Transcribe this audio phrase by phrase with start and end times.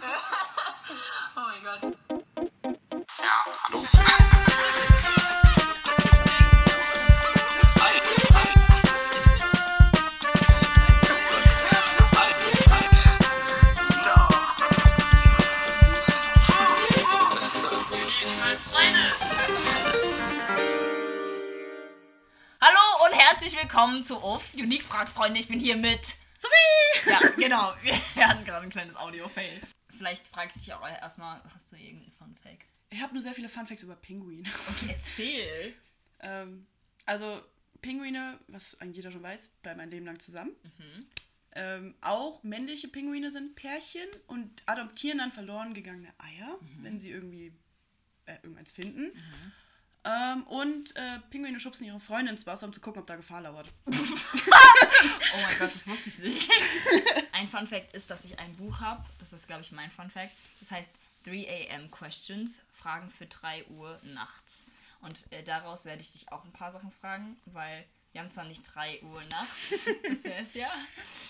[0.00, 1.96] Oh mein Gott.
[3.18, 3.84] Ja, hallo.
[22.60, 24.54] Hallo und herzlich willkommen zu UF.
[24.54, 27.10] Unique fragt Freunde, ich bin hier mit Sophie!
[27.10, 27.72] Ja, genau.
[28.14, 29.60] Wir hatten gerade ein kleines Audio-Fail.
[29.98, 32.72] Vielleicht fragst du dich auch erstmal, hast du irgendeinen Fun-Fact?
[32.90, 34.48] Ich habe nur sehr viele Funfacts über Pinguine.
[34.68, 35.74] Okay, erzähl.
[36.20, 36.66] ähm,
[37.04, 37.42] also,
[37.82, 40.52] Pinguine, was eigentlich jeder schon weiß, bleiben ein Leben lang zusammen.
[41.52, 47.52] Ähm, auch männliche Pinguine sind Pärchen und adoptieren dann verloren gegangene Eier, wenn sie irgendwie
[48.26, 49.12] äh, irgendeins finden.
[50.08, 53.42] Ähm, und äh, Pinguine schubsen ihre Freunde ins Wasser, um zu gucken, ob da Gefahr
[53.42, 53.72] lauert.
[55.34, 56.50] Oh mein Gott, das wusste ich nicht.
[57.32, 59.04] Ein Fun Fact ist, dass ich ein Buch habe.
[59.18, 60.32] Das ist, glaube ich, mein Fun Fact.
[60.60, 60.90] Das heißt
[61.24, 64.66] 3 am Questions, Fragen für 3 Uhr nachts.
[65.00, 68.44] Und äh, daraus werde ich dich auch ein paar Sachen fragen, weil wir haben zwar
[68.44, 70.70] nicht 3 Uhr nachts, das wäre es ja.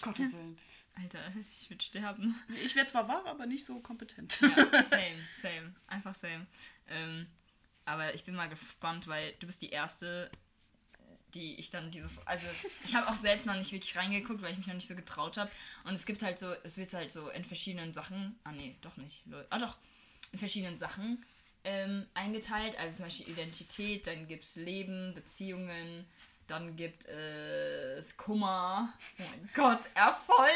[0.01, 0.59] Gottes Willen.
[0.97, 1.21] Alter,
[1.53, 2.35] ich würde sterben.
[2.65, 4.41] Ich wäre zwar wahr, aber nicht so kompetent.
[4.41, 5.75] Ja, same, same.
[5.87, 6.47] Einfach same.
[6.89, 7.27] Ähm,
[7.89, 10.31] aber ich bin mal gespannt, weil du bist die Erste,
[11.35, 12.09] die ich dann diese.
[12.25, 12.47] Also,
[12.85, 15.37] ich habe auch selbst noch nicht wirklich reingeguckt, weil ich mich noch nicht so getraut
[15.37, 15.51] habe.
[15.85, 18.39] Und es gibt halt so, es wird halt so in verschiedenen Sachen.
[18.45, 19.25] Ah, nee, doch nicht.
[19.51, 19.77] Ah, doch.
[20.33, 21.25] In verschiedenen Sachen
[21.65, 22.79] ähm, eingeteilt.
[22.79, 26.07] Also zum Beispiel Identität, dann gibt es Leben, Beziehungen,
[26.47, 28.93] dann gibt es Kummer.
[29.19, 30.49] Oh mein Gott, Erfolg!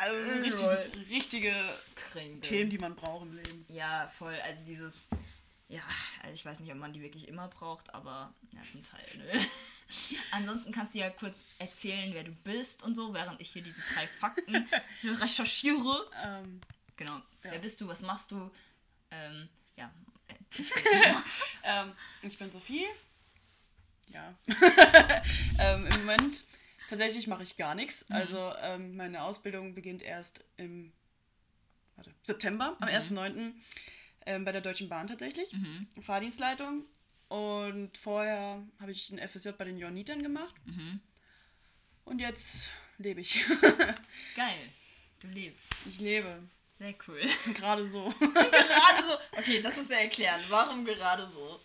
[0.00, 0.40] Also Lol.
[0.42, 1.54] richtig, richtige
[1.96, 2.40] Kringle.
[2.40, 3.64] Themen, die man braucht im Leben.
[3.68, 4.36] Ja, voll.
[4.44, 5.08] Also dieses,
[5.70, 5.82] ja,
[6.22, 9.46] also ich weiß nicht, ob man die wirklich immer braucht, aber ja, zum Teil, ne?
[10.32, 13.80] Ansonsten kannst du ja kurz erzählen, wer du bist und so, während ich hier diese
[13.94, 14.68] drei Fakten
[15.04, 16.10] recherchiere.
[16.22, 16.60] Ähm,
[17.00, 17.14] Genau.
[17.14, 17.52] Ja.
[17.52, 18.50] Wer bist du, was machst du?
[19.10, 19.90] Ähm, ja.
[20.28, 20.34] äh,
[21.64, 22.84] Ähm, ich bin Sophie.
[24.08, 24.34] Ja.
[25.58, 26.44] ähm, Im Moment
[26.90, 28.04] tatsächlich mache ich gar nichts.
[28.10, 30.92] Also ähm, meine Ausbildung beginnt erst im
[31.96, 33.52] warte, September, am 1.9.
[34.26, 35.50] Ähm, bei der Deutschen Bahn tatsächlich.
[36.02, 36.84] Fahrdienstleitung.
[37.28, 40.54] Und vorher habe ich ein FSJ bei den Johannitern gemacht.
[42.04, 43.44] Und jetzt lebe ich.
[44.36, 44.58] Geil.
[45.20, 45.70] Du lebst.
[45.88, 46.42] ich lebe.
[46.72, 47.20] Sehr cool.
[47.54, 48.04] Gerade so.
[48.20, 49.38] gerade so.
[49.38, 50.40] Okay, das musst du erklären.
[50.48, 51.60] Warum gerade so?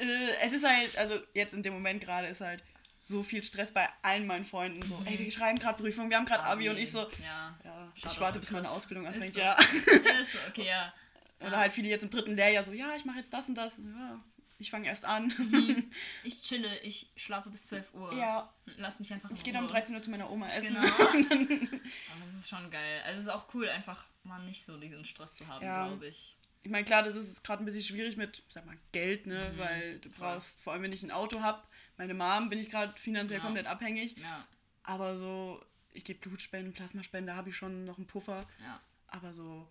[0.00, 2.62] äh, es ist halt, also jetzt in dem Moment gerade ist halt
[3.02, 4.82] so viel Stress bei allen meinen Freunden.
[4.88, 7.56] So, ey, wir schreiben gerade Prüfung, wir haben gerade Abi, und ich so, Ja.
[7.64, 8.68] ja, ich warte, bis meine.
[8.68, 9.40] Ausbildung anfängt, so.
[9.40, 9.52] ja.
[9.54, 10.92] Ist so, okay, ja.
[11.40, 13.78] Oder halt viele jetzt im dritten Lehrjahr so, ja, ich mache jetzt das und das.
[13.78, 14.22] Ja,
[14.58, 15.32] ich fange erst an.
[16.24, 18.12] Ich chille, ich schlafe bis 12 Uhr.
[18.14, 19.76] ja, Lass mich einfach in ich gehe dann um Ruhe.
[19.78, 20.74] 13 Uhr zu meiner Oma essen.
[20.74, 20.82] Genau.
[22.10, 23.00] Aber das ist schon geil.
[23.04, 25.86] Also es ist auch cool, einfach mal nicht so diesen Stress zu haben, Ja.
[25.88, 26.36] glaube ich.
[26.62, 29.58] Ich meine, klar, das ist gerade ein bisschen schwierig mit, sag mal, Geld, ne, Mhm,
[29.58, 31.62] weil du brauchst, vor allem wenn ich ein Auto habe,
[31.96, 33.44] meine Mom bin ich gerade finanziell Ja.
[33.44, 34.16] komplett abhängig.
[34.18, 34.46] Ja,
[34.82, 38.44] Aber so, ich gebe Blutspenden, Plasmaspende, da habe ich schon noch einen Puffer.
[38.64, 38.80] ja.
[39.08, 39.68] Aber so,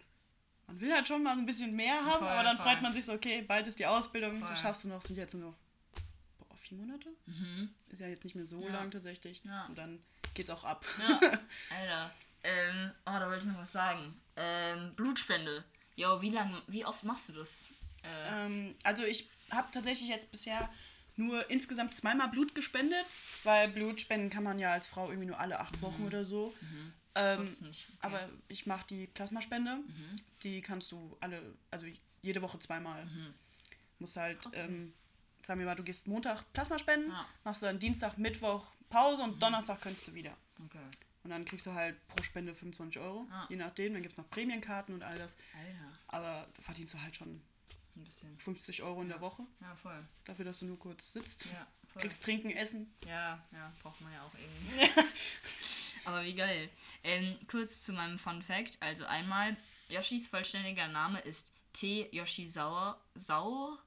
[0.68, 2.66] man will halt schon mal so ein bisschen mehr haben, Voll, aber dann voll.
[2.68, 4.50] freut man sich so, okay, bald ist die Ausbildung, Voll.
[4.50, 5.56] das schaffst du noch, sind jetzt nur noch
[6.40, 7.10] boah, vier Monate?
[7.90, 8.74] Ist ja jetzt nicht mehr so Ja.
[8.74, 9.42] lang tatsächlich.
[9.44, 9.66] Ja.
[9.66, 10.00] Und dann
[10.34, 10.86] geht's auch ab.
[11.00, 11.20] Ja,
[11.80, 12.12] Alter.
[12.44, 14.20] Ähm, oh, da wollte ich noch was sagen.
[14.36, 15.64] Ähm, Blutspende.
[15.96, 17.68] Jo, wie lang, wie oft machst du das?
[18.04, 20.70] Äh, ähm, also ich habe tatsächlich jetzt bisher
[21.16, 23.06] nur insgesamt zweimal Blut gespendet,
[23.44, 26.54] weil Blutspenden kann man ja als Frau irgendwie nur alle acht Wochen oder so.
[26.60, 26.70] das
[27.16, 27.62] Ähm, nicht.
[27.64, 27.72] Okay.
[27.92, 27.98] Mhm.
[28.02, 29.78] aber ich mache die Plasmaspende.
[30.44, 31.86] Die kannst du alle, also
[32.22, 33.08] jede Woche zweimal.
[34.00, 34.94] Musst halt, ähm,
[35.44, 37.26] sagen wir mal, du gehst Montag Plasmaspenden, Ja.
[37.44, 40.36] machst dann Dienstag, Mittwoch Pause und Donnerstag könntest du wieder.
[40.66, 40.78] Okay.
[41.24, 43.48] Und dann kriegst du halt pro Spende 25 Euro, Ah.
[43.50, 43.94] je nachdem.
[43.94, 45.38] Dann gibt es noch Prämienkarten und all das.
[45.58, 47.42] Alter, Aber da verdienst du halt schon
[47.96, 48.38] ein bisschen.
[48.38, 50.06] 50 Euro in der Woche, Ja, voll.
[50.26, 51.46] dafür, dass du nur kurz sitzt.
[51.46, 52.02] Ja, voll.
[52.02, 52.94] Kriegst Trinken, Essen.
[53.08, 55.02] Ja, ja, braucht man ja auch irgendwie.
[56.06, 56.70] Aber wie geil.
[57.04, 58.78] Ähm, kurz zu meinem Fun Fact.
[58.80, 59.58] Also einmal,
[59.90, 62.08] Yoshis vollständiger Name ist T.
[62.12, 63.78] Yoshizawa Sau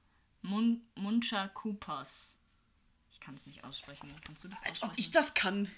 [0.41, 2.37] Mun Munchakupas.
[3.11, 4.13] Ich kann es nicht aussprechen.
[4.25, 4.91] Kannst du das Als aussprechen?
[4.91, 5.69] ob ich das kann.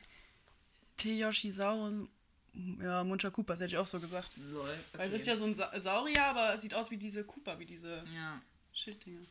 [0.98, 2.10] Teyoshi Sau und
[2.82, 4.32] ja, Muncha Koopas hätte ich auch so gesagt.
[4.36, 4.78] Lol.
[4.94, 5.22] Weil es okay.
[5.22, 8.04] ist ja so ein Sa Saurier, aber es sieht aus wie diese Koopa, wie diese
[8.14, 8.42] Ja.
[8.74, 9.22] Schilddinger.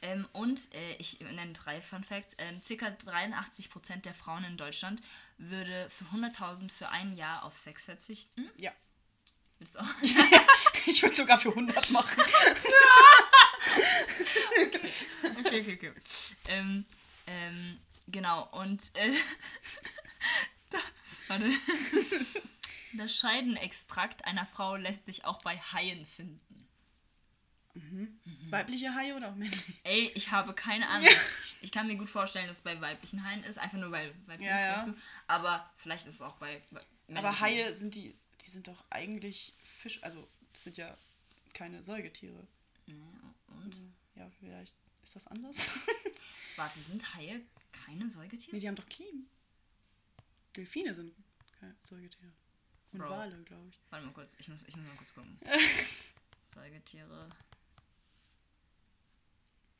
[0.00, 2.34] Ähm, und äh, ich nenne drei Fun Facts.
[2.38, 5.02] Ähm, circa 83% der Frauen in Deutschland
[5.38, 8.48] würde für 100.000 für ein Jahr auf Sex verzichten.
[8.56, 8.72] Ja.
[9.58, 9.84] Willst du auch?
[10.86, 12.22] Ich würde sogar für 100 machen.
[15.38, 15.92] okay, okay, okay.
[16.46, 16.86] Ähm,
[17.26, 19.12] ähm, genau, und äh,
[20.70, 20.78] da,
[21.26, 21.52] warte.
[22.92, 26.67] Der Scheidenextrakt einer Frau lässt sich auch bei Haien finden.
[28.50, 29.72] Weibliche Haie oder auch männliche?
[29.84, 31.08] Ey, ich habe keine Ahnung.
[31.60, 34.48] Ich kann mir gut vorstellen, dass es bei weiblichen Haien ist, einfach nur weil weiblich,
[34.48, 34.76] Ja, ja.
[34.76, 34.94] weißt du.
[35.26, 36.62] Aber vielleicht ist es auch bei
[37.06, 38.14] männlichen Aber Haie sind die,
[38.44, 40.96] die sind doch eigentlich Fisch, also das sind ja
[41.54, 42.46] keine Säugetiere.
[42.86, 42.94] Nee,
[43.48, 43.76] und?
[44.14, 45.56] Ja, vielleicht ist das anders.
[46.56, 47.40] Warte, sind Haie
[47.72, 48.56] keine Säugetiere?
[48.56, 49.28] nee, die haben doch Kiemen.
[50.56, 51.12] Delfine sind
[51.60, 52.32] keine Säugetiere.
[52.92, 53.10] Und Bro.
[53.10, 53.78] Wale, glaube ich.
[53.90, 55.38] Warte mal kurz, ich muss, ich muss mal kurz gucken.
[56.54, 57.28] Säugetiere.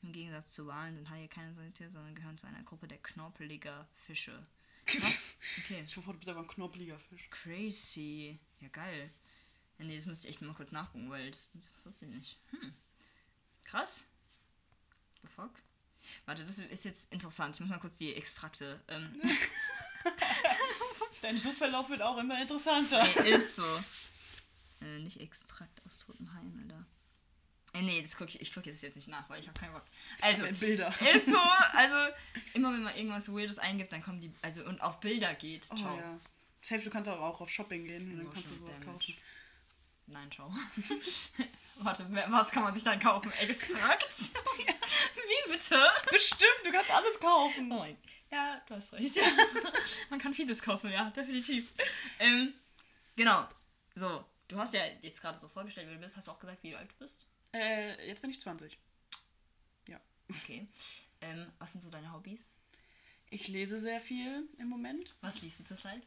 [0.01, 3.87] Im Gegensatz zu Walen sind Haie keine Säugetiere, sondern gehören zu einer Gruppe der knorpeliger
[3.95, 4.43] Fische.
[5.59, 5.83] Okay.
[5.87, 7.29] Ich hoffe, du bist aber ein knorpeliger Fisch.
[7.31, 8.37] Crazy.
[8.59, 9.09] Ja, geil.
[9.77, 12.39] Ja, nee, das müsste ich echt mal kurz nachgucken, weil das, das wusste ich nicht.
[12.51, 12.73] Hm.
[13.63, 14.05] Krass.
[15.21, 15.51] The fuck?
[16.25, 17.55] Warte, das ist jetzt interessant.
[17.55, 18.81] Ich muss mal kurz die Extrakte.
[18.89, 19.21] Ähm,
[21.21, 23.01] Dein Suchverlauf wird auch immer interessanter.
[23.23, 23.83] ey, ist so.
[24.81, 26.53] Äh, nicht Extrakt aus toten Haien,
[27.73, 29.83] nee, das guck ich, ich gucke jetzt nicht nach, weil ich habe keinen Bock.
[30.21, 30.93] Also, Bilder.
[31.13, 31.37] ist so.
[31.73, 31.95] Also,
[32.53, 34.31] immer wenn man irgendwas Weirdes eingibt, dann kommen die.
[34.41, 35.67] Also, und auf Bilder geht.
[35.71, 35.97] Oh Ciao.
[35.97, 36.17] ja.
[36.61, 38.81] Safe, du kannst aber auch auf Shopping gehen und dann Oh, kannst du sowas damn
[38.81, 38.87] it.
[38.87, 39.17] kaufen.
[40.07, 40.51] Nein, ciao.
[41.77, 43.31] Warte, was kann man sich dann kaufen?
[43.39, 44.11] Extrakt?
[44.65, 45.79] Wie bitte?
[46.11, 47.71] Bestimmt, du kannst alles kaufen.
[47.71, 47.97] Oh mein
[48.31, 49.17] Ja, du hast recht.
[50.09, 51.71] man kann vieles kaufen, ja, definitiv.
[52.19, 52.53] Ähm,
[53.15, 53.47] genau.
[53.95, 56.17] So, du hast ja jetzt gerade so vorgestellt, wie du bist.
[56.17, 57.25] Hast du auch gesagt, wie alt du bist?
[57.53, 58.77] Äh, jetzt bin ich 20.
[59.87, 59.99] Ja.
[60.29, 60.67] Okay.
[61.21, 62.57] Ähm, was sind so deine Hobbys?
[63.29, 65.15] Ich lese sehr viel im Moment.
[65.21, 66.01] Was liest du zurzeit?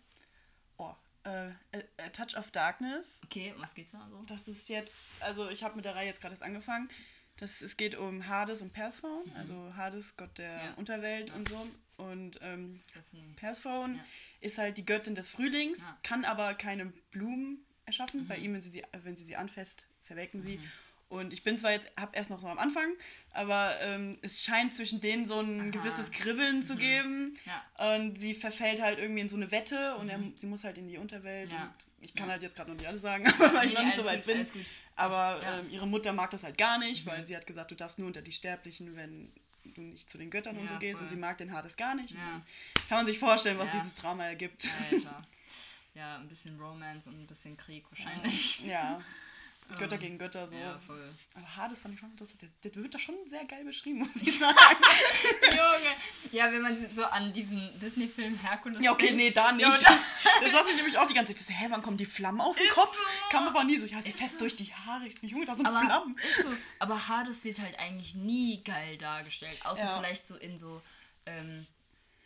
[0.76, 0.94] Oh,
[1.24, 1.50] äh,
[1.98, 3.20] A, Touch of Darkness.
[3.24, 4.22] Okay, um was geht's da so?
[4.24, 6.90] Das ist jetzt, also ich habe mit der Reihe jetzt gerade erst angefangen.
[7.36, 9.34] Das, es geht um Hades und Persephonen.
[9.36, 10.74] Also Hades, Gott der Ja.
[10.74, 11.68] Unterwelt und so.
[11.96, 12.80] Und ähm.
[13.36, 14.04] Persephone Ja.
[14.40, 15.98] ist halt die Göttin des Frühlings, Ja.
[16.02, 18.22] kann aber keine Blumen erschaffen.
[18.24, 18.28] Mhm.
[18.28, 20.60] Bei ihm, wenn sie, sie, wenn sie sie anfasst, verwelken sie.
[21.12, 22.90] Und ich bin zwar jetzt, habe erst noch so am Anfang,
[23.34, 25.68] aber ähm, es scheint zwischen denen so ein Aha.
[25.70, 27.36] gewisses Kribbeln zu geben.
[27.44, 27.96] Ja.
[27.96, 30.88] Und sie verfällt halt irgendwie in so eine Wette und er, sie muss halt in
[30.88, 31.50] die Unterwelt.
[31.50, 31.54] Mhm.
[31.56, 31.64] Ja.
[31.64, 32.32] Und ich kann Ja.
[32.32, 33.24] halt jetzt gerade noch nicht alles sagen,
[33.54, 34.36] weil ich noch nicht so weit bin.
[34.38, 34.64] alles gut.
[34.96, 35.36] Aber.
[35.36, 35.66] Mhm.
[35.66, 38.06] ähm, ihre Mutter mag das halt gar nicht, weil sie hat gesagt, du darfst nur
[38.08, 39.30] unter die Sterblichen, wenn
[39.64, 40.96] du nicht zu den Göttern und so gehst.
[40.98, 41.02] voll.
[41.04, 42.14] Und sie mag den Hades gar nicht.
[42.88, 44.66] Kann man sich vorstellen, was dieses Drama ergibt.
[44.90, 45.26] Alter.
[45.94, 48.60] Ja, ein bisschen Romance und ein bisschen Krieg wahrscheinlich.
[48.64, 48.98] Ja.
[49.78, 50.54] Götter gegen Götter, so.
[50.54, 51.02] Ja, voll.
[51.34, 52.42] Aber Hades fand ich schon interessant.
[52.62, 54.56] Der wird da schon sehr geil beschrieben, muss ich sagen.
[55.50, 55.96] Junge.
[56.30, 59.16] Ja, wenn man so an diesen Disney-Film Herkules ja, okay, denkt.
[59.18, 59.62] nee, da nicht.
[59.66, 59.70] Ja,
[60.42, 61.44] das sagte ich nämlich auch die ganze Zeit.
[61.46, 62.94] So, hä, wann kommen die Flammen aus dem Ist Kopf?
[62.96, 63.02] so.
[63.36, 63.86] Kam aber nie so.
[63.86, 64.38] Ja, sie fest so.
[64.40, 65.06] durch die Haare.
[65.06, 66.16] Ich so, Junge, da sind aber Flammen.
[66.42, 66.48] So,
[66.78, 69.58] aber Hades wird halt eigentlich nie geil dargestellt.
[69.64, 69.98] Außer Ja.
[69.98, 70.82] vielleicht so in so
[71.26, 71.66] ähm,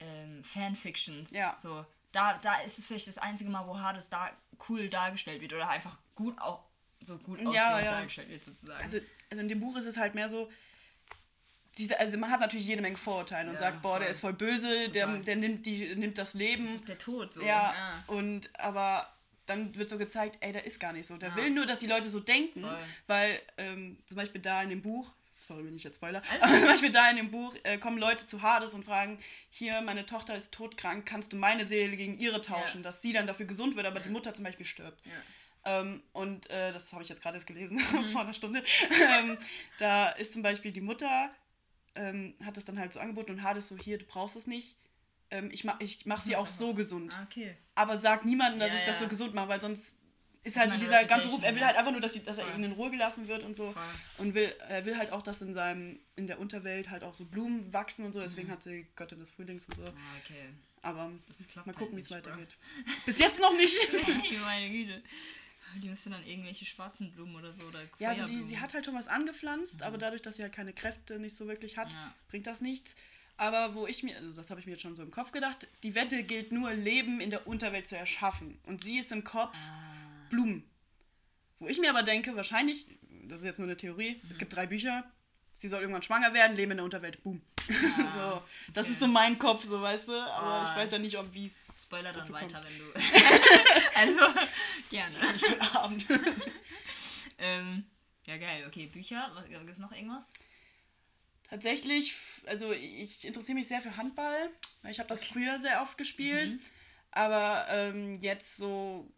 [0.01, 1.31] ähm, Fanfictions.
[1.31, 1.55] Ja.
[1.57, 4.31] So, da, da ist es vielleicht das einzige Mal, wo Hades da
[4.69, 6.65] cool dargestellt wird oder einfach gut auch
[7.05, 7.91] so gut aussehend Ja, ja.
[7.93, 8.83] dargestellt wird sozusagen.
[8.83, 8.99] Also,
[9.31, 10.51] also in dem Buch ist es halt mehr so.
[11.79, 14.01] Diese, also man hat natürlich jede Menge Vorurteile und Ja, sagt, boah, voll.
[14.01, 16.65] der ist voll böse, der, der nimmt, die, nimmt das Leben.
[16.65, 17.43] das ist der Tod so.
[17.43, 17.75] ja,
[18.07, 19.13] und aber
[19.45, 21.17] dann wird so gezeigt, ey, der ist gar nicht so.
[21.19, 21.37] Der Ja.
[21.37, 22.79] will nur, dass die Leute so denken, Voll.
[23.07, 26.53] weil ähm, zum Beispiel da in dem Buch, sorry, bin ich jetzt Spoiler, Alles aber
[26.55, 29.19] zum Beispiel da in dem Buch äh, kommen Leute zu Hades und fragen,
[29.51, 32.85] hier, meine Tochter ist todkrank, kannst du meine Seele gegen ihre tauschen, Ja.
[32.85, 35.01] dass sie dann dafür gesund wird, aber die Mutter zum Beispiel stirbt.
[35.69, 38.13] Ähm, und äh, das habe ich jetzt gerade erst gelesen, Mhm.
[38.13, 38.63] vor einer Stunde.
[39.19, 39.37] ähm,
[39.79, 41.31] da ist zum Beispiel die Mutter,
[41.97, 44.77] ähm, hat es dann halt so angeboten und Hades so, hier, du brauchst es nicht.
[45.31, 47.17] Ähm, ich mache ich mach sie auch so gesund.
[47.19, 47.57] Ah, okay.
[47.75, 49.05] Aber sag niemandem, dass Ja, ich das ja.
[49.05, 49.97] so gesund mache, weil sonst
[50.45, 52.47] ist halt so dieser ganze Ruf, er will halt einfach nur, dass, sie, dass er
[52.47, 53.73] eben in Ruhe gelassen wird und so.
[53.73, 53.83] Voll.
[54.19, 57.25] Und will, er will halt auch, dass in seinem, in der Unterwelt halt auch so
[57.25, 59.83] Blumen wachsen und so, deswegen hat sie Göttin des Frühlings und so.
[59.83, 60.51] Ah, okay.
[60.83, 62.57] Aber Das mal halt gucken, wie es weitergeht.
[63.05, 63.77] Bis jetzt noch nicht.
[64.45, 65.03] Meine Güte.
[65.81, 68.85] Die müssen dann irgendwelche schwarzen Blumen oder so oder Ja, also die, sie hat halt
[68.85, 72.15] schon was angepflanzt, aber dadurch, dass sie halt keine Kräfte nicht so wirklich hat, Ja.
[72.29, 72.95] bringt das nichts.
[73.39, 75.69] Aber wo ich mir, also das habe ich mir jetzt schon so im Kopf gedacht,
[75.83, 78.59] die Wette gilt nur, Leben in der Unterwelt zu erschaffen.
[78.65, 80.27] Und sie ist im Kopf Ah.
[80.31, 80.65] Blumen.
[81.59, 82.87] Wo ich mir aber denke, wahrscheinlich,
[83.29, 84.31] das ist jetzt nur eine Theorie, Mhm.
[84.31, 85.05] es gibt drei Bücher,
[85.57, 87.43] sie soll irgendwann schwanger werden, leben in der Unterwelt, boom.
[87.69, 88.93] so, das okay.
[88.93, 90.71] ist so mein Kopf, so weißt du, aber Ah.
[90.71, 92.69] ich weiß ja nicht, ob wie es Spoiler dann weiter, kommt.
[92.71, 92.93] wenn du.
[93.95, 94.41] also,
[94.91, 95.17] gerne.
[95.75, 96.07] Abend.
[97.39, 97.85] ähm,
[98.27, 98.65] ja, geil.
[98.69, 99.31] Okay, Bücher.
[99.49, 100.35] Gibt es noch irgendwas?
[101.49, 102.15] Tatsächlich,
[102.47, 104.51] also ich interessiere mich sehr für Handball.
[104.89, 106.61] Ich habe das früher sehr oft gespielt, Mhm.
[107.13, 109.09] aber ähm, jetzt so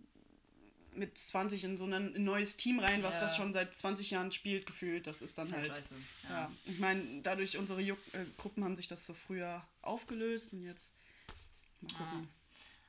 [0.98, 3.20] mit 20 in so ein neues Team rein, was Ja.
[3.20, 5.94] das schon seit 20 Jahren spielt, gefühlt, das ist dann Ist halt scheiße.
[6.24, 6.30] Ja.
[6.30, 6.52] Ja.
[6.66, 10.94] ich meine, dadurch unsere Juck äh, Gruppen haben sich das so früher aufgelöst und jetzt
[11.82, 12.28] mal gucken.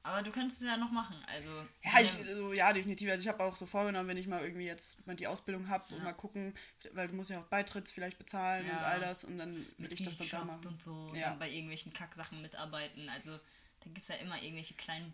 [0.02, 1.18] Aber du könntest es ja noch machen.
[1.28, 1.50] Also.
[1.84, 3.10] Ja, ich, also, ja definitiv.
[3.10, 5.94] Also ich habe auch so vorgenommen, wenn ich mal irgendwie jetzt mal die Ausbildung habe
[5.94, 6.56] und mal gucken,
[6.94, 8.78] weil du musst ja auch Beitritts vielleicht bezahlen Ja.
[8.78, 10.66] und all das und dann will ich das dann da machen.
[10.68, 11.12] und so.
[11.14, 11.30] Ja.
[11.32, 13.10] Dann bei irgendwelchen Kacksachen mitarbeiten.
[13.10, 15.14] Also da gibt es ja immer irgendwelche kleinen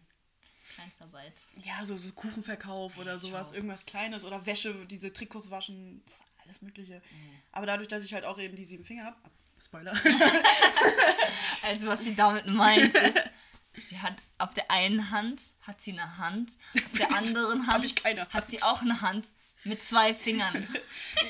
[0.76, 1.34] Kleinstarbeit.
[1.64, 3.56] Ja, so, so Kuchenverkauf oder sowas, schau.
[3.56, 6.04] irgendwas Kleines oder Wäsche, diese Trikots waschen,
[6.44, 7.02] alles Mögliche.
[7.52, 9.18] Aber dadurch, dass ich halt auch eben die sieben Finger habe,
[9.64, 9.94] Spoiler,
[11.64, 13.18] Also was sie damit meint ist,
[13.90, 18.28] sie hat auf der einen Hand hat sie eine Hand, auf der anderen Hand keine
[18.30, 19.32] hat sie auch eine Hand
[19.64, 20.68] mit zwei Fingern.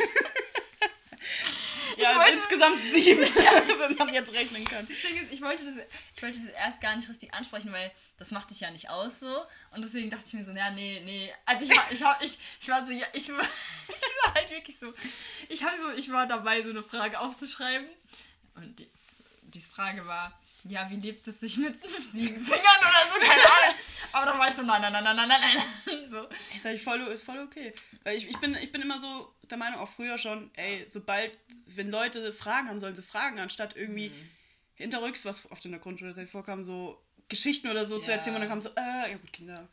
[2.11, 3.21] ja, wollte- insgesamt sieben,
[3.79, 4.87] wenn man jetzt rechnen kann.
[4.87, 5.85] Das Ding ist, ich wollte, das,
[6.15, 9.19] ich wollte das erst gar nicht richtig ansprechen, weil das macht dich ja nicht aus
[9.19, 9.45] so.
[9.71, 11.31] Und deswegen dachte ich mir so, ja, nee, nee.
[11.45, 13.41] Also ich war, ich, war- ich, ich war so, ja, ich war,
[13.87, 14.93] ich war halt wirklich so.
[15.49, 17.87] Ich habe so, ich war dabei, so eine Frage aufzuschreiben.
[18.55, 18.89] Und die,
[19.43, 23.75] die Frage war, ja, wie lebt es sich mit sieben Fingern oder so, keine Ahnung.
[24.11, 26.09] Aber dann war ich so, nein, nein, nein, nein, nein, nein, nein.
[26.09, 26.27] So.
[26.53, 27.73] Ich sag, ich voll, ist voll okay.
[28.03, 31.37] Weil ich, ich, bin, ich bin immer so der Meinung, auch früher schon, ey, sobald,
[31.65, 34.29] wenn Leute Fragen haben, sollen sie fragen, anstatt irgendwie Mhm.
[34.75, 38.17] hinterrücks, was oft in der Grundschule vorkam, so Geschichten oder so zu Ja.
[38.17, 39.61] erzählen und dann kam so, äh, ja gut, Kinder.
[39.61, 39.69] Ne?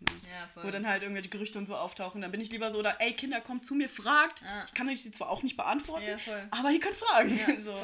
[0.56, 0.62] Ja.
[0.64, 2.20] Wo dann halt irgendwelche Gerüchte und so auftauchen.
[2.20, 4.40] Dann bin ich lieber so, oder ey, Kinder, kommt zu mir, fragt.
[4.42, 4.64] Ja.
[4.66, 6.18] Ich kann euch sie zwar auch nicht beantworten, Ja,
[6.50, 7.28] aber ihr könnt fragen.
[7.62, 7.78] So.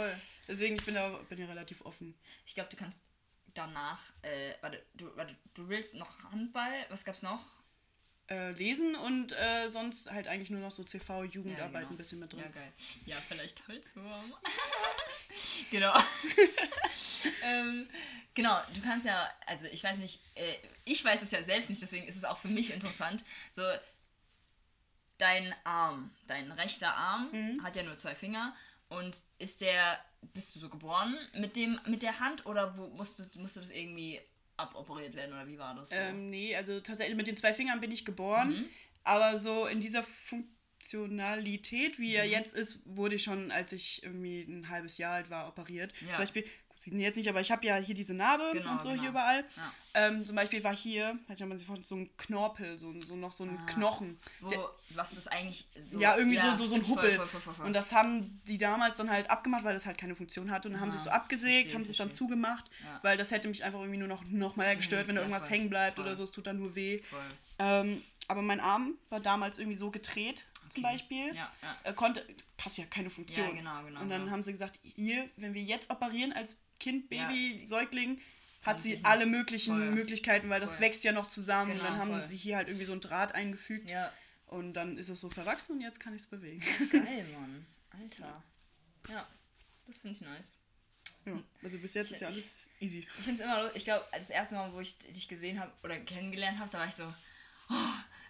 [0.48, 2.18] Deswegen, ich bin da bin ja relativ offen.
[2.44, 3.04] Ich glaube, du kannst
[3.54, 7.59] danach, äh, warte, du, warte, du willst noch Handball, was gab's noch?
[8.30, 11.90] Äh, lesen und äh, sonst halt eigentlich nur noch so CV, Jugendarbeit genau.
[11.90, 12.42] ein bisschen mit drin.
[12.44, 12.72] Ja, geil.
[13.04, 14.32] Ja, vielleicht Holzwurm.
[15.72, 15.92] genau.
[17.42, 17.88] ähm,
[18.34, 21.82] genau, du kannst ja, also ich weiß nicht, äh, ich weiß es ja selbst nicht,
[21.82, 23.24] deswegen ist es auch für mich interessant.
[23.50, 23.62] So,
[25.18, 27.64] dein Arm, dein rechter Arm Mhm.
[27.64, 28.54] hat ja nur zwei Finger
[28.90, 29.98] und ist der,
[30.34, 34.20] bist du so geboren mit dem, mit der Hand oder wo, musstest, musste das irgendwie
[34.60, 35.96] aboperiert werden oder wie war das so?
[35.96, 38.66] Ähm, nee, also tatsächlich mit den zwei Fingern bin ich geboren, Mhm.
[39.04, 42.16] aber so in dieser Funktionalität, wie Mhm.
[42.16, 45.92] er jetzt ist, wurde ich schon, als ich irgendwie ein halbes Jahr alt war, operiert.
[46.00, 46.08] Ja.
[46.08, 46.44] Zum Beispiel,
[46.82, 49.00] sieht man jetzt nicht, aber ich habe ja hier diese Narbe Genau, und so genau.
[49.02, 49.44] hier überall.
[49.56, 49.72] Ja.
[49.92, 53.16] Ähm, zum Beispiel war hier, weiß nicht, man sich vorstellt, so ein Knorpel, so, so
[53.16, 53.66] noch so ein Ah.
[53.66, 54.18] Knochen.
[54.40, 54.58] Wo, Der,
[54.94, 55.98] was das eigentlich so.
[56.00, 57.10] ja, irgendwie so, so, so ein Huppel.
[57.16, 57.66] voll, voll, voll.
[57.66, 60.68] Und das haben die damals dann halt abgemacht, weil das halt keine Funktion hatte.
[60.68, 62.98] Und dann haben sie es so abgesägt, verstehe, haben sie es dann zugemacht, Ja.
[63.02, 65.50] weil das hätte mich einfach irgendwie nur noch, noch mal gestört, wenn da Ja, irgendwas
[65.50, 66.24] hängen bleibt oder so.
[66.24, 67.02] Es tut dann nur weh.
[67.58, 70.92] Ähm, aber mein Arm war damals irgendwie so gedreht, zum Okay.
[70.94, 71.26] Beispiel.
[71.34, 71.78] Ja, ja.
[71.84, 73.46] Er konnte, passt ja keine Funktion.
[73.48, 74.32] Ja, genau, genau, Und dann genau.
[74.32, 77.28] haben sie gesagt, hier, wenn wir jetzt operieren als Kind, Ja.
[77.28, 78.20] Baby, Säugling,
[78.62, 79.90] hat Kann sie alle möglichen voll.
[79.92, 80.80] Möglichkeiten, weil das Voll.
[80.82, 81.72] wächst ja noch zusammen.
[81.72, 82.24] Genau, und dann haben voll.
[82.24, 83.90] sie hier halt irgendwie so ein Draht eingefügt.
[83.90, 84.12] Ja.
[84.46, 86.60] Und dann ist es so verwachsen und jetzt kann ich es bewegen.
[86.92, 87.66] Geil, Mann.
[87.90, 88.42] Alter.
[89.08, 89.26] Ja,
[89.86, 90.58] das finde ich nice.
[91.24, 92.98] ja, also bis jetzt ist ja Ich- alles easy.
[93.18, 95.98] Ich finde es immer, ich glaube, das erste Mal, wo ich dich gesehen habe oder
[96.00, 97.74] kennengelernt habe, da war ich so, oh,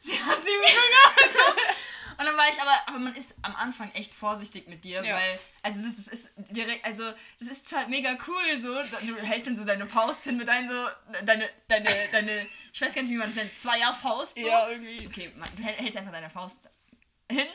[0.02, 1.75] sie hat sieben Finger.
[2.20, 5.16] Und dann war ich aber, aber man ist am Anfang echt vorsichtig mit dir, Ja.
[5.16, 7.02] weil, also das, das ist direkt, also
[7.38, 8.74] das ist halt mega cool so.
[9.06, 10.86] Du hältst dann so deine Faust hin mit deinen so,
[11.24, 14.46] deine, deine, deine, ich weiß gar nicht, wie man das nennt, Zweierfaust so.
[14.46, 15.06] Ja, irgendwie.
[15.06, 16.68] Okay, man, du hält- hältst einfach deine Faust
[17.32, 17.46] hin.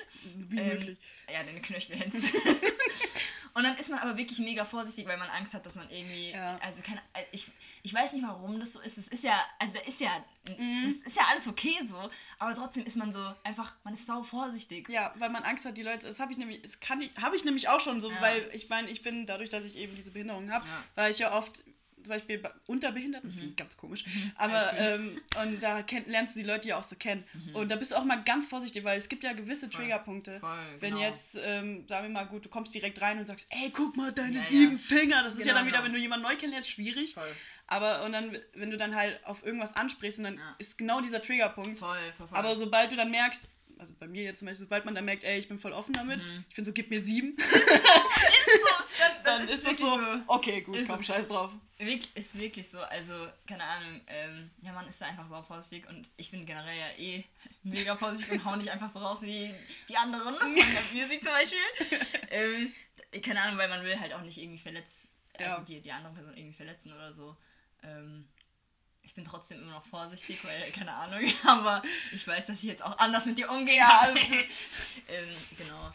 [0.49, 0.97] Wie Ähm, möglich.
[1.31, 2.11] Ja, deine Knöchel hin.
[3.55, 6.31] Und dann ist man aber wirklich mega vorsichtig, weil man Angst hat, dass man irgendwie.
[6.31, 6.57] Ja.
[6.61, 6.99] Also keine.
[7.13, 7.47] äh, Ich,
[7.83, 8.97] ich weiß nicht, warum das so ist.
[8.97, 9.39] Es ist ja.
[9.59, 10.09] Also da ist ja.
[10.57, 10.85] Mhm.
[10.87, 12.09] Es ist ja alles okay so.
[12.37, 13.73] Aber trotzdem ist man so einfach.
[13.85, 14.89] Man ist sau vorsichtig.
[14.89, 17.35] Ja, weil man Angst hat, die Leute, das habe ich nämlich, das kann ich, habe
[17.37, 18.21] ich nämlich auch schon so, Ja.
[18.21, 20.83] weil ich meine, ich bin dadurch, dass ich eben diese Behinderung habe, Ja.
[20.95, 21.63] weil ich ja oft
[22.05, 24.03] zum Beispiel bei Unterbehinderten, das klingt ganz komisch,
[24.35, 24.55] aber Mhm.
[24.77, 27.75] Alles ähm, und da kenn, lernst du die Leute ja auch so kennen und da
[27.75, 30.39] bist du auch mal ganz vorsichtig, weil es gibt ja gewisse Triggerpunkte.
[30.39, 31.03] Voll, Wenn genau.
[31.03, 34.11] jetzt, ähm, sagen wir mal, gut, du kommst direkt rein und sagst, ey, guck mal,
[34.11, 34.45] deine Ja, ja.
[34.45, 35.85] sieben Finger, das ist ja Genau, dann wieder, genau.
[35.87, 37.13] wenn du jemanden neu kennenlernst, schwierig.
[37.13, 37.23] Voll.
[37.67, 40.55] Aber und dann, wenn du dann halt auf irgendwas ansprichst und dann Ja.
[40.59, 42.37] ist genau dieser Triggerpunkt, Voll, voll, voll.
[42.37, 45.23] aber sobald du dann merkst, also bei mir jetzt zum Beispiel, sobald man dann merkt,
[45.23, 46.45] ey, ich bin voll offen damit, Mhm.
[46.49, 47.45] ich bin so, gib mir sieben, dann,
[49.23, 51.03] dann ist, es wirklich so, okay, gut, Ist komm, so.
[51.03, 51.51] scheiß drauf.
[51.77, 53.13] Wirklich, ist wirklich so, also,
[53.47, 56.87] keine Ahnung, ähm, ja, man ist da einfach sau vorsichtig und ich bin generell ja
[56.97, 57.23] eh
[57.63, 59.53] mega vorsichtig und hau nicht einfach so raus wie
[59.89, 60.63] die anderen von der
[61.03, 61.59] Musik zum Beispiel.
[62.31, 62.71] ähm,
[63.21, 65.61] keine Ahnung, weil man will halt auch nicht irgendwie verletzt, also Ja.
[65.61, 67.35] die, die andere Person irgendwie verletzen oder so.
[67.83, 68.27] Ähm,
[69.05, 71.81] ich bin trotzdem immer noch vorsichtig, weil, keine Ahnung, aber
[72.11, 73.77] ich weiß, dass ich jetzt auch anders mit dir umgehe.
[73.77, 74.19] Ja, gut.
[75.07, 75.93] ähm, genau.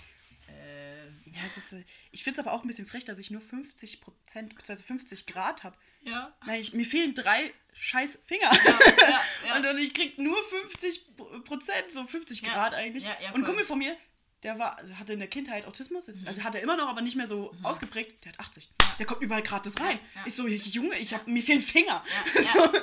[0.48, 3.30] Äh, Ja, es ist, äh, ich finde es aber auch ein bisschen frech, dass ich
[3.30, 5.76] nur 50 Prozent, beziehungsweise 50 Grad habe.
[6.02, 6.34] ja.
[6.46, 8.50] Nein, ich, mir fehlen drei scheiß Finger.
[8.52, 9.20] ja.
[9.56, 13.04] Und, und ich krieg nur 50 Prozent, so 50 Ja, Grad eigentlich.
[13.04, 13.44] ja, ja, und ein.
[13.44, 13.96] Kumpel von mir,
[14.42, 17.16] der war, hatte in der Kindheit Autismus, ist, also hat er immer noch, aber nicht
[17.16, 18.24] mehr so ausgeprägt.
[18.24, 18.68] Der hat 80.
[18.98, 19.98] Der kommt überall gratis rein.
[20.14, 20.22] Ja.
[20.26, 22.02] Ich so, Junge, ich hab, mir fehlen Finger.
[22.34, 22.58] Ja, so.
[22.58, 22.82] ja.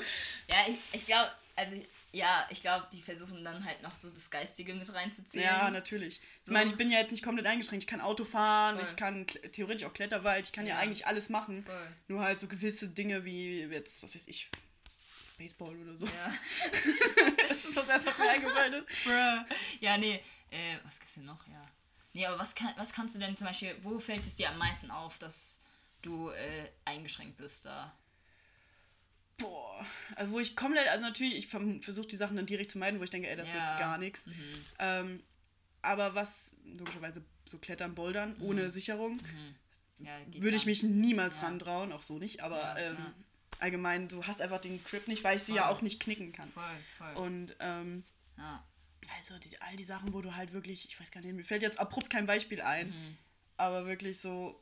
[0.50, 1.76] ja ich, ich glaube, also
[2.14, 5.44] ja, ich glaube, die versuchen dann halt noch so das Geistige mit reinzuziehen.
[5.44, 6.16] Ja, natürlich.
[6.42, 6.48] So.
[6.50, 7.84] Ich meine, ich bin ja jetzt nicht komplett eingeschränkt.
[7.84, 8.88] Ich kann Auto fahren, Voll.
[8.90, 10.80] ich kann theoretisch auch Kletterwald, ich kann ja, Ja.
[10.80, 11.64] eigentlich alles machen.
[11.64, 11.88] Voll.
[12.08, 14.50] Nur halt so gewisse Dinge wie jetzt, was weiß ich,
[15.38, 16.06] Baseball oder so.
[16.06, 16.34] Ja.
[17.50, 18.86] Das ist das erste, was mir eingefallen ist.
[19.82, 21.46] ja, nee, äh, was gibt's denn noch?
[21.48, 21.66] Ja.
[22.13, 24.58] Nee, aber was, kann, was kannst du denn zum Beispiel, wo fällt es dir am
[24.58, 25.60] meisten auf, dass
[26.01, 27.96] du äh, eingeschränkt bist da?
[29.38, 29.86] Boah,
[30.16, 33.04] also wo ich komplett, also natürlich, ich versuche die Sachen dann direkt zu meiden, wo
[33.04, 33.54] ich denke, ey, das Ja.
[33.54, 34.27] wird gar nichts.
[34.80, 35.22] Ähm,
[35.84, 39.20] aber was, logischerweise so klettern, bouldern, ohne Sicherung,
[40.00, 41.44] Ja, geht würde ich mich niemals Ja.
[41.44, 43.13] ran trauen, auch so nicht, aber Ja, ähm, ja.
[43.60, 45.75] allgemein, du hast einfach den Grip nicht, weil ich sie ja Voll.
[45.75, 46.48] auch nicht knicken kann.
[46.48, 46.63] Voll,
[46.98, 47.13] voll.
[47.16, 48.04] Und ähm,
[48.38, 48.63] ja.
[49.16, 51.62] Also die, all die Sachen, wo du halt wirklich, ich weiß gar nicht, mir fällt
[51.62, 53.18] jetzt abrupt kein Beispiel ein, Mhm.
[53.58, 54.62] aber wirklich so,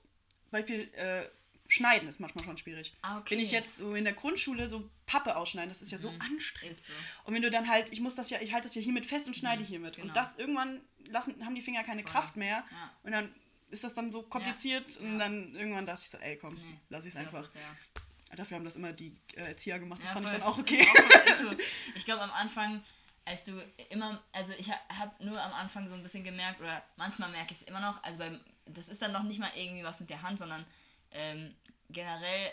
[0.52, 1.26] Beispiel, äh,
[1.68, 2.94] Schneiden ist manchmal schon schwierig.
[3.02, 3.32] Ah, okay.
[3.36, 6.78] Wenn ich jetzt so in der Grundschule so Pappe ausschneiden, das ist ja so anstrengend.
[6.78, 6.94] Ist so.
[7.24, 9.26] Und wenn du dann halt, ich muss das ja, ich halte das ja hiermit fest
[9.26, 9.96] und schneide hiermit.
[9.96, 10.08] genau.
[10.10, 12.64] Und das irgendwann lassen, haben die Finger keine Kraft mehr.
[12.72, 12.92] Ja.
[13.02, 13.34] Und dann
[13.72, 15.18] ist das dann so kompliziert und Ja.
[15.18, 17.44] dann irgendwann dachte ich so, ey komm, Nee, lass ich es einfach.
[17.56, 20.40] ja- Dafür haben das immer die äh, Erzieher gemacht, das Ja, fand ich voll.
[20.42, 20.86] dann auch okay.
[21.32, 21.56] Ist so.
[21.96, 22.84] Ich glaube am Anfang,
[23.26, 27.30] als du immer, also ich habe nur am Anfang so ein bisschen gemerkt, oder manchmal
[27.32, 30.00] merke ich es immer noch, also beim, das ist dann noch nicht mal irgendwie was
[30.00, 30.66] mit der Hand, sondern
[31.12, 31.56] ähm,
[31.90, 32.52] generell,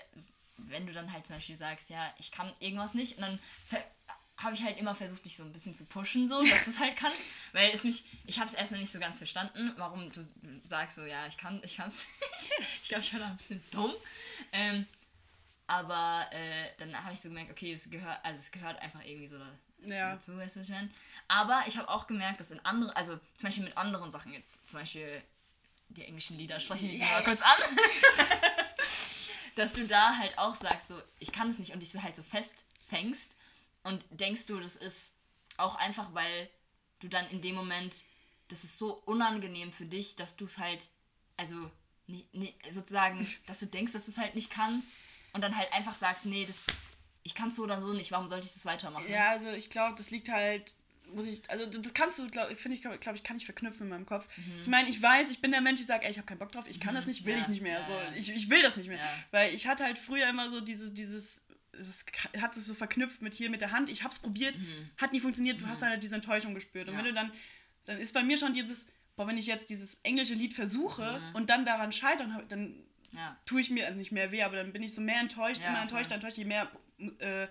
[0.56, 3.38] wenn du dann halt zum Beispiel sagst, ja, ich kann irgendwas nicht, und dann
[4.38, 6.80] habe ich halt immer versucht, dich so ein bisschen zu pushen, so, dass du es
[6.80, 10.26] halt kannst, weil es mich, ich habe es erstmal nicht so ganz verstanden, warum du
[10.64, 12.68] sagst so, ja, ich kann, ich kann es nicht.
[12.82, 13.92] Ich glaube, ich war da ein bisschen dumm.
[14.52, 14.86] Ähm,
[15.66, 19.28] aber äh, dann habe ich so gemerkt, okay, es gehört, also es gehört einfach irgendwie
[19.28, 19.36] so
[19.84, 20.14] Ja.
[20.14, 20.90] dazu, weißt du, meine?
[21.28, 24.68] Aber ich habe auch gemerkt, dass in anderen, also zum Beispiel mit anderen Sachen jetzt,
[24.70, 25.22] zum Beispiel
[25.88, 27.24] die englischen Lieder sprechen wir mal Yes.
[27.24, 27.76] kurz an,
[29.56, 32.16] dass du da halt auch sagst, so, ich kann es nicht und dich so halt
[32.16, 33.32] so festfängst
[33.82, 35.14] und denkst du, das ist
[35.58, 36.48] auch einfach, weil
[37.00, 37.94] du dann in dem Moment,
[38.48, 40.88] das ist so unangenehm für dich, dass du es halt,
[41.36, 41.70] also
[42.06, 44.94] nicht, nicht, sozusagen, dass du denkst, dass du es halt nicht kannst
[45.34, 46.66] und dann halt einfach sagst, nee, das,
[47.24, 49.08] ich kann es so oder so nicht, warum sollte ich das weitermachen?
[49.08, 50.74] Ja, also ich glaube, das liegt halt,
[51.14, 53.88] muss ich, also das kannst du, glaube finde ich, glaube ich, kann ich verknüpfen in
[53.90, 54.26] meinem Kopf.
[54.62, 56.52] Ich meine, ich weiß, ich bin der Mensch, ich sage, ey, ich habe keinen Bock
[56.52, 57.38] drauf, ich kann das nicht, will Mhm.
[57.38, 57.80] Ja, ich nicht mehr.
[57.80, 58.98] ja, so, ich, ich will das nicht mehr.
[58.98, 59.14] Ja.
[59.30, 62.04] Weil ich hatte halt früher immer so dieses, dieses, das
[62.40, 64.58] hat sich so verknüpft mit hier mit der Hand, ich hab's probiert,
[64.96, 66.88] hat nie funktioniert, du hast dann halt diese Enttäuschung gespürt.
[66.88, 66.98] Und Mhm.
[66.98, 67.32] Wenn du dann,
[67.84, 71.34] dann ist bei mir schon dieses, boah, wenn ich jetzt dieses englische Lied versuche Mhm.
[71.34, 72.74] und dann daran scheitere, dann
[73.12, 73.36] Ja.
[73.44, 76.06] tue ich mir nicht mehr weh, aber dann bin ich so mehr enttäuscht, immer enttäuscht,
[76.06, 76.14] voll.
[76.14, 76.70] enttäuscht, je mehr
[77.20, 77.46] äh,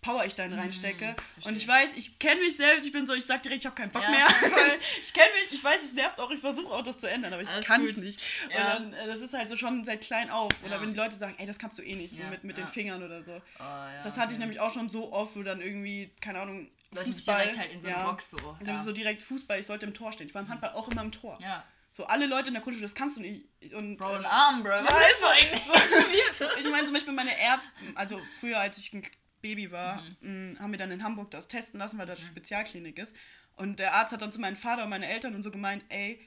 [0.00, 1.10] Power ich dann reinstecke.
[1.10, 1.56] und verstehe.
[1.58, 3.92] ich weiß, ich kenne mich selbst, ich bin so, ich sag direkt, ich habe keinen
[3.92, 4.26] Bock Ja, mehr.
[5.02, 7.42] ich kenne mich, ich weiß, es nervt auch, ich versuche auch das zu ändern, aber
[7.42, 8.20] ich kann es nicht.
[8.50, 8.78] Ja.
[8.78, 10.50] Und dann, äh, das ist halt so schon seit klein auf.
[10.64, 10.82] Oder Ja.
[10.82, 13.00] wenn die Leute sagen, ey, das kannst du eh nicht, so mit, mit den Fingern
[13.04, 13.30] oder so.
[13.60, 13.62] Oh,
[14.02, 17.40] das hatte ich nämlich auch schon so oft, wo dann irgendwie, keine Ahnung, Leute Fußball.
[17.42, 18.82] direkt halt in so eine Box so, Und ja.
[18.82, 20.26] so direkt Fußball, ich sollte im Tor stehen.
[20.26, 21.38] Ich war im Handball auch immer im Tor.
[21.40, 21.62] Ja.
[21.94, 23.48] So, alle Leute in der Grundschule, das kannst du nicht.
[23.74, 24.70] Und, Bro, äh, ein Arm, Bro.
[24.70, 25.62] Was ist so eigentlich?
[26.64, 29.06] ich meine zum Beispiel meine Ärzte, also früher als ich ein
[29.42, 33.14] Baby war, mh, haben wir dann in Hamburg das testen lassen, weil das Spezialklinik ist.
[33.56, 36.18] Und der Arzt hat dann zu meinem Vater und meinen Eltern und so gemeint, ey,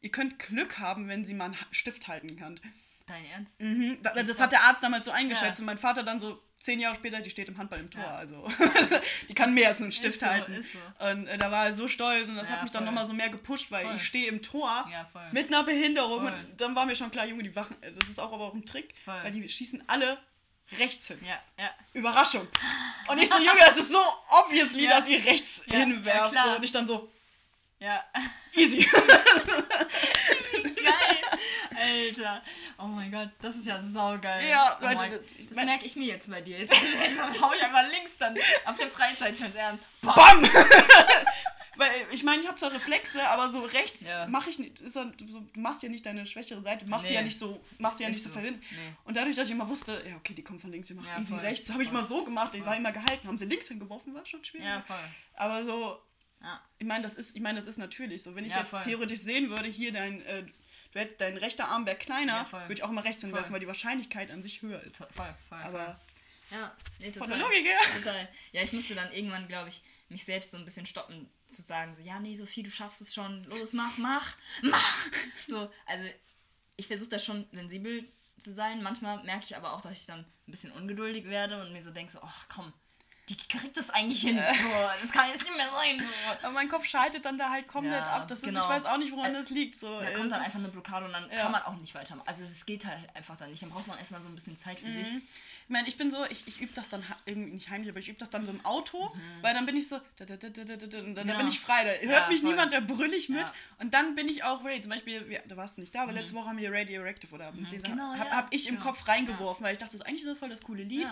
[0.00, 2.60] ihr könnt Glück haben, wenn sie mal einen Stift halten kann.
[3.06, 3.60] Dein Ernst?
[3.60, 5.62] Mhm, da- das hat der Arzt damals so eingeschätzt Ja.
[5.62, 8.02] und mein Vater dann so zehn Jahre später, die steht im Handball im Tor.
[8.02, 8.16] Ja.
[8.16, 8.50] Also
[9.28, 10.62] die kann mehr als einen Stift so, halten.
[10.62, 10.78] so.
[11.06, 12.92] Und äh, da war er so stolz und das Ja, hat mich dann voll.
[12.92, 13.96] nochmal so mehr gepusht, weil Voll.
[13.96, 16.32] ich stehe im Tor Ja, mit einer Behinderung Voll.
[16.32, 18.54] und dann war mir schon klar, Junge, die wachen, äh, das ist auch aber auch
[18.54, 20.18] ein Trick, weil die schießen alle
[20.78, 21.18] rechts hin.
[21.92, 22.48] Überraschung.
[23.08, 23.98] Und ich so, Junge, das ist so
[24.42, 26.34] obviously, dass ihr rechts hinwerft.
[26.34, 26.56] so.
[26.56, 27.12] Und ich dann so,
[27.78, 28.02] Ja.
[28.54, 28.88] easy.
[30.62, 31.18] Geil.
[31.84, 32.42] Alter.
[32.78, 34.48] Oh mein Gott, das ist ja saugeil.
[34.48, 36.58] Ja, oh mein, das- das merke ich mir jetzt bei dir.
[36.58, 36.72] Jetzt,
[37.08, 39.86] jetzt hau ich einfach links dann auf der Freizeit schon ernst.
[40.02, 40.42] Bam!
[41.76, 44.28] Weil ich meine, ich habe zwar Reflexe, aber so rechts Ja.
[44.28, 44.78] mache ich nicht.
[44.78, 47.14] Ist dann, so, du machst ja nicht deine schwächere Seite, machst Nee.
[47.16, 48.34] ja nicht so, machst ja nicht so so.
[48.34, 48.62] verwindet.
[48.70, 48.92] Nee.
[49.04, 51.18] Und dadurch, dass ich immer wusste, ja okay, die kommt von links, die macht Ja,
[51.18, 51.40] easy voll.
[51.40, 51.98] rechts, habe ich Voll.
[51.98, 52.54] immer so gemacht.
[52.54, 54.66] Ich war immer gehalten, haben sie links hingeworfen, war schon schwierig.
[54.68, 54.96] Ja, voll.
[55.34, 55.98] Aber so,
[56.42, 56.60] Ja.
[56.78, 58.36] ich meine, das ist, ich meine, das ist natürlich so.
[58.36, 58.82] Wenn ich Ja, jetzt voll.
[58.84, 60.44] theoretisch sehen würde, hier dein, äh,
[61.00, 63.66] hätt, dein rechter Arm wäre kleiner, Ja, würde ich auch immer rechts hinwerfen, weil die
[63.66, 64.96] Wahrscheinlichkeit an sich höher ist.
[64.98, 65.34] Voll, voll.
[65.48, 65.58] voll.
[65.58, 66.00] Aber
[66.50, 67.28] Ja, nee, total.
[67.28, 67.78] von der Logik her.
[67.96, 68.28] Total.
[68.52, 71.94] Ja, ich musste dann irgendwann, glaube ich, mich selbst so ein bisschen stoppen, zu sagen,
[71.94, 75.06] so, ja, nee, Sophie, du schaffst es schon, los, mach, mach, mach.
[75.46, 76.08] So, also
[76.76, 78.04] ich versuche da schon sensibel
[78.38, 78.82] zu sein.
[78.82, 81.90] Manchmal merke ich aber auch, dass ich dann ein bisschen ungeduldig werde und mir so
[81.92, 82.72] denke, so, ach komm,
[83.28, 84.36] die kriegt das eigentlich hin.
[84.36, 84.70] So,
[85.02, 86.02] das kann jetzt nicht mehr sein.
[86.04, 86.10] So.
[86.46, 88.28] Aber mein Kopf schaltet dann da halt komplett Ja, ab.
[88.28, 88.62] Das ist, genau.
[88.64, 89.76] Ich weiß auch nicht, woran das liegt.
[89.78, 89.98] So.
[90.00, 91.38] Da Äh, kommt das dann einfach eine Blockade und dann Ja.
[91.42, 92.28] kann man auch nicht weitermachen.
[92.28, 93.62] Also es geht halt einfach dann nicht.
[93.62, 95.08] Dann braucht man erstmal so ein bisschen Zeit für sich.
[95.14, 98.10] Ich meine, ich bin so, ich, ich übe das dann irgendwie nicht heimlich, aber ich
[98.10, 99.10] übe das dann so im Auto,
[99.40, 101.38] weil dann bin ich so, da, da, da, da, da, da, und dann Genau.
[101.38, 101.82] bin ich frei.
[101.84, 102.50] Da hört Ja, mich voll.
[102.50, 103.46] niemand, da brüll ich mit.
[103.78, 104.82] Und dann bin ich auch ready.
[104.82, 107.66] Zum Beispiel, da warst du nicht da, aber letzte Woche haben wir Radioactive oder den
[107.82, 108.78] Genau, hab, hab ich im.
[108.80, 111.06] Kopf reingeworfen, weil ich dachte, so, eigentlich ist das voll das coole Lied.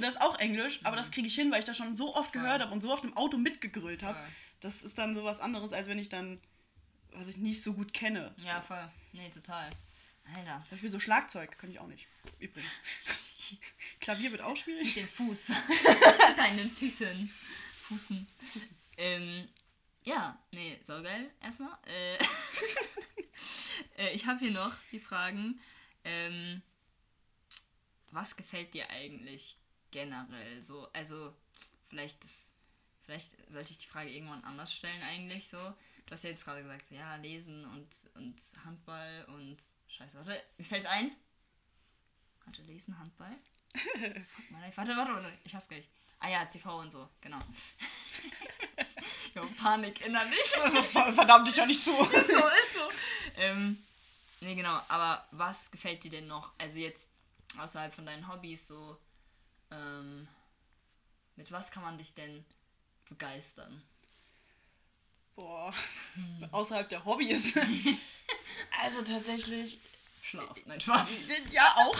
[0.00, 2.16] Und das ist auch Englisch, aber das kriege ich hin, weil ich das schon so
[2.16, 4.18] oft gehört habe und so oft im Auto mitgegrölt habe.
[4.18, 4.28] Voll.
[4.60, 6.40] Das ist dann so was anderes, als wenn ich dann,
[7.12, 8.34] was ich nicht so gut kenne.
[8.38, 8.90] Ja, voll.
[9.12, 9.68] Nee, total.
[10.34, 10.62] Alter.
[10.62, 12.06] Zum Beispiel so Schlagzeug kann ich auch nicht.
[12.38, 12.70] Übrigens.
[14.00, 14.86] Klavier wird auch schwierig.
[14.86, 15.48] Mit dem Fuß.
[16.38, 17.30] Deinen Füßen.
[17.82, 18.26] Fußen.
[18.96, 19.48] Ähm,
[20.04, 21.30] ja, nee, so geil.
[21.42, 21.76] Erstmal.
[21.84, 22.16] Äh,
[24.02, 25.60] äh, ich habe hier noch die Fragen.
[26.04, 26.62] Ähm,
[28.12, 29.59] was gefällt dir eigentlich
[29.90, 30.88] generell so?
[30.92, 31.34] Also,
[31.88, 32.52] vielleicht das.
[33.04, 35.58] Vielleicht sollte ich die Frage irgendwann anders stellen eigentlich so.
[36.06, 39.56] Du hast ja jetzt gerade gesagt, so, ja, lesen und, und Handball und
[39.88, 40.16] Scheiße.
[40.16, 41.10] Warte, mir fällt's ein.
[42.44, 43.36] Warte, lesen, Handball?
[43.72, 44.76] Fuck life.
[44.76, 45.32] Warte, warte, warte.
[45.44, 45.88] Ich hab's gleich.
[46.18, 47.38] Ah ja, CV und so, genau.
[49.34, 50.38] jo, Panik innerlich.
[51.14, 51.92] Verdammt dich auch nicht zu.
[51.92, 52.88] so ist so.
[53.36, 53.82] Ähm,
[54.40, 54.80] nee, genau.
[54.88, 56.52] Aber was gefällt dir denn noch?
[56.58, 57.08] Also jetzt
[57.58, 59.00] außerhalb von deinen Hobbys so.
[59.70, 60.28] Ähm,
[61.36, 62.44] mit was kann man dich denn
[63.08, 63.82] begeistern?
[65.34, 65.72] Boah,
[66.52, 67.54] außerhalb der Hobbys.
[68.82, 69.80] also tatsächlich,
[70.22, 70.58] Schlaf.
[70.66, 71.28] Nein, Spaß.
[71.50, 71.98] ja auch.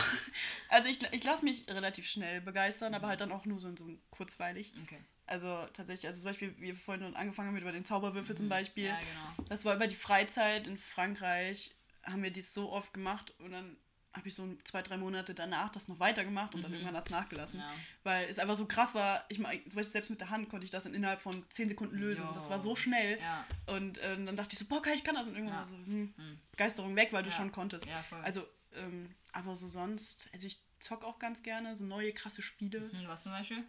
[0.69, 3.85] Also ich, ich lasse mich relativ schnell begeistern, aber halt dann auch nur so, so
[4.09, 4.73] kurzweilig.
[4.83, 4.99] Okay.
[5.25, 8.49] Also tatsächlich, also zum Beispiel, wie wir vorhin angefangen haben mit über den Zauberwürfel zum
[8.49, 8.85] Beispiel.
[8.85, 9.47] Ja, genau.
[9.49, 13.77] Das war über die Freizeit in Frankreich, haben wir dies so oft gemacht und dann
[14.13, 17.11] habe ich so zwei, drei Monate danach das noch weitergemacht und dann irgendwann hat es
[17.11, 17.59] nachgelassen.
[17.59, 17.73] Ja.
[18.03, 20.65] Weil es einfach so krass war, ich meine, zum Beispiel selbst mit der Hand konnte
[20.65, 22.23] ich das in innerhalb von zehn Sekunden lösen.
[22.25, 22.31] Jo.
[22.33, 23.19] Das war so schnell.
[23.19, 23.45] Ja.
[23.67, 25.27] Und äh, dann dachte ich so, boah, ich kann das.
[25.27, 25.65] Und irgendwann Ja.
[25.65, 26.13] so, hm,
[26.51, 27.85] Begeisterung weg, weil du schon konntest.
[27.85, 28.19] Ja, voll.
[28.21, 32.79] Also, ähm, aber so sonst, also ich zock auch ganz gerne so neue krasse Spiele.
[32.91, 33.63] Hm, was zum Beispiel?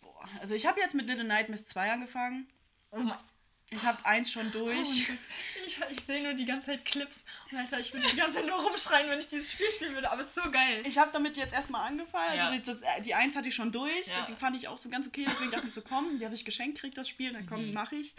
[0.00, 2.48] Boah, also ich habe jetzt mit Little Nightmares 2 angefangen.
[2.92, 3.18] Oh mein
[3.72, 5.06] Ich habe eins schon durch.
[5.66, 8.46] Ich, ich sehe nur die ganze Zeit Clips und Alter, ich würde die ganze Zeit
[8.46, 10.82] nur rumschreien, wenn ich dieses Spiel spielen würde, aber es ist so geil.
[10.84, 12.36] Ich habe damit jetzt erstmal angefangen.
[12.36, 12.48] Ja.
[12.48, 14.08] Also das, äh, die eins hatte ich schon durch.
[14.08, 14.26] Ja.
[14.28, 15.24] Die fand ich auch so ganz okay.
[15.30, 17.32] Deswegen dachte ich so, komm, die habe ich geschenkt, krieg das Spiel.
[17.32, 17.48] Dann Mhm.
[17.48, 18.14] komm, mache ich.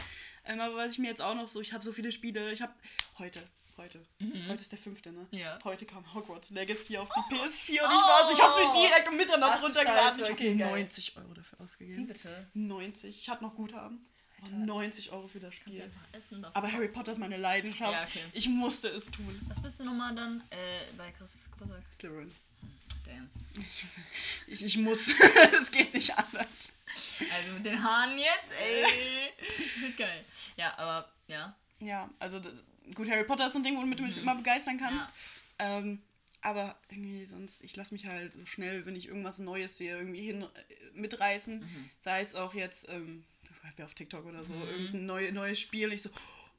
[0.46, 2.54] Ähm, aber was ich mir jetzt auch noch so, ich habe so viele Spiele.
[2.54, 2.74] Ich habe
[3.20, 3.44] heute,
[3.76, 4.00] heute,
[4.48, 5.28] heute ist der fünfte, ne?
[5.32, 5.38] Mhm.
[5.38, 5.60] Ja.
[5.66, 9.10] Heute kam Hogwarts Legacy auf die PS4 und ich war so, ich habe mir direkt
[9.10, 10.20] um Mitternacht Ach, runtergeladen.
[10.20, 10.80] Scheiße, Ich okay, habe geil.
[10.84, 12.08] 90 Euro dafür ausgegeben.
[12.08, 12.48] bitte?
[12.54, 13.20] 90.
[13.20, 14.06] Ich hatte noch Guthaben.
[14.42, 15.82] Aber 90 Euro für das Spiel.
[15.82, 16.56] einfach essen davon.
[16.56, 17.92] Aber Harry Potter ist meine Leidenschaft.
[17.92, 18.24] Ja, okay.
[18.34, 19.40] Ich musste es tun.
[19.48, 20.56] Was bist du nochmal dann äh,
[20.98, 21.84] bei Chris Geburtstag?
[21.94, 22.32] Slytherin.
[23.06, 23.30] Damn.
[24.48, 25.10] Ich, ich muss.
[25.62, 26.74] es geht nicht anders.
[27.34, 28.86] Also mit den Haaren jetzt, ey.
[29.82, 30.26] Wird geil.
[30.58, 31.56] Ja, aber, ja.
[31.80, 32.54] Ja, also das,
[32.94, 35.06] gut, Harry Potter ist so ein Ding, womit du mich immer begeistern kannst.
[35.60, 35.78] Ja.
[35.78, 36.02] Ähm,
[36.42, 40.26] aber irgendwie sonst, ich lasse mich halt so schnell, wenn ich irgendwas Neues sehe, irgendwie
[40.26, 40.48] hin äh,
[40.94, 41.64] mitreißen.
[42.00, 43.24] Sei es auch jetzt, ähm,
[43.78, 46.10] ja auf TikTok oder so, irgendein neu, neues Spiel und ich so,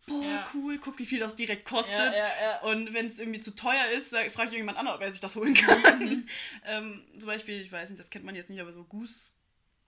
[0.06, 0.50] boah, Ja.
[0.54, 1.98] cool, guck, wie viel das direkt kostet.
[2.12, 2.60] Ja, ja.
[2.62, 5.36] Und wenn es irgendwie zu teuer ist, frage ich irgendjemand an, ob er sich das
[5.36, 6.26] holen kann.
[6.66, 9.32] ähm, zum Beispiel, ich weiß nicht, das kennt man jetzt nicht, aber so Goose,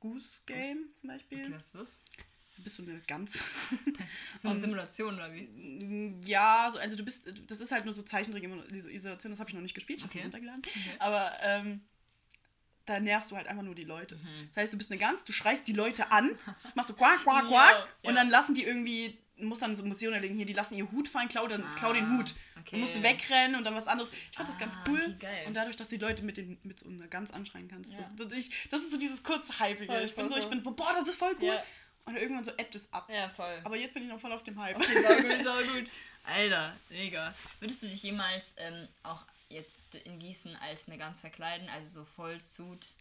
[0.00, 1.38] Goose Game zum Beispiel.
[1.38, 2.00] Okay, was ist das?
[2.59, 3.42] Bist du eine Gans?
[4.38, 6.20] So eine Simulation oder wie?
[6.24, 9.62] Ja, so, also du bist, das ist halt nur so Zeichentrick-Isolation, das habe ich noch
[9.62, 10.22] nicht gespielt, ich habe Okay.
[10.22, 10.62] runtergeladen.
[10.98, 11.81] Aber ähm,
[12.87, 14.16] da nervst du halt einfach nur die Leute.
[14.16, 14.49] Mhm.
[14.55, 16.31] Das heißt, du bist eine Gans, du schreist die Leute an,
[16.75, 18.11] machst so quack, quack, Ja, quack ja.
[18.11, 21.09] und dann lassen die irgendwie, muss dann so Mission erlegen, hier, die lassen ihr Hut
[21.09, 22.35] fallen, klau, dann, klau den Hut.
[22.55, 22.68] Ah, okay.
[22.73, 24.11] Dann musst du wegrennen und dann was anderes.
[24.31, 25.16] Ich fand das ganz Ah, cool.
[25.47, 27.94] Und dadurch, dass du die Leute mit, den, mit so einer Gans anschreien kannst.
[27.94, 28.11] Ja.
[28.16, 29.87] So, das, ich, das ist so dieses kurze Hypige.
[29.92, 31.49] Voll, Ich bin so, ich bin, so, boah, das ist voll cool.
[31.49, 31.62] Ja.
[32.07, 33.09] Und irgendwann so ebbt es ab.
[33.11, 33.59] Ja, voll.
[33.64, 34.77] Aber jetzt bin ich noch voll auf dem Hype.
[34.77, 35.88] Okay, sau gut, sau gut.
[36.25, 37.35] Alter, mega.
[37.61, 42.05] Würdest du dich jemals ähm, auch jetzt in Gießen als eine Gans verkleiden, also so
[42.05, 42.95] voll Suit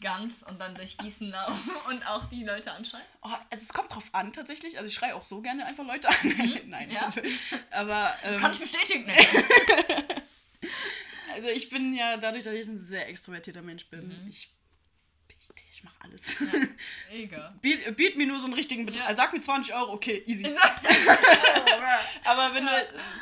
[0.00, 3.04] Gans und dann durch Gießen laufen und auch die Leute anschreien?
[3.22, 4.78] Oh, also es kommt drauf an tatsächlich.
[4.78, 6.14] Also ich schreie auch so gerne einfach Leute an.
[6.66, 6.88] Nein.
[6.88, 6.94] Mhm.
[6.94, 7.12] Ja.
[7.72, 9.04] Aber Das ähm, kann ich bestätigen.
[9.04, 9.14] Ne?
[11.34, 14.06] also ich bin ja dadurch, dass ich ein sehr extrovertierter Mensch bin.
[14.06, 14.28] Mhm.
[14.30, 14.50] Ich,
[15.72, 16.36] ich, mache alles.
[17.10, 17.54] Mega.
[17.60, 19.02] Biet, biet mir nur so einen richtigen Betrag.
[19.02, 19.08] Ja.
[19.08, 20.46] Also sag mir 20 Euro, okay, easy.
[22.24, 22.70] Aber wenn du,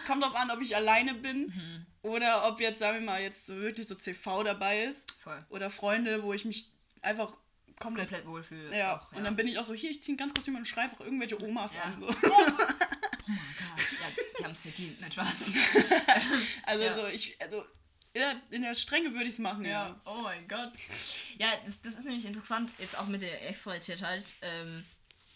[0.07, 1.87] kommt drauf an, ob ich alleine bin Mhm.
[2.03, 5.13] Oder ob jetzt, sagen wir mal, jetzt so wirklich so CV dabei ist.
[5.21, 5.45] Voll.
[5.51, 6.71] Oder Freunde, wo ich mich
[7.03, 7.33] einfach
[7.81, 8.09] komplett.
[8.09, 8.73] Komplett wohlfühl.
[8.75, 8.97] ja.
[8.99, 10.93] Auch, und dann bin ich auch so, hier, ich ziehe ein ganz Kostüm und schreibe
[10.93, 11.83] einfach irgendwelche Omas Ja.
[11.83, 12.01] an.
[12.01, 12.09] So.
[13.29, 13.35] Ja,
[14.39, 15.55] die haben es verdient, nicht was?
[16.65, 16.97] Also, Ja.
[16.97, 17.65] so, ich, also
[18.15, 20.01] in der, in der Strenge würde ich es machen, ja.
[20.07, 20.73] Oh mein Gott.
[21.39, 24.25] Ja, das, das ist nämlich interessant, jetzt auch mit der Extrovertiertheit.
[24.43, 24.85] Ähm,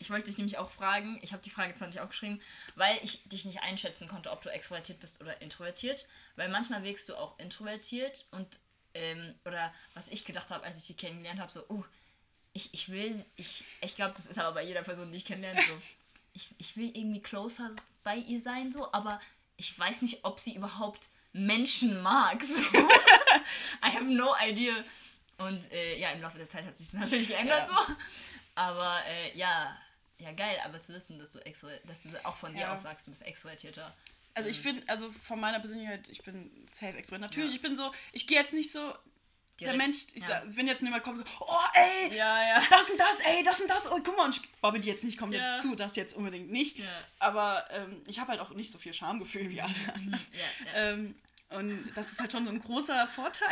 [0.03, 2.43] ich wollte dich nämlich auch fragen, ich habe die Frage zwar nicht aufgeschrieben,
[2.75, 6.09] weil ich dich nicht einschätzen konnte, ob du extrovertiert bist oder introvertiert.
[6.35, 8.59] Weil manchmal wirkst du auch introvertiert und,
[8.95, 11.85] ähm, oder was ich gedacht habe, als ich dich kennengelernt habe, so, oh,
[12.53, 15.63] ich, ich will, ich, ich glaube, das ist aber bei jeder Person, die ich kennenlerne,
[15.63, 15.81] so,
[16.33, 17.71] ich, ich will irgendwie closer
[18.03, 19.21] bei ihr sein, so, aber
[19.57, 22.43] ich weiß nicht, ob sie überhaupt Menschen mag.
[22.43, 22.61] So.
[23.85, 24.75] I have no idea.
[25.39, 27.87] Und äh, ja, im Laufe der Zeit hat sich das natürlich geändert Ja.
[27.87, 27.95] so.
[28.55, 29.79] Aber äh, ja,
[30.23, 31.39] ja geil, aber zu wissen, dass du
[31.87, 32.73] dass du auch von dir Ja.
[32.75, 33.95] aus sagst, du bist extrovertierter.
[34.35, 37.21] Also ich finde, also von meiner Persönlichkeit, ich bin safe extrovert.
[37.21, 38.95] Natürlich, ich bin so, ich gehe jetzt nicht so,
[39.61, 40.29] der Direkt, Mensch, ich ja.
[40.29, 42.63] sag, wenn jetzt jemand kommt, so, oh ey, Ja, ja.
[42.71, 45.05] das und das, ey, das und das, oh guck mal, und ich babbel dir jetzt
[45.05, 45.61] nicht komplett Ja.
[45.61, 46.79] zu, das jetzt unbedingt nicht.
[46.79, 46.87] Ja.
[47.19, 50.27] Aber ähm, ich habe halt auch nicht so viel Schamgefühl wie alle anderen.
[50.33, 50.91] Ja, ja.
[50.93, 51.15] Ähm,
[51.51, 53.51] und das ist halt schon so ein großer Vorteil.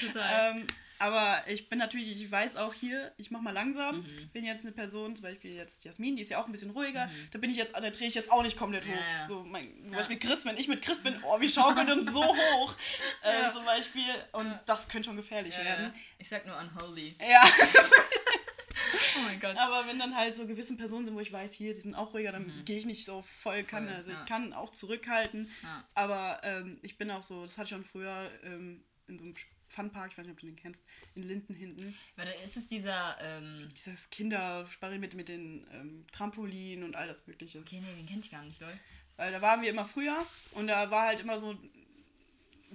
[0.00, 0.56] total.
[0.56, 0.66] ähm,
[0.98, 3.98] aber ich bin natürlich, ich weiß auch hier, ich mach mal langsam.
[4.00, 4.30] Mhm.
[4.32, 7.08] Bin jetzt eine Person, zum Beispiel jetzt Jasmin, die ist ja auch ein bisschen ruhiger.
[7.32, 8.90] Da bin ich jetzt, da drehe ich jetzt auch nicht komplett Mhm.
[8.92, 9.02] Ja, hoch.
[9.20, 9.26] ja.
[9.26, 9.96] So mein, zum Ja.
[9.98, 12.74] Beispiel Chris, wenn ich mit Chris bin, oh, wir schaukeln uns so hoch.
[13.22, 13.50] Äh.
[13.52, 14.04] Zum Beispiel.
[14.32, 15.92] Und das könnte schon gefährlich werden.
[16.18, 17.14] ich sag nur unholy.
[17.28, 17.42] Ja.
[19.16, 19.56] Oh mein Gott.
[19.58, 22.14] Aber wenn dann halt so gewisse Personen sind, wo ich weiß, hier, die sind auch
[22.14, 23.84] ruhiger, dann gehe ich nicht so voll kann.
[23.84, 23.88] Mhm.
[23.88, 25.50] Voll, also ich kann auch zurückhalten.
[25.94, 29.34] Aber ähm, ich bin auch so, das hatte ich schon früher ähm, in so einem
[29.68, 31.94] Funpark, ich weiß nicht, ob du den kennst, in Linden hinten.
[32.16, 37.26] Warte, ist es dieser, ähm, Dieses Kindersparri mit, mit den ähm, Trampolin und all das
[37.26, 37.58] Mögliche.
[37.60, 38.72] okay, nee, den kennt ich gar nicht, lol.
[39.16, 40.16] Weil da waren wir immer früher
[40.52, 41.58] und da war halt immer so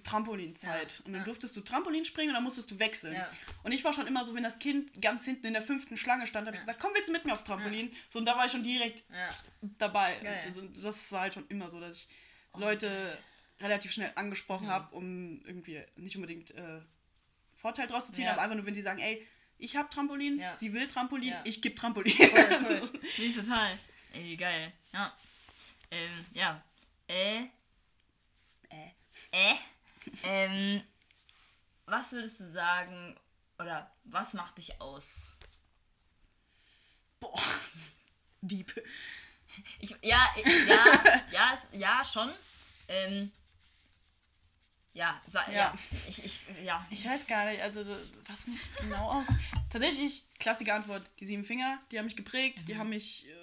[0.03, 0.91] Trampolinzeit.
[0.91, 1.25] Ja, Und dann ja.
[1.25, 3.13] durftest du Trampolin springen und dann musstest du wechseln.
[3.13, 3.29] Ja.
[3.63, 6.27] Und ich war schon immer so, wenn das Kind ganz hinten in der fünften Schlange
[6.27, 7.91] stand, habe ich gesagt, komm, willst du mit mir aufs Trampolin?
[8.09, 9.03] So, und da war ich schon direkt
[9.61, 10.17] dabei.
[10.47, 12.07] Und, und das war halt schon immer so, dass ich
[12.55, 13.17] Leute
[13.63, 16.81] relativ schnell angesprochen habe, um irgendwie nicht unbedingt äh,
[17.55, 18.33] Vorteil draus zu ziehen, Ja.
[18.33, 19.25] aber einfach nur, wenn die sagen, ey,
[19.57, 20.55] ich habe Trampolin, Ja.
[20.55, 21.41] sie will Trampolin, Ja.
[21.45, 22.13] ich gebe Trampolin.
[22.13, 22.99] Voll, voll.
[23.17, 23.79] Nee, total.
[24.13, 24.71] Ey, geil.
[24.91, 25.13] Ja.
[25.91, 26.63] Ähm, ja.
[27.07, 27.43] Äh.
[28.69, 28.91] Äh.
[29.31, 29.53] Äh.
[30.23, 30.83] Ähm.
[31.85, 33.15] Was würdest du sagen,
[33.59, 35.31] oder was macht dich aus?
[37.19, 37.41] Boah.
[38.41, 38.73] Dieb.
[39.79, 40.25] Ich, ja,
[40.67, 42.31] ja, ja, ja, schon.
[42.87, 43.31] Ähm,
[44.93, 45.51] ja, ja.
[45.53, 45.73] Ja.
[46.07, 46.85] Ich, ich, ja.
[46.89, 47.83] Ich weiß gar nicht, also
[48.27, 49.27] was mich genau aus.
[49.71, 52.65] Tatsächlich, klassische Antwort, die sieben Finger, die haben mich geprägt, Mhm.
[52.65, 53.33] die haben mich äh,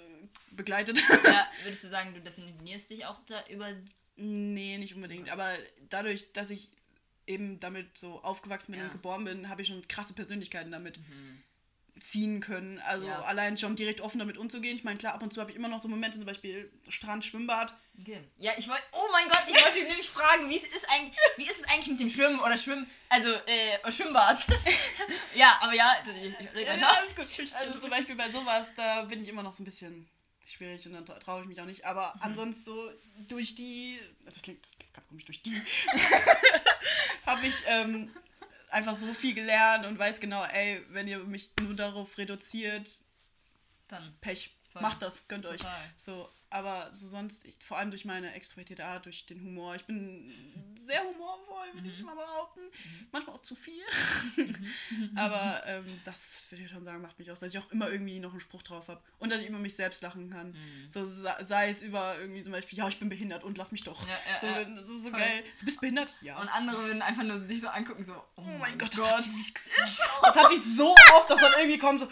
[0.51, 0.97] begleitet.
[1.25, 1.47] ja.
[1.63, 3.67] Würdest du sagen, du definierst dich auch da über.
[4.15, 5.29] nee, nicht unbedingt.
[5.29, 5.53] Aber
[5.89, 6.71] dadurch, dass ich
[7.27, 8.85] eben damit so aufgewachsen bin Ja.
[8.85, 8.91] Mhm.
[8.91, 10.99] und geboren bin, habe ich schon krasse Persönlichkeiten damit
[12.03, 12.79] ziehen können.
[12.79, 13.21] Also Ja.
[13.21, 14.75] allein schon direkt offen damit umzugehen.
[14.75, 17.23] Ich meine, klar, ab und zu habe ich immer noch so Momente, zum Beispiel Strand,
[17.23, 17.73] Schwimmbad.
[17.99, 18.23] Okay.
[18.37, 18.81] Ja, ich wollte.
[18.91, 21.87] Oh mein Gott, ich wollte nämlich fragen, wie es ist eigentlich, wie ist es eigentlich
[21.89, 24.45] mit dem Schwimmen oder Schwimmen, also äh, Schwimmbad.
[25.35, 27.27] ja, aber ja, ich rede Ja, alles gut.
[27.53, 30.09] Also zum Beispiel bei sowas, da bin ich immer noch so ein bisschen
[30.45, 31.85] schwierig und dann tra- traue ich mich auch nicht.
[31.85, 32.21] Aber Mhm.
[32.23, 32.91] ansonsten so
[33.27, 35.55] durch die, das klingt, das klingt ganz komisch, durch die,
[37.25, 38.11] habe ich ähm,
[38.71, 43.01] einfach so viel gelernt und weiß genau, ey, wenn ihr mich nur darauf reduziert,
[43.87, 44.15] Dann.
[44.21, 44.81] Pech, Voll.
[44.81, 45.61] macht das, gönnt euch.
[45.61, 45.89] Total.
[45.97, 49.85] So, aber so sonst, ich, vor allem durch meine extrovertierte Art, durch den Humor, ich
[49.85, 50.31] bin
[50.77, 51.93] sehr humorvoll, würde Mhm.
[51.93, 52.61] ich mal behaupten.
[53.11, 53.81] Manchmal auch zu viel.
[55.15, 58.19] aber ähm, das würde ich schon sagen, macht mich aus, dass ich auch immer irgendwie
[58.19, 60.51] noch einen Spruch drauf habe und dass ich über mich selbst lachen kann.
[60.51, 60.89] Mhm.
[60.89, 64.05] So sei, es über irgendwie zum Beispiel, ja, ich bin behindert und lass mich doch.
[64.07, 64.75] Ja, ja, so.
[64.75, 65.19] Das ist so Voll.
[65.19, 65.43] geil.
[65.59, 66.13] Du bist behindert?
[66.21, 66.37] Ja.
[66.39, 69.09] Und andere würden einfach nur dich so angucken, so, oh, Oh mein Gott, das Gott.
[69.11, 69.99] hat sie nicht gesagt.
[70.23, 72.09] Das hatte ich so oft, dass dann irgendwie kommt so,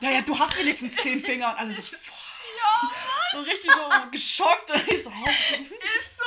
[0.00, 1.82] ja, ja, du hast wenigstens zehn Finger und alle so.
[3.32, 5.10] So richtig so geschockt und ich so?
[5.10, 6.24] Ist so.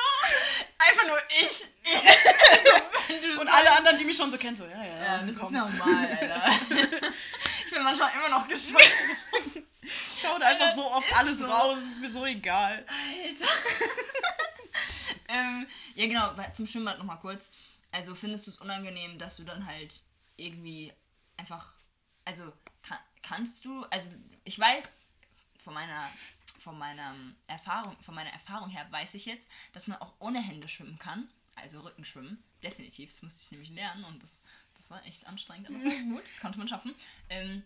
[0.78, 1.66] Einfach nur ich.
[3.22, 5.54] Du Und alle anderen, die mich schon so kennen, so, ja, ja, Ja, das komm.
[5.54, 6.52] ist normal, Alter.
[7.66, 8.90] ich bin manchmal immer noch geschockt.
[10.22, 11.46] Schaut einfach so oft alles so.
[11.46, 12.86] raus, es ist mir so egal.
[12.88, 13.52] Alter.
[15.28, 17.52] ähm, ja, genau, zum Schwimmbad nochmal kurz.
[17.92, 19.94] Also findest du es unangenehm, dass du dann halt
[20.38, 20.92] irgendwie
[21.38, 21.76] einfach,
[22.26, 24.06] also kann, kannst du, also
[24.46, 24.92] ich weiß
[25.60, 26.10] von meiner,
[26.64, 27.14] von meiner
[27.48, 31.30] Erfahrung, von meiner Erfahrung her weiß ich jetzt, dass man auch ohne Hände schwimmen kann.
[31.56, 33.12] Also Rückenschwimmen, definitiv.
[33.12, 34.42] Das musste ich nämlich lernen und das,
[34.76, 36.96] das war echt anstrengend, aber es war gut, das konnte man schaffen.
[37.30, 37.64] Ähm,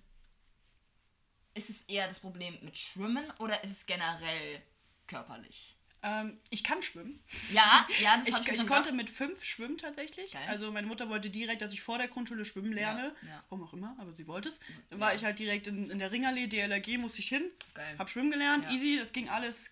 [1.54, 4.62] ist es eher das Problem mit Schwimmen oder ist es generell
[5.06, 5.77] körperlich?
[6.04, 7.20] Ähm, ich kann schwimmen.
[7.52, 10.32] Ja, ja, das Ich, ich schon konnte mit fünf schwimmen tatsächlich.
[10.32, 10.48] Geil.
[10.48, 13.16] Also meine Mutter wollte direkt, dass ich vor der Grundschule schwimmen lerne.
[13.24, 13.44] Ja, ja.
[13.50, 14.60] Warum auch immer, aber sie wollte es.
[14.90, 17.44] Dann war ich halt direkt in, in der Ringerlee, DLRG, musste ich hin.
[17.74, 17.96] Geil.
[17.98, 19.72] Hab schwimmen gelernt, easy, das ging alles,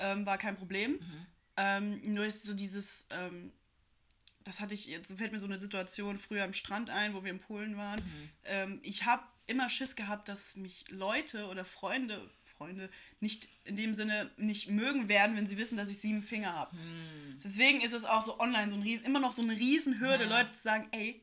[0.00, 0.92] ähm, war kein Problem.
[0.92, 1.26] Mhm.
[1.56, 3.52] Ähm, nur ist so dieses, ähm,
[4.44, 7.30] das hatte ich, jetzt fällt mir so eine Situation früher am Strand ein, wo wir
[7.30, 8.00] in Polen waren.
[8.00, 8.30] Mhm.
[8.44, 12.88] Ähm, ich habe immer Schiss gehabt, dass mich Leute oder Freunde, Freunde
[13.20, 16.72] nicht in dem Sinne nicht mögen werden, wenn sie wissen, dass ich sieben Finger habe.
[16.72, 17.38] Hm.
[17.44, 20.52] Deswegen ist es auch so online so ein riesen, immer noch so eine Riesenhürde, Leute
[20.52, 21.22] zu sagen, ey,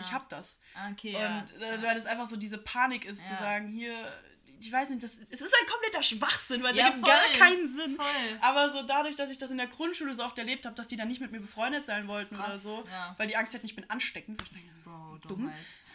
[0.00, 0.58] ich hab das.
[0.74, 1.40] Ah, Okay, ja.
[1.40, 3.38] Und äh, weil das einfach so diese Panik ist, zu Ja.
[3.38, 3.92] sagen, hier,
[4.58, 7.38] ich weiß nicht, das, es ist ein kompletter Schwachsinn, weil es Ja, ergibt gar voll.
[7.38, 7.96] keinen Sinn.
[7.96, 8.38] Voll.
[8.40, 10.96] Aber so dadurch, dass ich das in der Grundschule so oft erlebt habe, dass die
[10.96, 13.14] dann nicht mit mir befreundet sein wollten oder Krass, so, ja.
[13.18, 14.40] weil die Angst hätten, ich bin ansteckend.
[14.42, 14.68] ich denke,
[15.22, 15.52] dumm.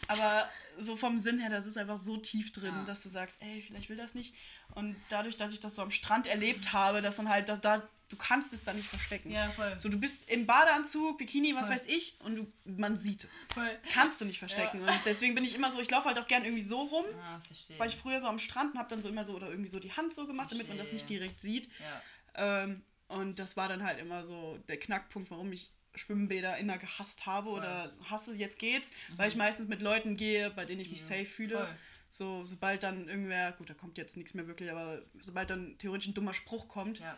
[0.07, 2.85] Aber so vom Sinn her, das ist einfach so tief drin, Ja.
[2.85, 4.33] dass du sagst, ey, vielleicht will das nicht.
[4.75, 7.87] Und dadurch, dass ich das so am Strand erlebt habe, dass dann halt, da, da
[8.09, 9.29] du kannst es dann nicht verstecken.
[9.31, 9.75] Ja, voll.
[9.79, 11.75] So, du bist im Badeanzug, Bikini, was Voll.
[11.75, 13.31] weiß ich, und du, man sieht es.
[13.53, 13.69] Voll.
[13.91, 14.81] Kannst du nicht verstecken.
[14.81, 17.39] Und deswegen bin ich immer so, ich laufe halt auch gern irgendwie so rum, Ah,
[17.41, 17.77] verstehe.
[17.79, 19.79] weil ich früher so am Strand und habe dann so immer so oder irgendwie so
[19.79, 21.19] die Hand so gemacht, damit man das nicht Verstehe.
[21.19, 21.69] direkt sieht.
[21.79, 22.63] ja.
[22.63, 27.25] Ähm, und das war dann halt immer so der Knackpunkt, warum ich Schwimmbäder immer gehasst
[27.25, 30.99] habe oder hasse, jetzt geht's, weil ich meistens mit Leuten gehe, bei denen ich mich
[31.01, 31.55] Ja, safe fühle.
[31.57, 31.75] voll.
[32.09, 36.07] So, sobald dann irgendwer, gut, da kommt jetzt nichts mehr wirklich, aber sobald dann theoretisch
[36.07, 37.17] ein dummer Spruch kommt, Ja.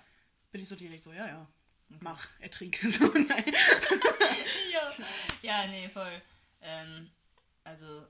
[0.52, 1.48] bin ich so direkt so, ja, ja,
[2.02, 2.88] mach, ertrinke.
[2.92, 3.46] So, nein.
[4.74, 4.92] ja.
[5.42, 6.22] ja, nee, voll.
[6.62, 7.10] Ähm,
[7.64, 8.06] also,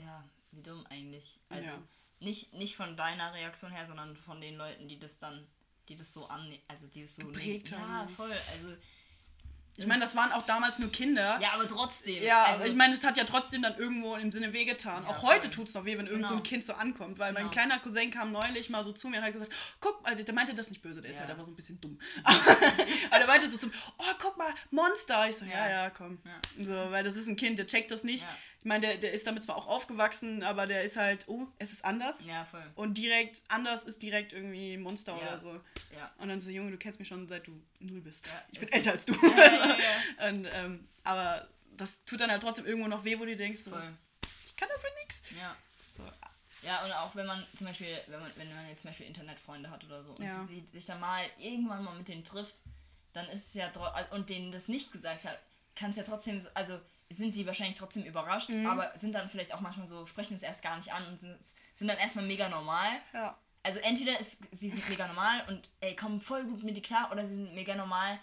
[0.00, 1.38] ja, wie dumm eigentlich.
[1.48, 1.82] Also, Ja.
[2.20, 5.46] nicht, nicht von deiner Reaktion her, sondern von den Leuten, die das dann,
[5.88, 7.62] die das so annehmen, also die das so nehmen.
[7.66, 8.06] ja.
[8.08, 8.32] voll.
[8.52, 8.74] Also,
[9.78, 11.38] Ich meine, das waren auch damals nur Kinder.
[11.40, 12.22] Ja, aber trotzdem.
[12.22, 15.02] Ja, also, aber ich meine, es hat ja trotzdem dann irgendwo im Sinne wehgetan.
[15.04, 16.48] Ja, auch heute tut es noch weh, wenn irgend so ein Genau.
[16.48, 17.18] Kind so ankommt.
[17.18, 17.52] Weil mein Genau.
[17.52, 20.54] kleiner Cousin kam neulich mal so zu mir und hat gesagt, guck mal, der meinte
[20.54, 21.22] das nicht böse, der ist Ja.
[21.22, 21.98] halt einfach so ein bisschen dumm.
[23.10, 25.28] Aber der meinte so zum, oh, guck mal, Monster.
[25.28, 25.90] Ich so, ja, Ja.
[25.90, 26.18] komm.
[26.58, 28.24] So, weil das ist ein Kind, der checkt das nicht.
[28.66, 31.72] Ich meine, der, der ist damit zwar auch aufgewachsen, aber der ist halt, oh, es
[31.72, 32.24] ist anders.
[32.24, 32.64] ja, voll.
[32.74, 35.18] Und direkt, anders ist direkt irgendwie Monster Ja.
[35.28, 35.52] oder so.
[35.96, 36.10] Ja.
[36.18, 38.26] Und dann so, Junge, du kennst mich schon seit du null bist.
[38.26, 39.12] Ja, ich bin älter als du.
[40.28, 43.70] Und, ähm, aber das tut dann halt trotzdem irgendwo noch weh, wo du denkst, so,
[43.70, 43.88] Voll.
[44.48, 45.22] ich kann dafür nichts.
[45.40, 45.56] Ja.
[46.62, 49.70] Ja, und auch wenn man zum Beispiel, wenn man, wenn man jetzt zum Beispiel Internetfreunde
[49.70, 50.44] hat oder so und Ja.
[50.50, 52.56] die, sich dann mal irgendwann mal mit denen trifft,
[53.12, 53.70] dann ist es ja
[54.10, 55.38] und denen das nicht gesagt hat,
[55.76, 58.66] kann es ja trotzdem, so- also sind sie wahrscheinlich trotzdem überrascht, Mhm.
[58.66, 61.36] aber sind dann vielleicht auch manchmal so, sprechen es erst gar nicht an und sind,
[61.74, 62.88] sind dann erstmal mega normal.
[63.12, 63.38] Ja.
[63.62, 67.10] Also entweder ist, sie sind mega normal und ey, kommen voll gut mit dir klar
[67.12, 68.18] oder sie sind mega normal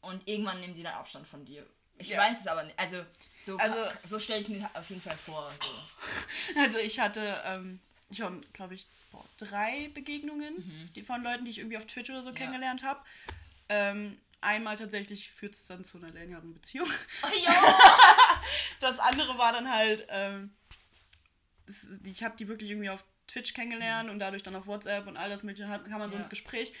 [0.00, 1.64] und irgendwann nehmen sie dann Abstand von dir.
[1.98, 2.18] Ich Ja.
[2.18, 2.78] weiß es aber nicht.
[2.78, 3.04] Also
[3.44, 5.50] so, Also- so stelle ich mir auf jeden Fall vor.
[5.60, 5.68] So.
[6.58, 10.90] Also ich hatte, ähm, ich habe, glaube ich, boah, drei Begegnungen Mhm.
[10.94, 13.00] die von Leuten, die ich irgendwie auf Twitch oder so kennengelernt habe.
[13.70, 16.88] Ähm, einmal tatsächlich führt es dann zu einer längeren Beziehung.
[17.22, 17.52] Oh, jo!
[18.80, 20.50] Das andere war dann halt, ähm,
[22.04, 25.28] ich habe die wirklich irgendwie auf Twitch kennengelernt und dadurch dann auf WhatsApp und all
[25.28, 26.20] das mögliche hat- kam man so Ja.
[26.20, 26.72] ins Gespräch.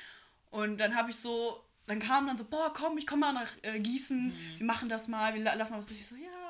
[0.50, 3.50] Und dann habe ich so, dann kam dann so, boah, komm, ich komme mal nach
[3.62, 5.90] äh, Gießen, wir machen das mal, wir la- lassen mal was.
[5.90, 6.47] Ich so, ja,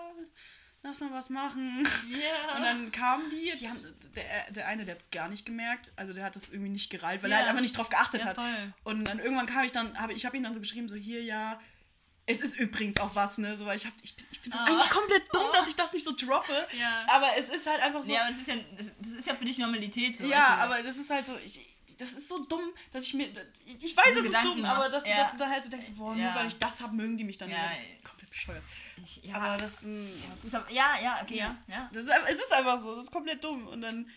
[0.88, 1.86] lass mal was machen.
[2.08, 2.56] Ja.
[2.56, 3.78] Und dann kamen die, die haben,
[4.14, 6.90] der, der eine, der hat es gar nicht gemerkt, also der hat das irgendwie nicht
[6.90, 7.36] gereilt, weil Ja.
[7.36, 8.34] er halt einfach nicht drauf geachtet Ja, hat.
[8.36, 8.72] voll.
[8.84, 11.22] Und dann irgendwann kam ich dann, hab, ich habe ihm dann so geschrieben, so hier,
[11.22, 11.60] ja,
[12.26, 14.72] es ist übrigens auch was, ne, so, weil ich, hab, ich, ich finde das Oh.
[14.72, 17.06] eigentlich komplett dumm, dass ich das nicht so droppe, Ja.
[17.08, 19.34] aber es ist halt einfach so, Ja, aber das ist ja, das, das ist ja
[19.34, 20.18] für dich Normalität.
[20.18, 20.62] So, ja, du?
[20.62, 23.28] aber das ist halt so, ich, das ist so dumm, dass ich mir,
[23.66, 24.76] ich weiß, So es ist Gedanken dumm, machen.
[24.76, 25.22] aber dass, Ja.
[25.22, 26.34] dass du dann halt so denkst, boah, nur Ja.
[26.34, 27.56] weil ich das habe, mögen die mich dann Ja.
[27.70, 28.62] Das ist komplett bescheuert.
[29.04, 31.54] Ich, ja, Aber das, ähm, das ist aber, ja, ja, okay, ja.
[31.68, 31.88] ja.
[31.92, 33.66] Das ist, es ist einfach so, das ist komplett dumm.
[33.68, 34.10] Und dann,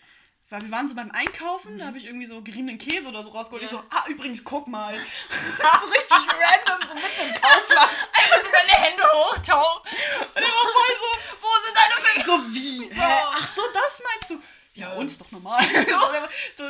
[0.50, 3.30] weil wir waren so beim Einkaufen, da habe ich irgendwie so geriebenen Käse oder so
[3.30, 3.62] rausgeholt.
[3.62, 3.68] Mhm.
[3.68, 3.82] Ja.
[3.82, 4.94] Ich so, ah, übrigens, guck mal.
[5.30, 7.90] Das ist so richtig random, so mitten im Kaufland.
[8.12, 9.78] Einfach so deine Hände hoch, ciao.
[9.80, 12.24] Und der war voll so, Wo sind deine Finger?
[12.26, 12.90] so wie?
[12.94, 13.22] Hä?
[13.32, 14.42] Ach so, das meinst du?
[14.74, 14.94] Ja, Ja.
[14.96, 15.62] uns doch normal.
[15.64, 15.80] So,
[16.56, 16.64] so,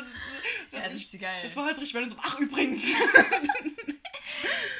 [0.70, 1.40] so, Ja, das ist geil.
[1.44, 2.85] Das war halt richtig random, so, ach, übrigens.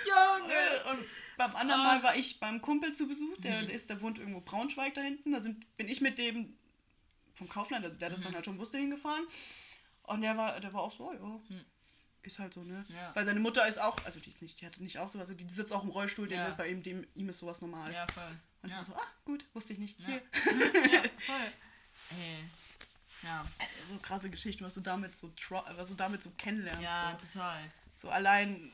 [0.05, 0.85] Junge.
[0.91, 1.85] Und beim anderen Ah.
[1.95, 3.71] Mal war ich beim Kumpel zu Besuch, der, Mhm.
[3.71, 5.33] ist, der wohnt irgendwo Braunschweig da hinten.
[5.33, 6.57] Da sind, bin ich mit dem
[7.35, 8.25] vom Kaufland, also der das Mhm.
[8.25, 9.25] dann halt schon wusste, hingefahren.
[10.05, 11.41] Und der war, der war auch so, ja.
[12.25, 12.85] Ist halt so, ne?
[12.89, 13.11] Ja.
[13.15, 15.35] Weil seine Mutter ist auch, also die ist nicht, die hatte nicht auch sowas, also
[15.43, 16.51] die sitzt auch im Rollstuhl, Ja.
[16.51, 17.93] bei ihm, dem, ihm ist sowas normal.
[17.93, 18.23] Ja, voll.
[18.63, 19.99] Und ich Ja, war so, ah, gut, wusste ich nicht.
[20.01, 20.09] Ja.
[20.93, 21.53] Ja voll.
[22.11, 22.45] Ey.
[23.25, 23.45] Ja,
[23.89, 25.33] So krasse Geschichten, was du damit so,
[25.77, 26.83] was du damit so kennenlernst.
[26.83, 27.27] ja, so.
[27.27, 27.71] total.
[27.97, 28.71] So allein,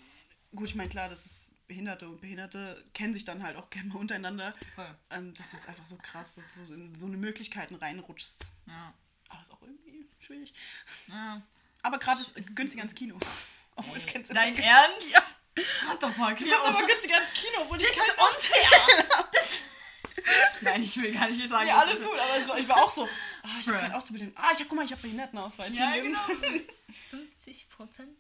[0.54, 3.88] gut, ich meine, klar, das ist Behinderte und Behinderte kennen sich dann halt auch gerne
[3.90, 4.54] mal untereinander.
[4.74, 4.96] Voll.
[5.10, 8.44] Und das ist einfach so krass, dass du in so eine Möglichkeiten reinrutschst.
[8.66, 8.92] Ja.
[9.28, 10.52] Aber ist auch irgendwie schwierig.
[11.08, 11.42] ja.
[11.82, 13.18] Aber gerade ist Es- günstiger ins Kino.
[13.76, 14.64] Obwohl, das kennst du Dein nicht.
[14.64, 15.10] Ernst?
[15.12, 15.22] Ja.
[15.86, 16.36] What the fuck?
[16.38, 19.26] Du kommst aber günstiger ins Kino, obwohl ich Das ist unfair!
[19.32, 19.58] Das
[20.62, 21.68] Nein, ich will gar nicht sagen.
[21.68, 23.08] Ja, alles gut, aber ich war auch so,
[23.48, 24.36] ah, ich habe keinen Auszubildenden.
[24.36, 25.74] Ah, ich habe, guck mal, ich habe Behindertenausweis.
[25.74, 26.20] Ja, Hier, genau.
[26.28, 26.64] Junge.
[27.10, 28.16] 50 30 Prozent?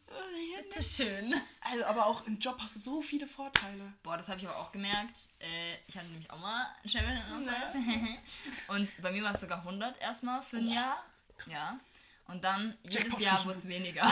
[0.56, 1.34] Bitte schön.
[1.60, 3.92] Also, aber auch im Job hast du so viele Vorteile.
[4.02, 5.28] Boah, das habe ich aber auch gemerkt.
[5.38, 7.74] Äh, ich hatte nämlich auch mal einen Schwerbehindertenausweis.
[8.68, 11.04] Und bei mir war es sogar 100 erstmal für ein Jahr.
[11.46, 11.78] Ja.
[12.26, 13.20] Und dann jedes Jackpot.
[13.20, 14.06] Jahr wurde es weniger.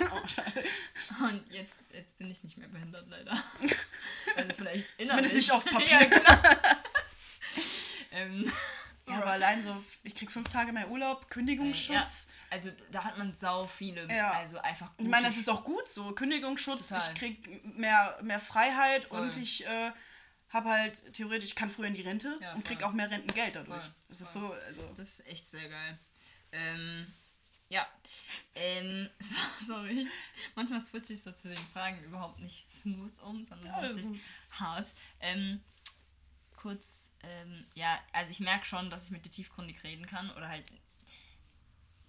[0.00, 1.24] Oh.
[1.24, 3.42] Und jetzt, jetzt bin ich nicht mehr behindert, leider.
[4.36, 5.32] Also vielleicht innerlich.
[5.32, 5.88] Zumindest nicht auf Papier.
[5.88, 6.58] Ja, genau.
[8.12, 8.52] ähm,
[9.08, 9.74] Ja, aber allein so,
[10.04, 12.28] ich krieg fünf Tage mehr Urlaub, Kündigungsschutz.
[12.28, 14.30] Ja, also da hat man sau viele, Ja.
[14.32, 16.12] also einfach Ich meine, das ist auch gut so.
[16.12, 17.08] Kündigungsschutz, Total.
[17.12, 19.20] ich krieg mehr, mehr Freiheit Voll.
[19.22, 19.90] und ich äh,
[20.50, 23.56] habe halt theoretisch, ich kann früher in die Rente Ja, und krieg auch mehr Rentengeld
[23.56, 23.80] dadurch.
[23.82, 24.42] Voll, Das ist voll.
[24.42, 24.94] so, also.
[24.96, 25.98] Das ist echt sehr geil.
[26.52, 27.06] Ähm,
[27.68, 27.86] ja.
[28.54, 29.34] Ähm, so,
[29.66, 30.06] sorry.
[30.54, 34.20] Manchmal switche ich so zu den Fragen überhaupt nicht smooth um, sondern richtig
[34.52, 34.92] hart.
[35.20, 35.62] Ähm,
[36.56, 40.48] kurz, ähm, ja, also ich merke schon, dass ich mit dir tiefgründig reden kann oder
[40.48, 40.64] halt.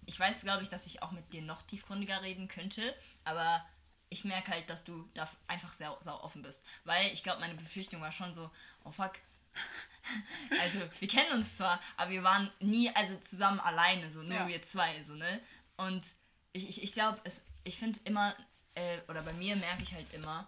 [0.06, 2.94] Ich weiß, glaube ich, dass ich auch mit dir noch tiefgründiger reden könnte,
[3.24, 3.64] aber
[4.08, 6.64] ich merke halt, dass du da einfach sehr, sehr offen bist.
[6.84, 8.50] Weil ich glaube, meine Befürchtung war schon so,
[8.84, 9.12] oh fuck,
[10.60, 14.48] also wir kennen uns zwar, aber wir waren nie also zusammen alleine, so nur Ja.
[14.48, 15.40] wir zwei, so ne.
[15.76, 16.04] Und
[16.52, 18.36] ich, ich, ich glaube, es, ich finde immer,
[18.74, 20.46] äh, oder bei mir merke ich halt immer,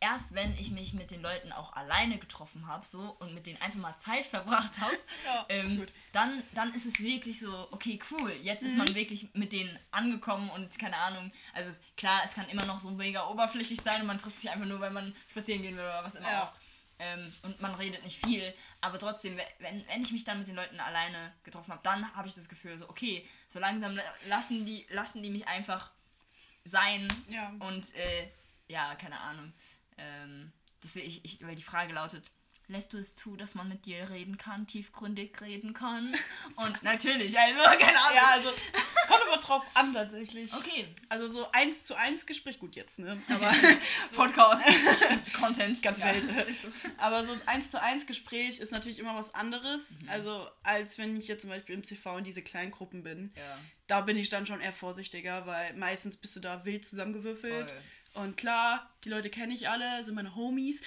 [0.00, 3.60] erst wenn ich mich mit den Leuten auch alleine getroffen habe, so und mit denen
[3.62, 8.30] einfach mal Zeit verbracht habe, Ja, ähm, dann, dann ist es wirklich so, okay, cool,
[8.42, 8.78] jetzt ist Mhm.
[8.78, 12.78] man wirklich mit denen angekommen und keine Ahnung, also es- klar, es kann immer noch
[12.78, 15.84] so mega oberflächlich sein und man trifft sich einfach nur, weil man spazieren gehen will
[15.84, 16.42] oder was immer Ja.
[16.44, 16.52] auch.
[16.98, 20.56] Ähm, und man redet nicht viel, aber trotzdem, wenn, wenn ich mich dann mit den
[20.56, 24.86] Leuten alleine getroffen habe, dann habe ich das Gefühl, so, okay, so langsam lassen die,
[24.88, 25.90] lassen die mich einfach
[26.64, 27.52] sein Ja.
[27.58, 28.28] und äh,
[28.68, 29.52] ja, keine Ahnung.
[29.98, 32.30] Ähm, deswegen, ich, ich, weil die Frage lautet,
[32.68, 36.14] lässt du es zu, dass man mit dir reden kann, tiefgründig reden kann?
[36.56, 38.16] Und natürlich, also, keine Ahnung.
[38.16, 38.50] Ja, also
[39.06, 40.52] kommt aber drauf an tatsächlich.
[40.52, 43.22] Okay, Also so eins zu eins Gespräch, gut jetzt, ne?
[43.28, 43.54] Aber,
[44.16, 44.66] Podcast,
[45.32, 46.12] Content, Ganz ja.
[46.12, 46.24] wild.
[46.98, 50.08] aber so ein eins zu eins Gespräch ist natürlich immer was anderes, Mhm.
[50.08, 53.32] also als wenn ich jetzt zum Beispiel im CV in diese Kleingruppen bin.
[53.36, 53.58] Ja.
[53.86, 57.70] Da bin ich dann schon eher vorsichtiger, weil meistens bist du da wild zusammengewürfelt.
[57.70, 57.82] Voll.
[58.16, 60.82] Und klar, die Leute kenne ich alle, sind meine Homies.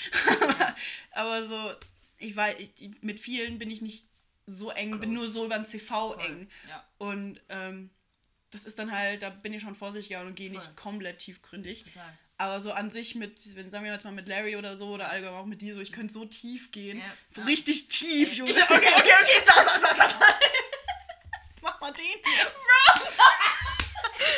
[1.12, 1.74] aber so,
[2.18, 4.06] ich weiß, ich, mit vielen bin ich nicht
[4.48, 5.14] so eng, bin Close.
[5.16, 6.50] nur so über den CV Voll, eng.
[6.68, 6.84] ja.
[6.98, 7.92] Und ähm,
[8.50, 11.84] das ist dann halt, da bin ich schon vorsichtiger und gehe nicht komplett tiefgründig.
[11.84, 12.18] Total.
[12.40, 15.10] Aber so an sich mit, wenn sagen wir jetzt mal mit Larry oder so oder
[15.10, 16.98] allgemein auch mit dir, so ich könnte so tief gehen.
[16.98, 17.04] Ja.
[17.28, 17.48] So Ja.
[17.48, 18.52] richtig tief, Junge.
[18.70, 20.24] Okay, okay, okay, stop, stop, stop, stop.
[21.62, 22.06] Mach mal den.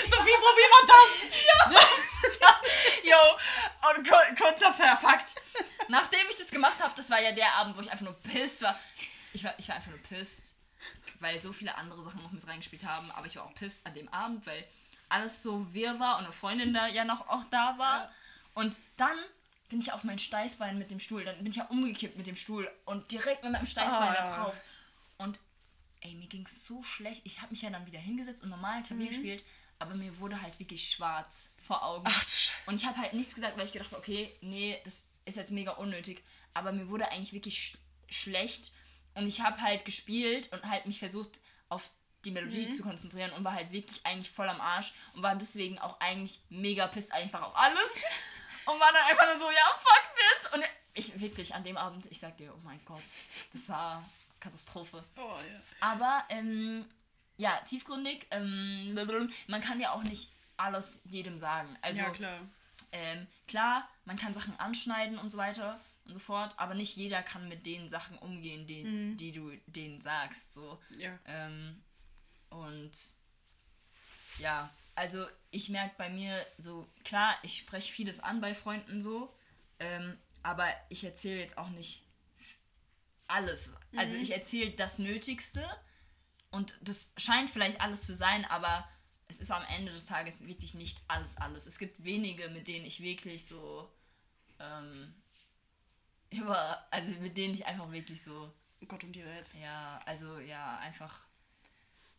[0.09, 2.10] Sophie, probier mal das.
[3.03, 5.35] Yo, und kur kurzer Fakt.
[5.87, 8.61] Nachdem ich das gemacht habe, das war ja der Abend, wo ich einfach nur pisst
[8.61, 8.77] war.
[9.33, 10.53] Ich war, ich war einfach nur pisst,
[11.19, 13.11] weil so viele andere Sachen noch mit reingespielt haben.
[13.11, 14.65] Aber ich war auch pisst an dem Abend, weil
[15.09, 18.03] alles so wirr war und eine Freundin da ja noch auch da war.
[18.03, 18.11] Ja.
[18.53, 19.17] Und dann
[19.69, 21.23] bin ich auf mein Steißbein mit dem Stuhl.
[21.23, 24.25] Dann bin ich ja umgekippt mit dem Stuhl und direkt mit meinem Steißbein Ah, da
[24.25, 24.35] ja.
[24.35, 24.55] drauf.
[25.17, 25.39] Und
[26.01, 27.21] ey, mir ging es so schlecht.
[27.25, 29.09] Ich habe mich ja dann wieder hingesetzt und normal Klavier Mhm.
[29.09, 29.43] gespielt,
[29.81, 32.05] aber mir wurde halt wirklich schwarz vor Augen.
[32.07, 32.51] Ach, du Scheiße.
[32.67, 35.51] Und ich habe halt nichts gesagt, weil ich gedacht habe, okay, nee, das ist jetzt
[35.51, 36.23] mega unnötig.
[36.53, 37.77] Aber mir wurde eigentlich wirklich sch
[38.13, 38.71] schlecht.
[39.15, 41.29] Und ich habe halt gespielt und halt mich versucht,
[41.69, 41.89] auf
[42.25, 42.71] die Melodie Mhm.
[42.71, 46.39] zu konzentrieren und war halt wirklich eigentlich voll am Arsch und war deswegen auch eigentlich
[46.49, 47.77] mega pisst einfach auf alles.
[48.65, 50.53] Und war dann einfach nur so, ja, fuck this.
[50.53, 50.63] Und
[50.93, 53.01] ich wirklich an dem Abend, ich sag dir, oh mein Gott,
[53.51, 54.07] das war
[54.39, 55.03] Katastrophe.
[55.17, 55.61] Oh, ja.
[55.79, 56.85] Aber, ähm,
[57.41, 58.93] ja, tiefgründig, ähm,
[59.47, 61.75] man kann ja auch nicht alles jedem sagen.
[61.81, 62.39] Also, ja, klar.
[62.91, 67.23] ähm, klar, man kann Sachen anschneiden und so weiter und so fort, aber nicht jeder
[67.23, 70.53] kann mit den Sachen umgehen, die, die du denen sagst.
[70.53, 70.79] So.
[70.95, 71.17] Ja.
[71.25, 71.81] Ähm,
[72.51, 72.91] und
[74.37, 79.33] ja, also ich merke bei mir so, klar, ich spreche vieles an bei Freunden so,
[79.79, 82.03] ähm, aber ich erzähle jetzt auch nicht
[83.27, 83.73] alles.
[83.95, 85.67] Also ich erzähle das Nötigste
[86.51, 88.87] und das scheint vielleicht alles zu sein, aber
[89.27, 91.65] es ist am Ende des Tages wirklich nicht alles, alles.
[91.65, 93.89] Es gibt wenige, mit denen ich wirklich so
[94.59, 95.13] ähm,
[96.29, 98.53] über, also mit denen ich einfach wirklich so,
[98.87, 99.49] Gott um die Welt.
[99.61, 101.25] ja, also ja, einfach,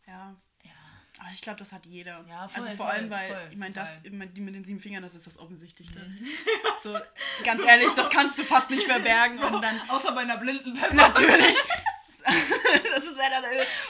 [0.07, 0.35] Ja.
[0.63, 0.71] ja.
[1.19, 2.25] Aber ich glaube, das hat jeder.
[2.27, 4.79] Ja, voll, also vor voll, allem, weil, voll, ich meine, das, die mit den sieben
[4.79, 5.99] Fingern, das ist das Offensichtlichste.
[6.81, 6.99] So,
[7.45, 10.97] ganz ehrlich, das kannst du fast nicht verbergen und dann Außer bei einer blinden Person.
[10.97, 11.55] natürlich.
[12.95, 13.43] das ist wer dann.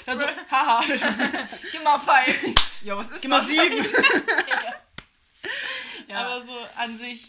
[0.06, 0.84] Also, haha.
[1.72, 2.54] Gib mal five.
[2.84, 3.48] Ja, was ist Gib mal das?
[3.50, 3.86] sieben.
[6.08, 6.18] ja.
[6.20, 7.28] Aber so an sich,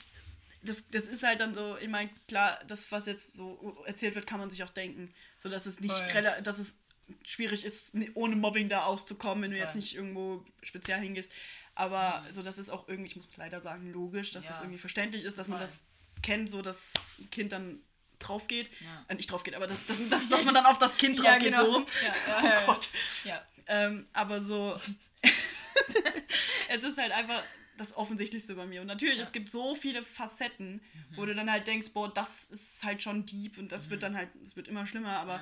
[0.63, 4.27] das, das ist halt dann so, ich meine, klar, das, was jetzt so erzählt wird,
[4.27, 5.13] kann man sich auch denken.
[5.39, 6.43] So dass es nicht Voll.
[6.43, 6.77] dass es
[7.23, 11.31] schwierig ist, ohne Mobbing da auszukommen, wenn du jetzt nicht irgendwo speziell hingehst.
[11.75, 14.53] Aber so, das ist auch irgendwie, ich muss leider sagen, logisch, dass Ja.
[14.53, 15.67] das irgendwie verständlich ist, dass man Voll.
[15.67, 15.85] das
[16.23, 17.83] kennt, so dass ein Kind dann
[18.29, 18.71] drauf geht.
[18.81, 19.05] Ja.
[19.09, 21.39] Äh, nicht drauf geht, aber das, das, das, dass man dann auf das Kind drauf
[21.39, 21.87] geht, so rum.
[22.03, 22.67] Ja, ja, Oh ja, ja.
[22.67, 22.89] Gott.
[23.25, 23.43] ja.
[23.67, 24.79] Ähm, aber so,
[26.69, 27.43] es ist halt einfach
[27.77, 28.81] das Offensichtlichste bei mir.
[28.81, 30.81] Und natürlich, es gibt so viele Facetten,
[31.17, 34.17] wo du dann halt denkst, boah, das ist halt schon deep und das wird dann
[34.17, 35.35] halt, es wird immer schlimmer, aber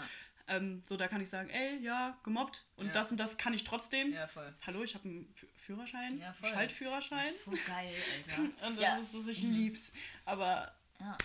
[0.49, 0.57] Ja.
[0.57, 2.93] ähm, so, da kann ich sagen, ey, ja, gemobbt und Ja.
[2.95, 4.12] das und das kann ich trotzdem.
[4.12, 4.51] Ja, voll.
[4.66, 6.49] Hallo, ich habe einen Fü- Führerschein, Ja, voll.
[6.51, 7.24] Schaltführerschein.
[7.26, 8.43] Das ist so geil, Alter.
[8.66, 8.97] Und das ja.
[8.97, 9.93] ist so, ich lieb's.
[10.24, 11.18] Aber ja.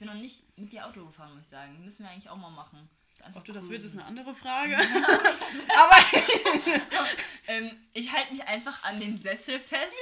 [0.00, 1.84] Ich bin noch nicht mit dir Auto gefahren, muss ich sagen.
[1.84, 2.88] Müssen wir eigentlich auch mal machen.
[3.34, 4.74] Ob du das willst, ist eine andere Frage.
[5.76, 5.96] aber
[7.48, 9.92] Ähm, ich halte mich einfach an dem Sessel fest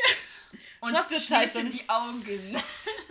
[0.80, 2.22] und schließe die Augen.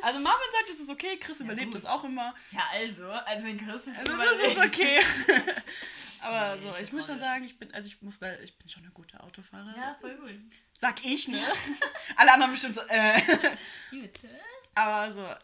[0.01, 1.75] also Marvin sagt, es ist okay, Chris überlebt gut.
[1.75, 2.33] das auch immer.
[2.51, 5.01] Ja, also, also wenn Chris es Also überlebt- das ist okay.
[6.21, 8.57] Aber Nee, so, ich ich muss schon sagen, ich bin, also ich muss da, ich
[8.57, 9.75] bin schon eine gute Autofahrerin.
[9.75, 10.29] Ja, voll gut.
[10.77, 11.45] Sag ich, ne?
[12.15, 13.21] Alle anderen bestimmt so, äh.
[14.75, 15.37] Aber so, also,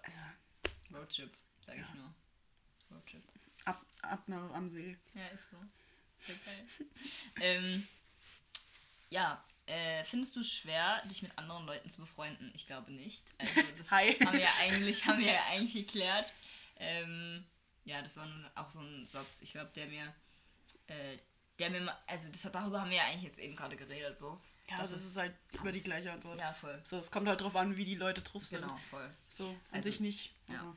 [0.93, 1.31] Roadtrip,
[1.65, 2.13] sag ich nur.
[2.91, 3.23] Roadtrip.
[3.65, 4.97] ab, ab nach am See.
[5.13, 5.57] Ja, ist so.
[6.19, 6.65] Sehr geil.
[7.41, 7.87] ähm,
[9.09, 12.51] ja, äh, findest du es schwer, dich mit anderen Leuten zu befreunden?
[12.55, 13.33] Ich glaube nicht.
[13.37, 14.13] Also das Hi.
[14.25, 16.31] haben wir ja eigentlich, haben wir ja eigentlich geklärt.
[16.77, 17.45] Ähm,
[17.85, 20.13] ja, das war auch so ein Satz, ich glaube, der mir,
[20.87, 21.17] äh,
[21.59, 24.41] der mir, mal- also das, darüber haben wir ja eigentlich jetzt eben gerade geredet, so.
[24.69, 26.39] Ja, das, ist halt über die gleiche Antwort.
[26.39, 26.79] Ja, voll.
[26.83, 28.61] So, es kommt halt drauf an, wie die Leute drauf sind.
[28.61, 29.09] Genau, voll.
[29.29, 30.31] So, an Also, sich nicht.
[30.47, 30.61] ja.
[30.61, 30.75] aber-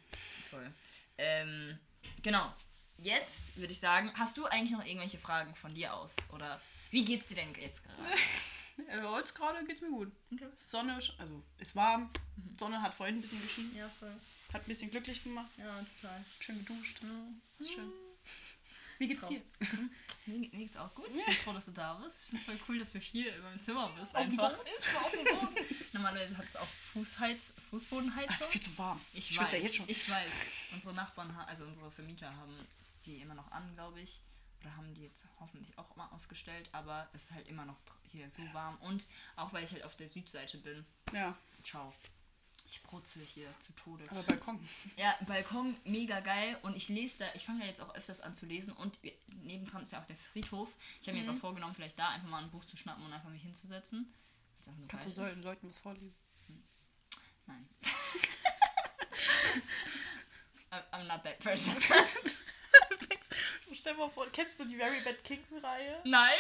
[0.51, 0.73] Voll.
[1.19, 1.79] Ähm,
[2.23, 2.53] genau.
[2.99, 6.17] Jetzt würde ich sagen, hast du eigentlich noch irgendwelche Fragen von dir aus?
[6.33, 6.61] Oder
[6.91, 7.99] wie geht's dir denn jetzt gerade?
[8.91, 10.13] Äh, heute gerade geht's mir gut.
[10.31, 10.49] Okay.
[10.59, 12.11] Sonne, also ist warm.
[12.61, 13.75] Sonne hat vorhin ein bisschen geschienen.
[13.75, 14.15] Ja, voll.
[14.53, 15.51] Hat ein bisschen glücklich gemacht.
[15.57, 16.23] Ja, total.
[16.41, 17.01] Schön geduscht.
[17.59, 17.91] Ist schön.
[18.99, 19.43] Wie geht's dir?
[20.27, 21.09] Mir, mir geht's auch gut.
[21.13, 22.25] Ich bin froh, dass du da bist.
[22.25, 24.15] Ich finde es voll cool, dass du hier in meinem Zimmer bist.
[24.15, 24.53] Einfach.
[24.53, 25.67] Ist so auf dem Boden.
[25.93, 28.35] Normalerweise hat es auch Fußheiz, Fußbodenheizung.
[28.35, 29.01] Es ist viel zu warm.
[29.13, 29.89] Ich, schwitze weiß, ja jetzt schon.
[29.89, 30.33] ich weiß.
[30.73, 32.55] Unsere Nachbarn, also unsere Vermieter haben
[33.05, 34.23] die immer noch an, glaube ich.
[34.63, 36.69] Oder haben die jetzt hoffentlich auch mal ausgestellt.
[36.73, 37.77] Aber es ist halt immer noch
[38.11, 38.77] hier so warm.
[38.79, 40.85] Und auch weil ich halt auf der Südseite bin.
[41.13, 41.93] ja, Ciao.
[42.69, 44.05] Ich brutzel hier zu Tode.
[44.11, 44.59] aber Balkon.
[44.97, 46.59] Ja, Balkon, mega geil.
[46.63, 48.73] Und ich lese da, ich fange ja jetzt auch öfters an zu lesen.
[48.73, 48.99] Und
[49.45, 50.77] nebendran ist ja auch der Friedhof.
[51.01, 51.29] Ich habe mir Mhm.
[51.29, 54.13] jetzt auch vorgenommen, vielleicht da einfach mal ein Buch zu schnappen und einfach mich hinzusetzen.
[54.89, 55.11] Kannst du.
[55.21, 56.13] Leuten, Leuten was vorlesen?
[57.47, 57.69] Nein.
[60.93, 61.77] I'm, not that person.
[63.75, 66.01] Stell mal vor, kennst du die Very Bad Kings Reihe?
[66.05, 66.33] Nein?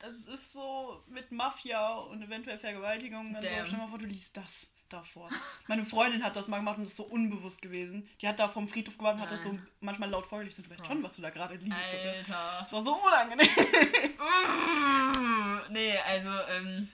[0.00, 3.34] Das ist so mit Mafia und eventuell Vergewaltigung.
[3.36, 3.48] Und so.
[3.48, 5.28] Stell mal vor, du liest das davor.
[5.66, 8.08] Meine Freundin hat das mal gemacht und das ist so unbewusst gewesen.
[8.20, 10.64] Die hat da vom Friedhof gewartet und hat das so manchmal laut vorgelesen.
[10.64, 11.76] Du weißt schon, was du da gerade liest.
[11.76, 12.58] Alter.
[12.62, 13.48] Das war so unangenehm.
[15.70, 16.88] nee, also, ähm,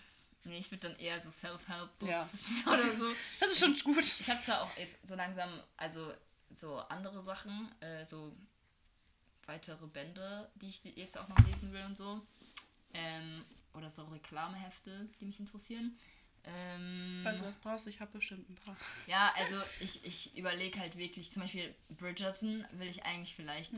[0.45, 2.27] nee, ich würde dann eher so Self-Help-Books Ja.
[2.73, 3.07] oder so.
[3.41, 4.05] Das ist schon gut.
[4.05, 6.13] Ich habe zwar auch jetzt so langsam, also
[6.51, 8.35] so andere Sachen, äh, so
[9.47, 12.21] weitere Bände, die ich jetzt auch noch lesen will und so.
[12.95, 13.45] Ähm,
[13.75, 15.99] oder so Reklamehefte, die mich interessieren.
[16.49, 18.77] Ähm, Falls du was brauchst, ich habe bestimmt ein paar.
[19.07, 23.73] ja, also ich, ich überlege halt wirklich, zum Beispiel Bridgerton will ich eigentlich vielleicht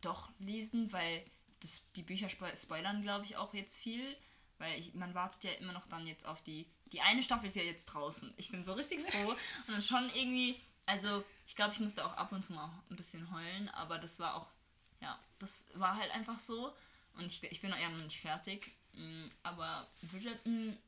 [0.00, 1.24] doch lesen, weil
[1.60, 4.16] das, die Bücher spo spoilern, glaube ich, auch jetzt viel.
[4.58, 6.66] Weil ich, man wartet ja immer noch dann jetzt auf die.
[6.86, 8.32] Die eine Staffel ist ja jetzt draußen.
[8.38, 9.30] Ich bin so richtig froh.
[9.66, 10.58] Und dann schon irgendwie.
[10.86, 14.18] Also, ich glaube, ich musste auch ab und zu mal ein bisschen heulen, aber das
[14.20, 14.46] war auch.
[15.00, 16.72] Ja, das war halt einfach so.
[17.14, 18.72] Und ich, ich bin auch ja noch nicht fertig.
[18.94, 20.78] Mm, Aber Bridgerton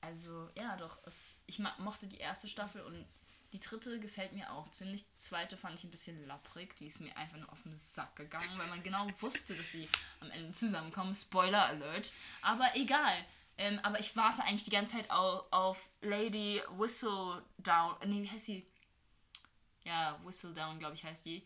[0.00, 0.98] also, ja, doch.
[1.04, 3.06] Es, ich mochte die erste Staffel und
[3.52, 5.04] die dritte gefällt mir auch ziemlich.
[5.08, 6.76] Die zweite fand ich ein bisschen lapprig.
[6.76, 9.88] Die ist mir einfach nur auf den Sack gegangen, weil man genau wusste, dass sie
[10.20, 11.14] am Ende zusammenkommen.
[11.14, 12.12] Spoiler Alert.
[12.42, 13.24] Aber egal.
[13.56, 17.96] Ähm, aber ich warte eigentlich die ganze Zeit auf, auf Lady Whistledown.
[18.02, 18.66] äh, Nee, wie heißt sie?
[19.84, 21.44] Ja, Whistledown, glaube ich, heißt die.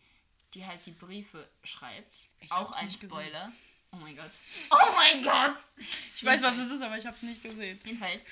[0.53, 2.15] Die halt die Briefe schreibt.
[2.39, 3.09] Ich auch ein nicht gesehen.
[3.93, 4.31] Oh mein Gott.
[4.71, 5.57] Oh mein Gott!
[6.15, 7.79] Ich weiß, was es ist, aber ich habe es nicht gesehen.
[7.85, 8.25] Jedenfalls,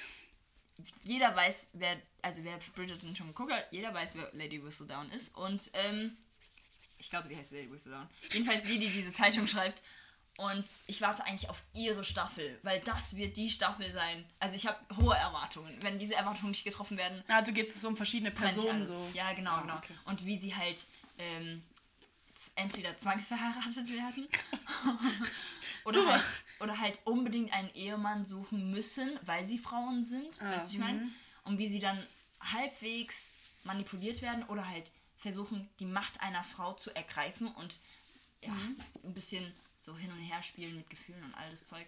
[1.03, 5.35] jeder weiß, wer, also wer Bridgerton schon geguckt hat, jeder weiß, wer Lady Whistledown ist.
[5.35, 6.17] Und ähm,
[6.97, 8.09] ich glaube, sie heißt Lady Whistledown.
[8.31, 9.81] Jedenfalls die, die diese Zeitung schreibt.
[10.37, 14.25] Und ich warte eigentlich auf ihre Staffel, weil das wird die Staffel sein.
[14.39, 15.77] Also ich habe hohe Erwartungen.
[15.83, 19.07] Wenn diese Erwartungen nicht getroffen werden, Ah, du gehst es um verschiedene Personen so.
[19.13, 19.75] Ja, genau, Ah, genau.
[19.77, 19.93] okay.
[20.05, 20.87] Und wie sie halt
[21.19, 21.61] ähm,
[22.55, 24.27] entweder zwangsverheiratet werden
[25.85, 26.23] oder, halt,
[26.59, 30.41] oder halt unbedingt einen Ehemann suchen müssen, weil sie Frauen sind.
[30.41, 31.09] Ah, weißt du, ich meine?
[31.43, 32.05] Und wie sie dann
[32.39, 33.31] halbwegs
[33.63, 37.79] manipuliert werden oder halt versuchen, die Macht einer Frau zu ergreifen und
[38.43, 38.75] ja, Mhm.
[39.03, 41.85] ein bisschen so hin und her spielen mit Gefühlen und all das Zeug.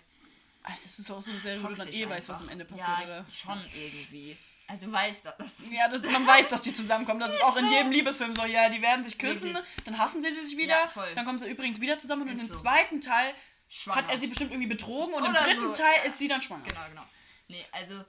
[0.61, 2.63] Also, es ist auch so eine Serie, wo du dann eh weißt, was am Ende
[2.65, 3.25] passiert, ja, oder?
[3.29, 4.37] schon irgendwie.
[4.67, 5.57] Also du weißt, das...
[5.71, 7.19] Ja, das, man weiß, dass die zusammenkommen.
[7.19, 8.45] Das ist auch in jedem Liebesfilm so.
[8.45, 9.83] Ja, die werden sich küssen, Richtig.
[9.85, 12.47] dann hassen sie sich wieder, Ja, dann kommen sie übrigens wieder zusammen und Ist im
[12.47, 12.61] so.
[12.61, 13.33] zweiten Teil
[13.67, 13.97] Schwanger.
[14.03, 16.03] hat er sie bestimmt irgendwie betrogen und im Oder dritten so, Teil ja.
[16.03, 16.63] ist sie dann schwanger.
[16.65, 17.05] Genau, genau.
[17.47, 18.03] Nee, also...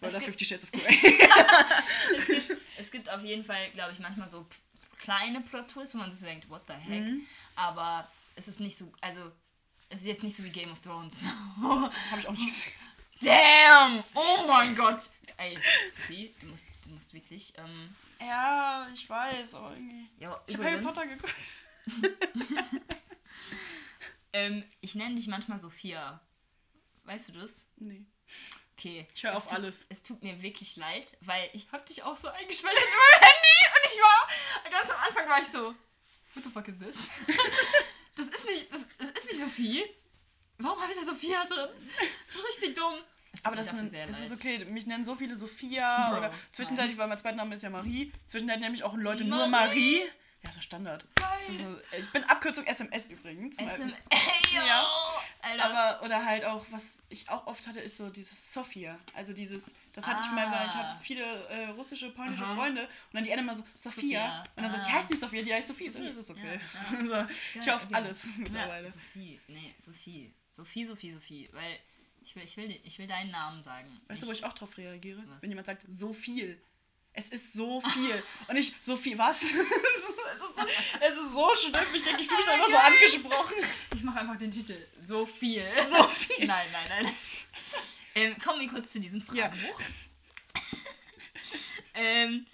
[0.00, 1.28] Es gibt, Fifty Shades of Grey.
[2.78, 4.46] es gibt auf jeden Fall, glaube ich, manchmal so
[4.98, 7.02] kleine Plot-Twists, wo man sich so denkt, what the heck?
[7.02, 7.26] Mhm.
[7.56, 8.90] Aber es ist nicht so...
[9.02, 9.30] Also,
[9.88, 11.16] es ist jetzt nicht so wie Game of Thrones.
[11.62, 11.90] Habe
[12.20, 12.72] ich auch nicht gesehen.
[13.22, 14.04] Damn!
[14.14, 15.00] Oh mein Gott!
[15.38, 15.58] Ey,
[15.90, 17.52] Sophie, du musst, du musst wirklich...
[17.58, 20.08] Ähm, Ja, ich weiß, aber irgendwie.
[20.18, 21.34] ja, Ich habe Harry Potter geguckt.
[24.32, 26.20] ähm, ich nenne dich manchmal Sophia.
[27.04, 27.66] Weißt du das?
[27.76, 28.04] Nee.
[28.78, 29.06] Okay.
[29.14, 29.86] Ich hör Es auf tut- alles.
[29.88, 33.56] Es tut mir wirklich leid, weil ich hab dich auch so eingespeichert in meinem Handy
[33.76, 35.74] und ich war, ganz am Anfang war ich so,
[36.34, 37.10] what the fuck is this?
[38.16, 39.84] Das ist nicht, das, das ist nicht Sophie.
[40.58, 41.68] Warum habe ich da Sophia drin?
[42.28, 42.94] So richtig dumm.
[43.42, 44.64] Aber das, ist, sehr das ist okay.
[44.64, 48.10] Mich nennen so viele Sophia Bro, oder zwischenzeitlich, weil mein zweiter Name ist ja Marie.
[48.24, 49.98] Zwischenzeitlich nämlich auch Leute nur Marie.
[49.98, 50.02] Marie.
[50.42, 51.04] Ja, so Standard.
[51.16, 53.56] Das ist so, ich bin Abkürzung SMS übrigens.
[53.56, 54.86] SM, weil- ey, yo, Ja.
[55.42, 55.64] Alter.
[55.64, 58.98] Aber, oder halt auch, was ich auch oft hatte, ist so dieses Sophia.
[59.14, 60.88] Also dieses, das hatte ich mal, weil ich Ah.
[60.94, 62.54] habe viele äh, russische, polnische Aha.
[62.56, 64.02] Freunde und dann die eine immer so, Sophia.
[64.02, 64.44] Sophia.
[64.56, 64.92] Und dann so, die Ah.
[64.94, 65.90] heißt nicht Sophia, die heißt Sophie.
[65.90, 66.58] So, das ist okay.
[67.06, 67.94] so, ich auf okay.
[67.94, 68.86] alles mittlerweile.
[68.86, 70.32] Ja, Sophie, nee, Sophie.
[70.56, 71.48] Sophie, Sophie, Sophie.
[71.52, 71.78] Weil
[72.22, 74.00] ich will, ich will, ich will deinen Namen sagen.
[74.08, 75.22] Weißt du, wo ich auch drauf reagiere?
[75.28, 75.42] Was?
[75.42, 76.60] Wenn jemand sagt, so viel.
[77.12, 78.22] Es ist so viel.
[78.48, 79.42] Und ich, so viel, was?
[79.42, 80.66] es, ist so,
[81.00, 81.86] es ist so schlimm.
[81.94, 83.54] Ich denke, ich fühle mich da immer so angesprochen.
[83.94, 84.76] Ich mache einfach den Titel.
[85.02, 85.66] So viel.
[85.90, 86.46] So viel.
[86.46, 87.14] Nein, nein, nein.
[88.14, 89.80] ähm, kommen wir kurz zu diesem Fragebuch.
[91.94, 92.46] ähm,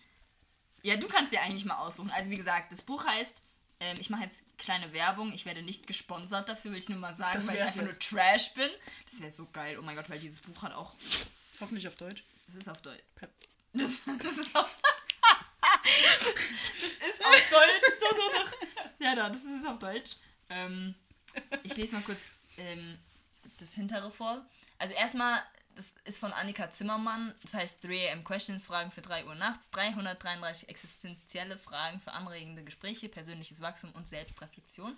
[0.83, 2.11] ja, du kannst dir eigentlich mal aussuchen.
[2.11, 3.37] Also wie gesagt, das Buch heißt,
[3.83, 5.33] ähm, ich mache jetzt kleine Werbung.
[5.33, 7.99] Ich werde nicht gesponsert dafür, will ich nur mal sagen, Das weil ich einfach nur.
[7.99, 8.71] Trash bin.
[9.05, 9.77] Das wäre so geil.
[9.79, 10.95] Oh mein Gott, weil dieses Buch hat auch...
[11.53, 12.23] Ist hoffentlich auf Deutsch.
[12.47, 13.03] Das ist auf Deutsch.
[13.17, 13.31] Pep.
[13.73, 14.79] Das, das ist auf...
[15.83, 17.83] das ist auf Deutsch.
[19.03, 20.13] Ja, da, das ist auf Deutsch.
[20.49, 20.95] Ähm,
[21.65, 22.99] ich lese mal kurz ähm,
[23.59, 24.47] das hintere vor.
[24.79, 25.43] Also erstmal,
[25.75, 27.35] das ist von Annika Zimmermann.
[27.43, 29.71] Das heißt 3 am Questions, Fragen für 3 Uhr nachts.
[29.71, 34.97] 333 existenzielle Fragen für anregende Gespräche, persönliches Wachstum und Selbstreflexion.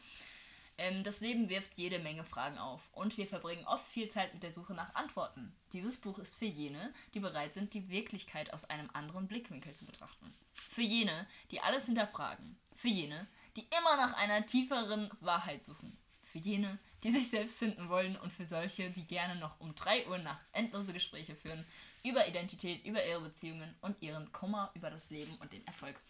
[0.77, 4.43] Ähm, das Leben wirft jede Menge Fragen auf und wir verbringen oft viel Zeit mit
[4.43, 5.55] der Suche nach Antworten.
[5.72, 9.87] Dieses Buch ist für jene, die bereit sind, die Wirklichkeit aus einem anderen Blickwinkel zu
[9.87, 10.35] betrachten.
[10.68, 12.57] Für jene, die alles hinterfragen.
[12.75, 15.97] Für jene, die immer nach einer tieferen Wahrheit suchen.
[16.25, 20.09] Für jene, die sich selbst finden wollen und für solche, die gerne noch um 3
[20.09, 21.65] Uhr nachts endlose Gespräche führen
[22.03, 26.01] über Identität, über ihre Beziehungen und ihren Kummer über das Leben und den Erfolg.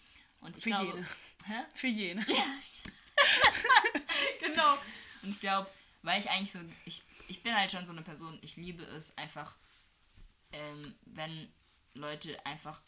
[0.40, 1.06] Und ich Für glaube, jene.
[1.46, 1.64] Hä?
[1.74, 2.24] Für jene.
[4.40, 4.74] genau.
[5.22, 5.68] Und ich glaube,
[6.02, 9.18] weil ich eigentlich so, ich, ich bin halt schon so eine Person, ich liebe es
[9.18, 9.56] einfach,
[10.52, 11.52] ähm, wenn
[11.94, 12.80] Leute einfach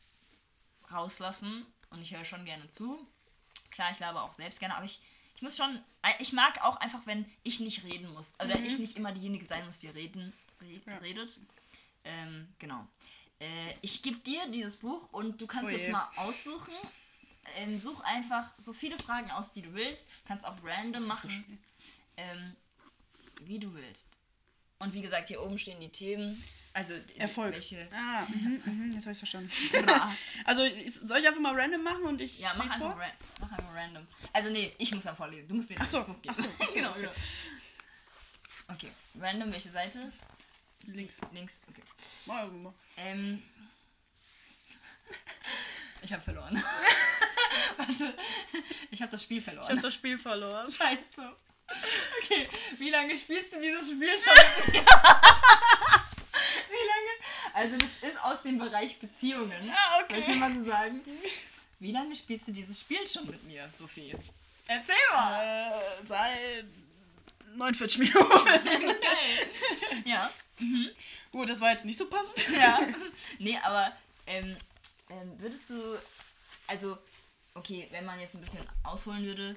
[0.93, 3.05] rauslassen und ich höre schon gerne zu.
[3.71, 5.01] Klar, ich laber auch selbst gerne, aber ich,
[5.37, 5.81] ich muss schon,
[6.19, 8.33] ich mag auch einfach, wenn ich nicht reden muss.
[8.43, 11.39] Oder ich nicht immer diejenige sein muss, die reden, re, redet.
[12.05, 12.87] Ähm, genau.
[13.39, 15.93] Äh, ich gebe dir dieses Buch und du kannst Oh jetzt je.
[15.93, 16.75] mal aussuchen.
[17.57, 20.09] Ähm, such einfach so viele Fragen aus, die du willst.
[20.27, 21.59] Kannst auch random machen.
[22.17, 22.57] Ähm,
[23.43, 24.09] wie du willst.
[24.79, 26.43] Und wie gesagt, hier oben stehen die Themen.
[26.75, 27.55] Also die- Erfolg.
[27.55, 27.89] welche.
[27.93, 29.51] Ah, mhm, mhm, jetzt habe ich verstanden.
[30.45, 30.63] Also,
[31.07, 32.91] soll ich einfach mal random machen und ich Ja, mach einfach, vor?
[33.01, 33.11] ran
[33.41, 34.07] mach einfach random.
[34.35, 35.49] Also nee, ich muss dann vorlesen.
[35.49, 36.35] Du musst mir Ach so, das Buch geben.
[36.39, 37.01] ach so, ach so, genau, okay.
[37.01, 37.13] genau.
[38.69, 40.13] Okay, random, welche Seite?
[40.85, 41.21] Links.
[41.33, 41.83] Links, okay.
[42.27, 42.75] Mal, mal.
[42.99, 43.43] Ähm.
[46.03, 46.63] Ich habe verloren.
[47.79, 48.15] Warte,
[48.91, 49.83] ich habe das Spiel Ich habe verloren.
[49.83, 50.71] das Spiel verloren.
[50.71, 51.35] Scheiße.
[52.23, 52.49] Okay,
[52.79, 54.35] wie lange spielst du dieses Spiel schon
[54.73, 54.79] wie
[56.87, 57.13] lange?
[57.55, 59.71] Also das ist aus dem Bereich Beziehungen.
[59.73, 61.01] Ah, Soll ich dir mal so sagen?
[61.79, 64.15] Wie lange spielst du dieses Spiel schon mit mir, Sophie?
[64.67, 65.43] Erzähl mal.
[65.43, 66.65] Äh, seit
[67.55, 68.45] 49 Minuten.
[68.85, 69.51] Geil.
[70.05, 70.31] Ja.
[71.31, 72.49] Gut, das war jetzt nicht so passend.
[72.57, 72.79] Ja.
[73.39, 73.93] Nee, aber
[74.27, 74.57] ähm,
[75.11, 75.99] ähm, würdest du,
[76.67, 76.99] also,
[77.55, 79.57] okay, wenn man jetzt ein bisschen ausholen würde,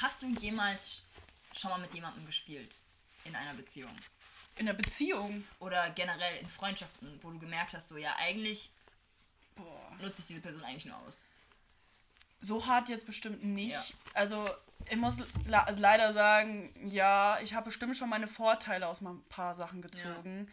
[0.00, 1.06] hast du jemals
[1.52, 2.76] schon mal mit jemandem gespielt
[3.24, 3.94] in einer Beziehung?
[4.56, 5.44] In der Beziehung.
[5.58, 8.70] Oder generell in Freundschaften, wo du gemerkt hast, so, ja, eigentlich
[9.56, 9.96] Boah.
[10.00, 11.24] nutze ich diese Person eigentlich nur aus.
[12.40, 13.72] So hart jetzt bestimmt nicht.
[13.72, 13.84] Ja.
[14.12, 14.48] Also,
[14.90, 15.16] ich muss
[15.46, 20.52] la leider sagen, ja, ich habe bestimmt schon meine Vorteile aus ein paar Sachen gezogen.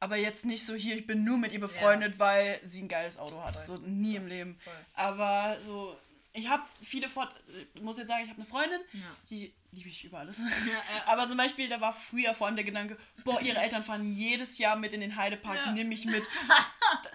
[0.00, 3.18] Aber jetzt nicht so hier, ich bin nur mit ihr befreundet, weil sie ein geiles
[3.18, 3.54] Auto hat.
[3.54, 3.66] Voll.
[3.66, 4.58] So nie im Leben.
[4.62, 4.72] Voll.
[4.94, 5.98] Aber so
[6.32, 7.34] ich habe viele Fort...
[7.74, 9.00] Ich muss jetzt sagen, ich habe eine Freundin, Ja.
[9.28, 10.36] die liebe ich über alles.
[10.38, 10.82] ja.
[11.06, 14.58] Aber zum Beispiel, da war früher vor allem der Gedanke, boah, ihre Eltern fahren jedes
[14.58, 15.64] Jahr mit in den Heidepark, Ja.
[15.66, 16.22] die nehmen mich mit.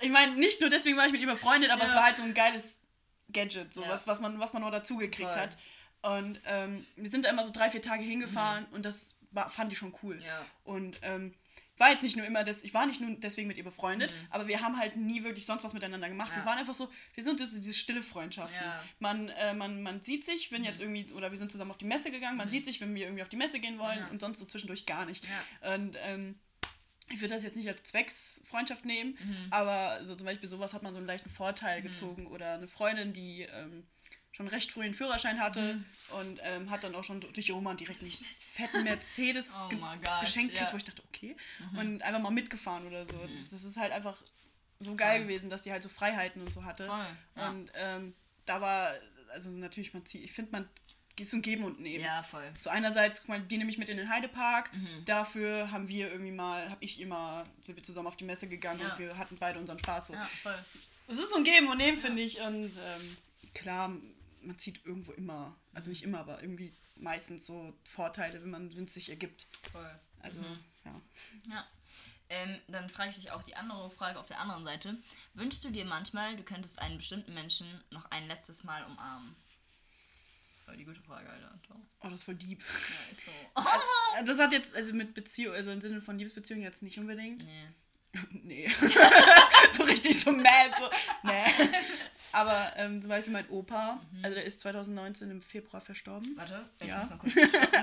[0.01, 1.87] Ich meine, nicht nur deswegen war ich mit ihr befreundet, aber Ja.
[1.89, 2.79] es war halt so ein geiles
[3.31, 5.39] Gadget, so was, was, man, was man noch dazugekriegt Voll.
[5.39, 5.57] hat.
[6.01, 9.71] Und ähm, wir sind da immer so drei, vier Tage hingefahren und das war, fand
[9.73, 10.15] ich schon cool.
[10.15, 10.23] Mhm.
[10.63, 11.33] Und ähm,
[11.77, 14.27] war jetzt nicht nur immer das, ich war nicht nur deswegen mit ihr befreundet, Mhm.
[14.29, 16.29] aber wir haben halt nie wirklich sonst was miteinander gemacht.
[16.31, 16.37] Ja.
[16.37, 18.57] Wir waren einfach so, wir sind so diese stille Freundschaften.
[18.61, 18.83] Ja.
[18.99, 20.67] Man, äh, man, man sieht sich, wenn Mhm.
[20.67, 23.03] jetzt irgendwie, oder wir sind zusammen auf die Messe gegangen, man sieht sich, wenn wir
[23.05, 25.23] irgendwie auf die Messe gehen wollen und sonst so zwischendurch gar nicht.
[25.75, 26.39] Und ähm,
[27.11, 29.47] ich würde das jetzt nicht als Zwecksfreundschaft nehmen, Mhm.
[29.51, 32.25] aber so zum Beispiel sowas hat man so einen leichten Vorteil gezogen.
[32.27, 33.85] Oder eine Freundin, die ähm,
[34.35, 35.85] schon recht früh einen Führerschein hatte Mhm.
[36.19, 39.77] und ähm, hat dann auch schon durch ihre Oma direkt einen fetten Mercedes Oh ge
[39.79, 40.63] gosh, geschenkt ja.
[40.67, 40.73] Mhm.
[40.73, 41.35] wo ich dachte, okay.
[41.77, 43.17] Und einfach mal mitgefahren oder so.
[43.37, 44.17] Das, das ist halt einfach
[44.79, 46.85] so geil gewesen, dass die halt so Freiheiten und so hatte.
[46.87, 47.05] Voll,
[47.37, 47.49] ja.
[47.49, 48.13] Und ähm,
[48.45, 48.91] da war,
[49.33, 50.69] also natürlich, man zieht, ich finde, man
[51.15, 52.03] geht zum Geben und Nehmen.
[52.03, 52.43] Ja, voll.
[52.59, 54.73] So einerseits, guck mal, die nehme ich mit in den Heidepark.
[54.73, 55.05] Mhm.
[55.05, 58.81] Dafür haben wir irgendwie mal, habe ich immer, sind wir zusammen auf die Messe gegangen
[58.81, 58.91] Ja.
[58.91, 60.07] und wir hatten beide unseren Spaß.
[60.07, 60.13] So.
[60.13, 60.65] Ja, voll.
[61.07, 62.41] Es ist so ein Geben und Nehmen, finde ich.
[62.41, 63.17] Und ähm,
[63.53, 63.91] klar,
[64.45, 68.93] man zieht irgendwo immer, also nicht immer, aber irgendwie meistens so Vorteile, wenn man es
[68.93, 69.47] sich ergibt.
[69.71, 69.99] Voll.
[70.19, 70.59] Also, Mhm.
[70.85, 71.01] ja.
[71.49, 71.67] Ja.
[72.29, 74.97] Ähm, dann frage ich dich auch die andere Frage auf der anderen Seite.
[75.35, 79.35] Wünschst du dir manchmal, du könntest einen bestimmten Menschen noch ein letztes Mal umarmen?
[80.53, 81.51] Das war die gute Frage, Alter.
[81.99, 82.59] Oh, das ist voll deep.
[82.63, 83.31] Ja, ist so.
[84.25, 87.43] Das hat jetzt, also mit Beziehung, also im Sinne von Liebesbeziehung jetzt nicht unbedingt.
[87.43, 87.67] nee.
[88.31, 88.69] Nee.
[89.73, 90.89] so richtig so mad, so.
[91.23, 91.43] Nee.
[92.35, 96.35] Aber ähm, zum Beispiel mein Opa, also der ist 2019 im Februar verstorben.
[96.35, 96.99] Warte, ich Ja.
[96.99, 97.33] muss mal kurz.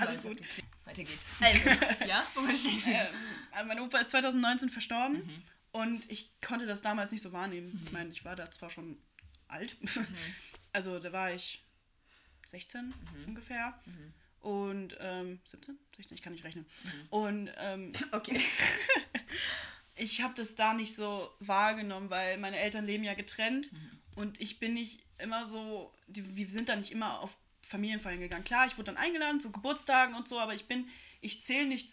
[0.03, 0.41] Alles gut.
[0.85, 1.33] Weiter geht's.
[1.41, 1.69] Also,
[2.07, 2.83] ja, wo wir stehen.
[3.59, 7.81] Ähm, mein Opa ist 2019 verstorben und ich konnte das damals nicht so wahrnehmen.
[7.87, 8.99] Ich meine, ich war da zwar schon
[9.49, 9.77] alt,
[10.75, 11.63] also da war ich
[12.47, 12.93] 16
[13.27, 13.79] ungefähr
[14.41, 15.79] und ähm, 17?
[15.97, 16.15] 16?
[16.17, 16.67] Ich kann nicht rechnen.
[17.09, 18.39] Und ähm, Okay.
[19.97, 23.71] ich habe das da nicht so wahrgenommen, weil meine Eltern leben ja getrennt
[24.15, 28.45] und ich bin nicht immer so, die, wir sind da nicht immer auf Familienfeiern gegangen.
[28.45, 30.89] Klar, ich wurde dann eingeladen zu Geburtstagen und so, aber ich bin,
[31.21, 31.89] ich zähle nicht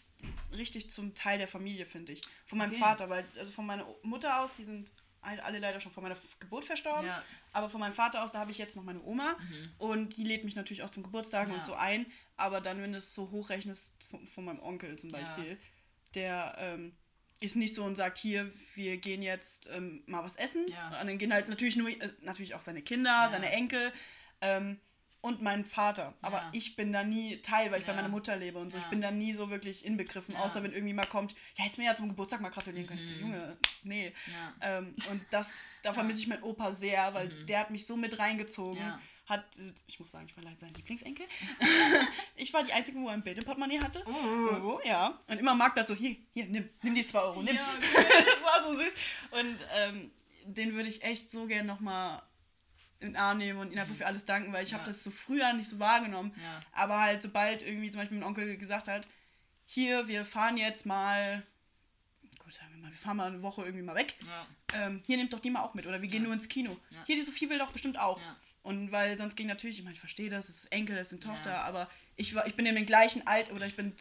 [0.51, 2.21] richtig zum Teil der Familie, finde ich.
[2.45, 2.79] Von meinem Okay.
[2.79, 4.91] Vater, weil, also von meiner Mutter aus, die sind
[5.21, 7.21] alle leider schon vor meiner Geburt verstorben, Ja.
[7.51, 9.35] aber von meinem Vater aus, da habe ich jetzt noch meine Oma
[9.77, 11.59] und die lädt mich natürlich auch zum Geburtstagen Ja.
[11.59, 12.05] und so ein,
[12.37, 15.19] aber dann, wenn du es so hochrechnest, von, von meinem Onkel zum Ja.
[15.19, 15.59] Beispiel,
[16.15, 16.95] der ähm,
[17.41, 20.65] ist nicht so und sagt, hier, wir gehen jetzt ähm, mal was essen.
[20.67, 20.99] Ja.
[21.01, 23.93] Und dann gehen halt natürlich nur, äh, natürlich auch seine Kinder, seine Enkel
[24.41, 24.79] ähm,
[25.21, 26.13] und mein Vater.
[26.21, 26.49] Aber Ja.
[26.53, 27.97] ich bin da nie Teil, weil ich bei Ja.
[27.97, 28.77] meiner Mutter lebe und so.
[28.77, 28.83] Ja.
[28.83, 30.41] Ich bin da nie so wirklich inbegriffen, Ja.
[30.41, 32.99] außer wenn irgendwie mal kommt, ja, hättest mir ja zum Geburtstag mal gratulieren können.
[32.99, 34.09] Ich so, Junge, nee.
[34.09, 34.33] Mhm.
[34.33, 34.77] Ja.
[34.77, 38.17] Ähm, und das, da vermisse ich meinen Opa sehr, weil der hat mich so mit
[38.19, 38.79] reingezogen.
[39.29, 39.33] Mhm.
[39.33, 39.45] Hat,
[39.87, 41.25] ich muss sagen, ich war leider sein Lieblingsenkel.
[42.35, 44.03] ich war die Einzige, wo er ein Bild im Portemonnaie hatte.
[44.05, 45.17] Oh, ja.
[45.27, 47.55] Und immer mag das so, hier, hier, nimm, nimm die 2 Euro, nimm.
[47.55, 48.91] Ja, das war so süß.
[49.31, 50.11] Und ähm,
[50.45, 52.21] den würde ich echt so gern nochmal
[53.01, 54.89] in den Arm nehmen und ihn einfach für alles danken, weil ich habe Ja.
[54.89, 56.33] das so früher nicht so wahrgenommen.
[56.41, 56.59] Ja.
[56.73, 59.07] Aber halt, sobald irgendwie zum Beispiel mein Onkel gesagt hat,
[59.65, 61.45] hier, wir fahren jetzt mal,
[62.43, 64.15] gut, sagen wir mal, wir fahren mal eine Woche irgendwie mal weg.
[64.25, 64.47] Ja.
[64.73, 66.75] Ähm, hier nimmt doch die mal auch mit oder wir gehen nur ins Kino.
[67.05, 68.19] Hier, die Sophie will doch bestimmt auch.
[68.61, 71.23] Und weil sonst ging natürlich, ich meine, ich verstehe das, es ist Enkel, es sind
[71.23, 71.63] Tochter, Ja.
[71.63, 73.93] aber ich war, ich bin in dem gleichen Alter oder ich bin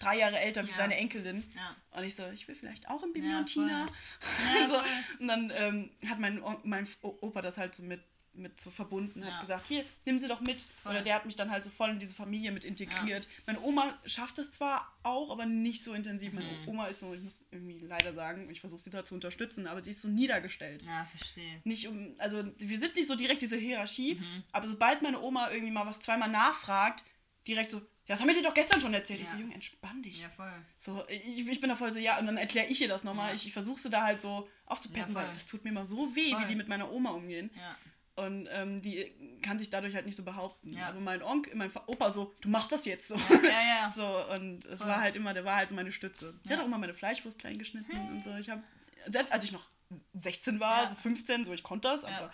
[0.00, 0.76] drei Jahre älter wie Ja.
[0.76, 1.44] seine Enkelin.
[1.54, 1.76] Ja.
[1.98, 3.86] Und ich so, ich will vielleicht auch im Bibi und Tina.
[4.68, 4.80] So,
[5.20, 8.00] und dann ähm, hat mein, mein Opa das halt so mit,
[8.36, 9.32] mit so verbunden, Ja.
[9.32, 10.62] hat gesagt, hier, nimm sie doch mit.
[10.82, 10.92] Voll.
[10.92, 13.26] Oder der hat mich dann halt so voll in diese Familie mit integriert.
[13.46, 16.32] Meine Oma schafft es zwar auch, aber nicht so intensiv.
[16.32, 16.68] Meine Mhm.
[16.68, 19.82] Oma ist so, ich muss irgendwie leider sagen, ich versuche sie da zu unterstützen, aber
[19.82, 21.60] die ist so niedergestellt Ja, verstehe.
[21.64, 24.42] nicht um, also wir sind nicht so direkt diese Hierarchie, Mhm.
[24.52, 27.04] aber sobald meine Oma irgendwie mal was zweimal nachfragt,
[27.46, 29.20] direkt so, ja, das haben wir dir doch gestern schon erzählt.
[29.20, 29.32] Ich Ja.
[29.32, 30.20] so, Junge, entspann dich.
[30.20, 30.52] Ja, voll.
[30.76, 33.30] So, ich, ich bin da voll so, ja, und dann erkläre ich ihr das nochmal.
[33.30, 33.34] Ja.
[33.34, 36.14] Ich, ich versuche sie da halt so aufzupeppen, Ja, weil das tut mir immer so
[36.14, 36.42] weh, Voll.
[36.42, 37.50] wie die mit meiner Oma umgehen.
[37.56, 37.76] Ja.
[38.16, 39.12] Und ähm, die
[39.42, 40.72] kann sich dadurch halt nicht so behaupten.
[40.72, 40.88] Ja.
[40.90, 43.16] Aber mein Onkel, mein Opa so, du machst das jetzt so.
[43.16, 43.92] Ja, ja.
[43.96, 46.32] So, und es war halt immer, der war halt so meine Stütze.
[46.44, 48.34] Der hat auch immer meine Fleischwurst klein geschnitten und so.
[48.36, 48.62] Ich habe,
[49.06, 49.68] selbst als ich noch
[50.14, 52.30] 16 war, so 15, so ich konnte das, aber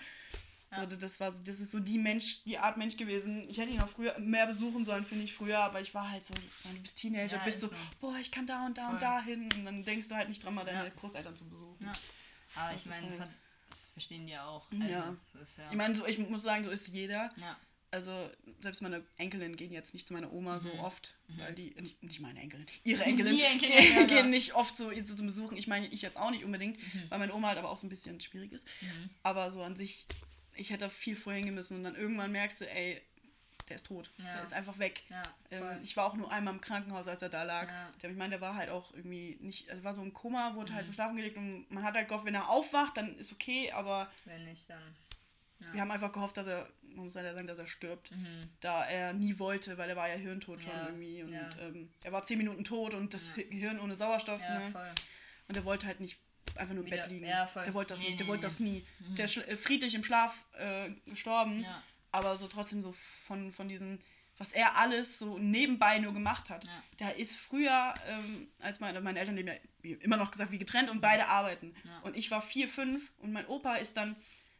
[0.76, 3.48] so, das war so, das ist so die Mensch, die Art Mensch gewesen.
[3.48, 6.24] Ich hätte ihn auch früher mehr besuchen sollen, finde ich früher, aber ich war halt
[6.24, 7.74] so, du bist Teenager, bist ist so, so.
[8.00, 8.94] boah, ich kann da und da Voll.
[8.94, 10.90] und da hin und dann denkst du halt nicht dran, mal deine.
[10.92, 11.84] Großeltern zu besuchen.
[11.84, 11.92] ja.
[12.54, 13.36] Aber Das ich meine, das, halt- hat-
[13.70, 14.70] das verstehen die ja auch.
[14.72, 15.16] Also, Ja.
[15.42, 15.70] Ist ja.
[15.70, 17.30] Ich meine, so, ich muss sagen, so ist jeder.
[17.36, 17.58] ja.
[17.92, 20.78] Also selbst meine Enkelin gehen jetzt nicht zu meiner Oma so Mhm.
[20.78, 24.76] oft, weil die, nicht- nicht meine Enkelin, ihre Enkelin, Die Enkelin, ja, gehen nicht oft
[24.76, 25.56] so zu besuchen.
[25.56, 27.02] Ich meine, ich jetzt auch nicht unbedingt, Mhm.
[27.08, 28.64] weil meine Oma halt aber auch so ein bisschen schwierig ist.
[29.24, 30.06] Aber so an sich
[30.54, 33.00] ich hätte viel früher hingehen müssen und dann irgendwann merkst du, ey,
[33.70, 34.10] der ist tot.
[34.18, 34.34] Ja.
[34.34, 35.02] Der ist einfach weg.
[35.08, 37.68] Ja, ähm, ich war auch nur einmal im Krankenhaus, als er da lag.
[37.68, 37.90] Ja.
[38.02, 40.72] Der, ich meine, der war halt auch irgendwie nicht, also war so im Koma, wurde
[40.72, 40.76] Mhm.
[40.76, 43.70] halt zum Schlafen gelegt und man hat halt gehofft, wenn er aufwacht, dann ist okay,
[43.72, 44.82] aber Wenn nicht, dann.
[45.72, 48.10] wir haben einfach gehofft, dass er, man muss leider sagen, dass er stirbt,
[48.60, 50.86] da er nie wollte, weil er war ja hirntot schon Mhm.
[50.86, 54.40] Irgendwie und ähm, er war zehn Minuten tot und das Gehirn ohne Sauerstoff.
[54.40, 54.72] Ne?
[55.48, 56.18] Und er wollte halt nicht
[56.56, 57.26] einfach nur im Wieder- Bett liegen.
[57.26, 57.44] ja.
[57.46, 58.48] Der wollte das Nee, nicht, der nee, wollte nee.
[58.48, 58.84] das nie.
[59.16, 61.82] Der ist äh, friedlich im Schlaf äh, gestorben, Ja.
[62.12, 62.92] Aber so trotzdem so
[63.26, 64.00] von, von diesen,
[64.38, 66.64] was er alles so nebenbei nur gemacht hat.
[66.64, 66.70] Ja.
[66.98, 70.90] Der ist früher, ähm, als meine, meine Eltern leben ja immer noch gesagt wie getrennt
[70.90, 71.74] und beide arbeiten.
[71.84, 71.98] Ja.
[72.02, 74.16] Und ich war vier, fünf und mein Opa ist dann,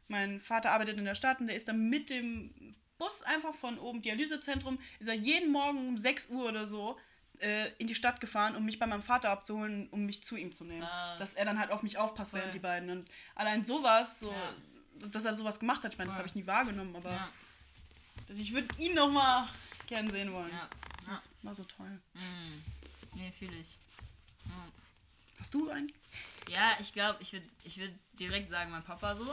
[0.09, 3.79] mein Vater arbeitet in der Stadt und der ist dann mit dem Bus einfach von
[3.79, 6.99] oben, Dialysezentrum, ist er jeden Morgen um 6 Uhr oder so
[7.39, 10.53] äh, in die Stadt gefahren, um mich bei meinem Vater abzuholen, um mich zu ihm
[10.53, 10.83] zu nehmen.
[10.83, 11.19] Krass.
[11.19, 12.41] Dass er dann halt auf mich aufpasst, Voll.
[12.41, 12.91] während die beiden.
[12.91, 15.09] Und allein sowas, so, Ja.
[15.09, 16.27] dass er sowas gemacht hat, ich meine, das Voll.
[16.27, 17.31] habe ich nie wahrgenommen, aber Ja.
[18.29, 19.49] Dass ich würde ihn noch mal
[19.87, 20.51] gern sehen wollen.
[20.51, 20.69] Ja.
[21.09, 22.01] Das war so toll.
[22.15, 22.65] Mhm.
[23.15, 23.77] Nee, fühle ich.
[24.47, 24.69] Ja.
[25.39, 25.93] Hast du einen?
[26.49, 29.27] Ja, ich glaube, ich würde ich würd direkt sagen, mein Papa so.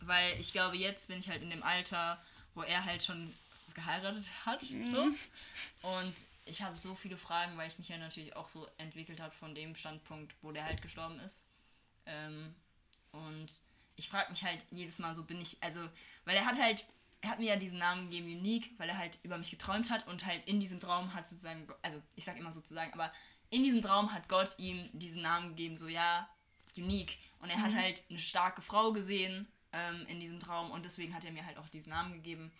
[0.00, 2.22] Weil ich glaube, jetzt bin ich halt in dem Alter,
[2.54, 3.34] wo er halt schon
[3.74, 4.62] geheiratet hat.
[4.62, 5.02] So.
[5.82, 6.14] Und
[6.44, 9.54] ich habe so viele Fragen, weil ich mich ja natürlich auch so entwickelt habe von
[9.54, 11.46] dem Standpunkt, wo der halt gestorben ist.
[12.06, 12.54] Ähm,
[13.12, 13.60] und
[13.96, 15.80] ich frage mich halt jedes Mal so, bin ich, also,
[16.24, 16.84] weil er hat halt,
[17.20, 20.06] er hat mir ja diesen Namen gegeben, Unique, weil er halt über mich geträumt hat
[20.06, 23.12] und halt in diesem Traum hat sozusagen, also ich sag immer sozusagen, aber
[23.50, 26.28] in diesem Traum hat Gott ihm diesen Namen gegeben, so ja,
[26.76, 27.18] Unique.
[27.40, 31.24] Und er hat halt eine starke Frau gesehen ähm, in diesem Traum und deswegen hat
[31.24, 32.52] er mir halt auch diesen Namen gegeben.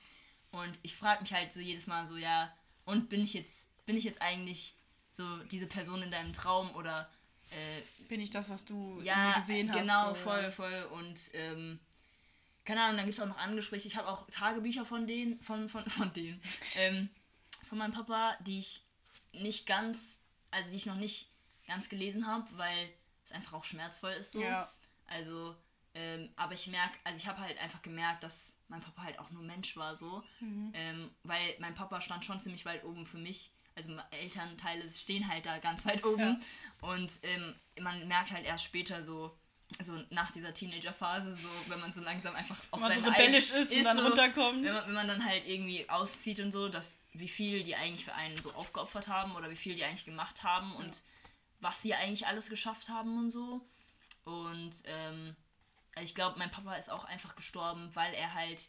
[0.50, 2.52] Und ich frage mich halt so jedes Mal so, ja,
[2.84, 4.74] und bin ich jetzt, bin ich jetzt eigentlich
[5.12, 7.08] so diese Person in deinem Traum oder
[7.50, 9.80] äh, Bin ich das, was du ja, gesehen hast?
[9.80, 10.50] genau, so, voll, ja.
[10.50, 10.88] voll.
[10.92, 11.78] Und ähm,
[12.68, 13.88] keine Ahnung, dann gibt es auch noch andere Gespräche.
[13.88, 16.38] Ich habe auch Tagebücher von denen, von, von, von denen,
[16.76, 17.08] ähm,
[17.66, 18.84] von meinem Papa, die ich
[19.32, 21.30] nicht ganz, also die ich noch nicht
[21.66, 22.92] ganz gelesen habe, weil
[23.24, 24.42] es einfach auch schmerzvoll ist so.
[24.42, 24.70] Ja.
[25.06, 25.56] Also,
[25.94, 29.30] ähm, aber ich merke, also ich habe halt einfach gemerkt, dass mein Papa halt auch
[29.30, 30.22] nur Mensch war so.
[30.40, 30.70] Mhm.
[30.74, 33.50] Ähm, weil mein Papa stand schon ziemlich weit oben für mich.
[33.76, 36.42] Also Elternteile stehen halt da ganz weit oben.
[36.82, 39.38] Und ähm, man merkt halt erst später so,
[39.82, 43.70] so nach dieser Teenagerphase, so wenn man so langsam einfach auf man so rebellisch ist
[43.70, 44.64] und dann runterkommt.
[44.64, 48.04] Wenn man, wenn man dann halt irgendwie auszieht und so, dass wie viel die eigentlich
[48.04, 51.02] für einen so aufgeopfert haben oder wie viel die eigentlich gemacht haben und
[51.60, 53.60] was sie eigentlich alles geschafft haben und so.
[54.24, 55.36] Und ähm,
[56.02, 58.68] ich glaube, mein Papa ist auch einfach gestorben, weil er halt,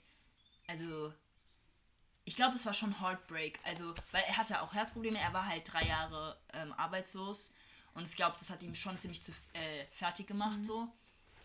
[0.68, 1.14] also
[2.26, 3.60] ich glaube, es war schon Heartbreak.
[3.64, 7.52] Also, weil er hatte auch Herzprobleme, er war halt drei Jahre ähm, arbeitslos
[7.94, 10.88] und ich glaube, das hat ihm schon ziemlich zu, äh, fertig gemacht so.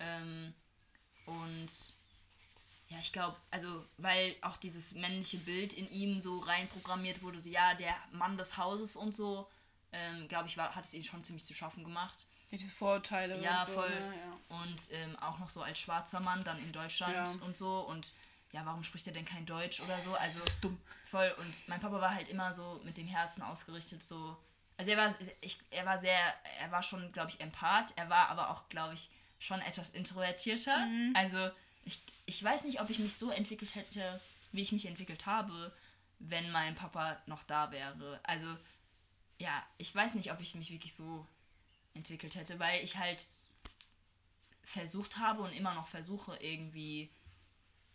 [0.01, 0.55] Ähm,
[1.27, 1.69] und
[2.89, 7.49] ja, ich glaube, also, weil auch dieses männliche Bild in ihm so reinprogrammiert wurde, so
[7.49, 9.49] ja, der Mann des Hauses und so,
[9.93, 12.27] ähm, glaube ich, war, hat es ihm schon ziemlich zu schaffen gemacht.
[12.51, 13.73] Ja, diese Vorurteile Ja, und so.
[13.73, 13.89] voll.
[14.01, 14.15] Ne?
[14.17, 14.57] Ja.
[14.61, 17.47] Und ähm, auch noch so als schwarzer Mann dann in Deutschland Ja.
[17.47, 17.81] und so.
[17.81, 18.13] Und
[18.53, 20.15] ja, warum spricht er denn kein Deutsch oder so?
[20.17, 20.79] Also Das ist dumm.
[21.05, 21.35] voll.
[21.39, 24.37] Und mein Papa war halt immer so mit dem Herzen ausgerichtet, so.
[24.77, 26.19] Also er war, ich, er war sehr,
[26.61, 27.93] er war schon, glaube ich, Empath.
[27.97, 30.89] Er war aber auch, glaube ich, schon etwas introvertierter.
[31.15, 31.51] Also
[31.85, 34.21] ich, ich weiß nicht, ob ich mich so entwickelt hätte,
[34.53, 35.73] wie ich mich entwickelt habe,
[36.19, 38.21] wenn mein Papa noch da wäre.
[38.25, 38.47] Also
[39.39, 41.27] ja, ich weiß nicht, ob ich mich wirklich so
[41.95, 43.29] entwickelt hätte, weil ich halt
[44.65, 47.11] versucht habe und immer noch versuche, irgendwie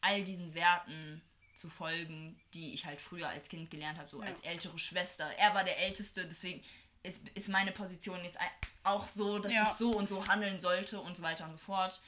[0.02, 1.22] all diesen Werten
[1.60, 4.28] zu folgen, die ich halt früher als Kind gelernt habe, so Ja.
[4.28, 5.26] als ältere Schwester.
[5.38, 6.64] Er war der Älteste, deswegen
[7.04, 8.38] ist, ist meine Position jetzt
[8.84, 9.64] auch so, dass Ja.
[9.64, 12.02] ich so und so handeln sollte und so weiter und so fort.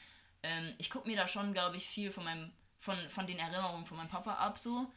[0.43, 3.85] Ähm, ich gucke mir da schon, glaube ich, viel von meinem, von, von den Erinnerungen
[3.85, 4.91] von meinem Papa ab, so.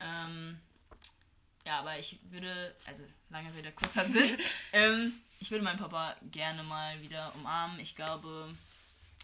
[0.00, 0.58] Ähm,
[1.66, 4.38] ja, aber ich würde, also lange Rede, kurzer Sinn,
[4.72, 7.78] ähm, ich würde meinen Papa gerne mal wieder umarmen.
[7.80, 8.54] Ich glaube,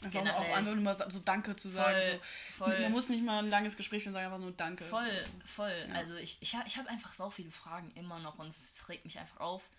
[0.03, 0.37] Einfach Generell.
[0.39, 1.95] auch einfach nur mal so Danke zu sagen.
[2.03, 2.21] Voll,
[2.51, 2.65] so.
[2.65, 2.81] voll.
[2.81, 4.85] Man muss nicht mal ein langes Gespräch führen, sagen einfach nur Danke.
[4.85, 5.89] Voll, voll.
[5.95, 9.05] Also ich, ich, ha- ich habe einfach so viele Fragen immer noch und es regt
[9.05, 9.71] mich einfach auf.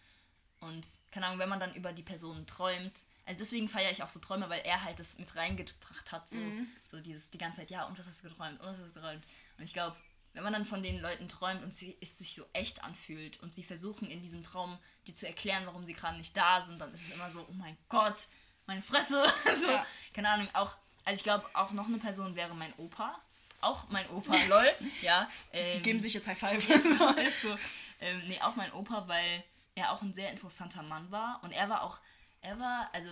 [0.62, 2.94] Und keine Ahnung, wenn man dann über die Person träumt,
[3.26, 6.38] also deswegen feiere ich auch so Träume, weil er halt das mit reingebracht hat, so,
[6.86, 9.00] so dieses die ganze Zeit, ja, und was hast du geträumt, und was hast du
[9.02, 9.24] geträumt.
[9.58, 9.96] Und ich glaube,
[10.34, 13.54] wenn man dann von den Leuten träumt und sie, es sich so echt anfühlt und
[13.56, 16.94] sie versuchen in diesem Traum dir zu erklären, warum sie gerade nicht da sind, dann
[16.94, 18.28] ist es immer so, oh mein Gott,
[18.68, 19.24] meine Fresse.
[19.62, 19.86] so, Ja.
[20.14, 23.20] keine Ahnung, auch, also ich glaube, auch noch eine Person wäre mein Opa.
[23.62, 24.74] Auch mein Opa, lol.
[25.02, 25.28] Ja.
[25.54, 26.70] Die Ähm, geben sich jetzt High Five.
[26.70, 27.56] ist so, ist so.
[28.02, 29.44] Ähm, nee, auch mein Opa, weil
[29.76, 31.40] er auch ein sehr interessanter Mann war.
[31.44, 32.00] Und er war auch,
[32.42, 33.10] er war, also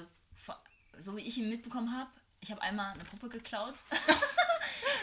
[0.99, 3.73] so wie ich ihn mitbekommen habe, ich habe einmal eine Puppe geklaut.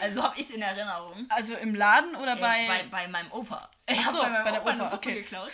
[0.01, 1.25] also so habe ich es in Erinnerung.
[1.29, 2.67] Also im Laden oder Äh, bei.
[2.67, 3.69] bei, bei meinem Opa.
[3.87, 5.21] Ich Ach so, bei meinem bei der Opa eine Opa, Puppe okay.
[5.21, 5.51] geklaut.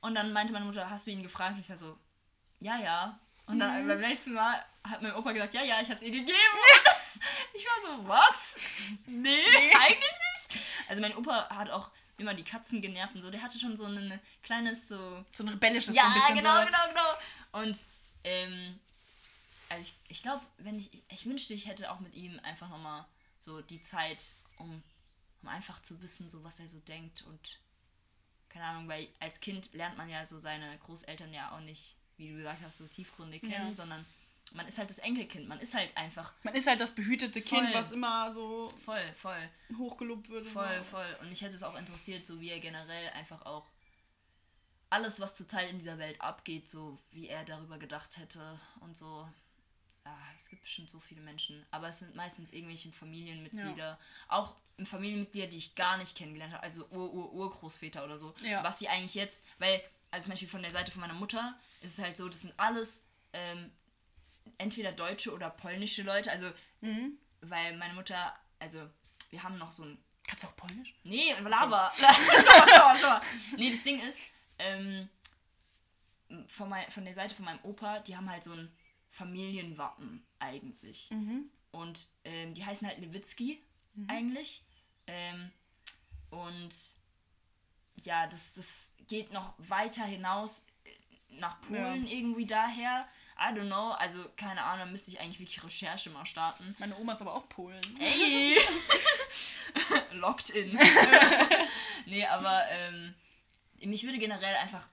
[0.00, 1.54] Und dann meinte meine Mutter, hast du ihn gefragt?
[1.54, 1.98] Und ich war so,
[2.60, 3.18] ja, ja.
[3.46, 3.60] Und Mhm.
[3.60, 6.32] dann beim nächsten Mal hat mein Opa gesagt, ja, ja, ich habe es ihr gegeben.
[7.54, 8.56] ich war so, was?
[9.06, 9.44] Nee,
[9.74, 10.60] eigentlich nicht.
[10.88, 13.30] Also mein Opa hat auch immer die Katzen genervt und so.
[13.30, 16.60] Der hatte schon so ein kleines so so ein rebellisches ja, so ein bisschen genau,
[16.60, 16.64] so.
[16.66, 17.62] genau, genau.
[17.62, 17.78] Und
[18.24, 18.80] ähm,
[19.68, 23.04] also ich, ich glaube, wenn ich, ich wünschte, ich hätte auch mit ihm einfach nochmal
[23.40, 24.82] so die Zeit, um,
[25.42, 27.58] um einfach zu wissen, so was er so denkt und
[28.48, 32.28] keine Ahnung, weil als Kind lernt man ja so seine Großeltern ja auch nicht, wie
[32.30, 33.74] du gesagt hast, so tiefgründig kennen, Ja.
[33.74, 34.04] sondern
[34.52, 37.66] man ist halt das Enkelkind, man ist halt einfach Man ist halt das behütete Kind,
[37.70, 37.74] Voll.
[37.74, 39.50] was immer so voll, voll.
[39.76, 40.46] hochgelobt wird.
[40.46, 40.84] Voll, so.
[40.84, 41.16] voll.
[41.20, 43.66] Und mich hätte es auch interessiert, so wie er generell einfach auch
[44.90, 48.40] alles, was zurzeit in dieser Welt abgeht, so wie er darüber gedacht hätte
[48.80, 49.28] und so.
[50.04, 53.98] Ah, es gibt bestimmt so viele Menschen, aber es sind meistens irgendwelche Familienmitglieder,
[54.28, 54.54] auch
[54.84, 58.62] Familienmitglieder, die ich gar nicht kennengelernt habe, also Ur -Ur Urgroßväter oder so, Ja.
[58.62, 61.98] was sie eigentlich jetzt, weil, also zum Beispiel von der Seite von meiner Mutter ist
[61.98, 63.70] es halt so, das sind alles ähm,
[64.58, 66.50] entweder deutsche oder polnische Leute, also,
[66.80, 67.18] Mhm.
[67.40, 68.88] weil meine Mutter, also,
[69.30, 69.98] wir haben noch so ein
[70.28, 70.92] Kannst du auch Polnisch?
[71.04, 71.92] Nee, Lava.
[73.56, 74.22] Nee, das Ding ist,
[74.58, 75.08] ähm,
[76.48, 78.72] von, mein, von der Seite von meinem Opa, die haben halt so ein
[79.10, 81.10] Familienwappen eigentlich.
[81.70, 83.62] Und ähm, die heißen halt Lewitzki
[84.08, 84.64] eigentlich.
[85.06, 85.52] Ähm,
[86.30, 86.74] und
[88.02, 90.90] ja, das, das geht noch weiter hinaus äh,
[91.40, 93.06] nach Polen irgendwie daher.
[93.38, 96.74] I don't know, also keine Ahnung, müsste ich eigentlich wirklich Recherche mal starten.
[96.78, 97.80] Meine Oma ist aber auch Polen.
[98.00, 98.56] Ey!
[100.12, 100.72] Locked in.
[102.06, 103.14] nee, aber ähm,
[103.84, 104.88] mich würde generell einfach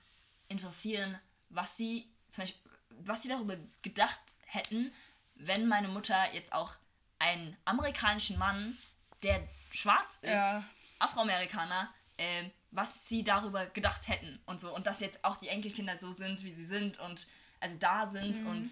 [0.48, 4.92] interessieren, was sie zum Beispiel, was sie darüber gedacht hätten,
[5.36, 6.76] wenn meine Mutter jetzt auch
[7.18, 8.76] einen amerikanischen Mann,
[9.22, 10.64] der schwarz ist, Ja.
[10.98, 14.74] Afroamerikaner, ähm, was sie darüber gedacht hätten und so.
[14.74, 17.26] Und dass jetzt auch die Enkelkinder so sind, wie sie sind und
[17.60, 18.68] also da sind und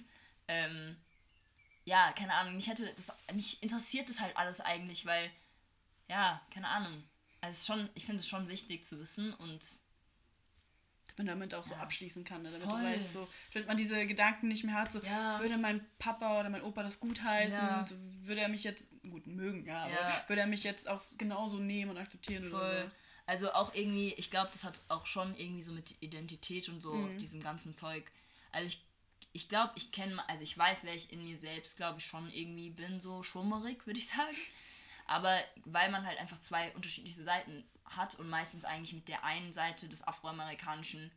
[0.48, 0.96] ähm,
[1.84, 5.30] ja, keine Ahnung, mich hätte das, mich interessiert das halt alles eigentlich, weil,
[6.08, 7.02] ja, keine Ahnung.
[7.40, 9.80] Also es ist schon, ich finde es schon wichtig zu wissen und
[11.18, 12.50] man damit auch so abschließen kann, ne?
[12.50, 12.80] damit Voll.
[12.80, 15.38] du weißt, so, damit man diese Gedanken nicht mehr hat, so, Ja.
[15.40, 17.80] würde mein Papa oder mein Opa das gut heißen, Ja.
[17.80, 20.24] und würde er mich jetzt, gut, mögen, ja, aber Ja.
[20.28, 22.90] würde er mich jetzt auch genauso nehmen und akzeptieren oder voll.
[22.90, 22.96] so.
[23.26, 27.06] Also auch irgendwie, ich glaube, das hat auch schon irgendwie so mit Identität und so,
[27.18, 28.10] diesem ganzen Zeug.
[28.50, 28.84] Also ich,
[29.32, 32.30] ich glaube, ich kenne, also ich weiß, wer ich in mir selbst, glaube ich, schon
[32.30, 34.36] irgendwie bin, so schummerig, würde ich sagen.
[35.06, 39.52] Aber weil man halt einfach zwei unterschiedliche Seiten hat und meistens eigentlich mit der einen
[39.52, 41.10] Seite des afroamerikanischen,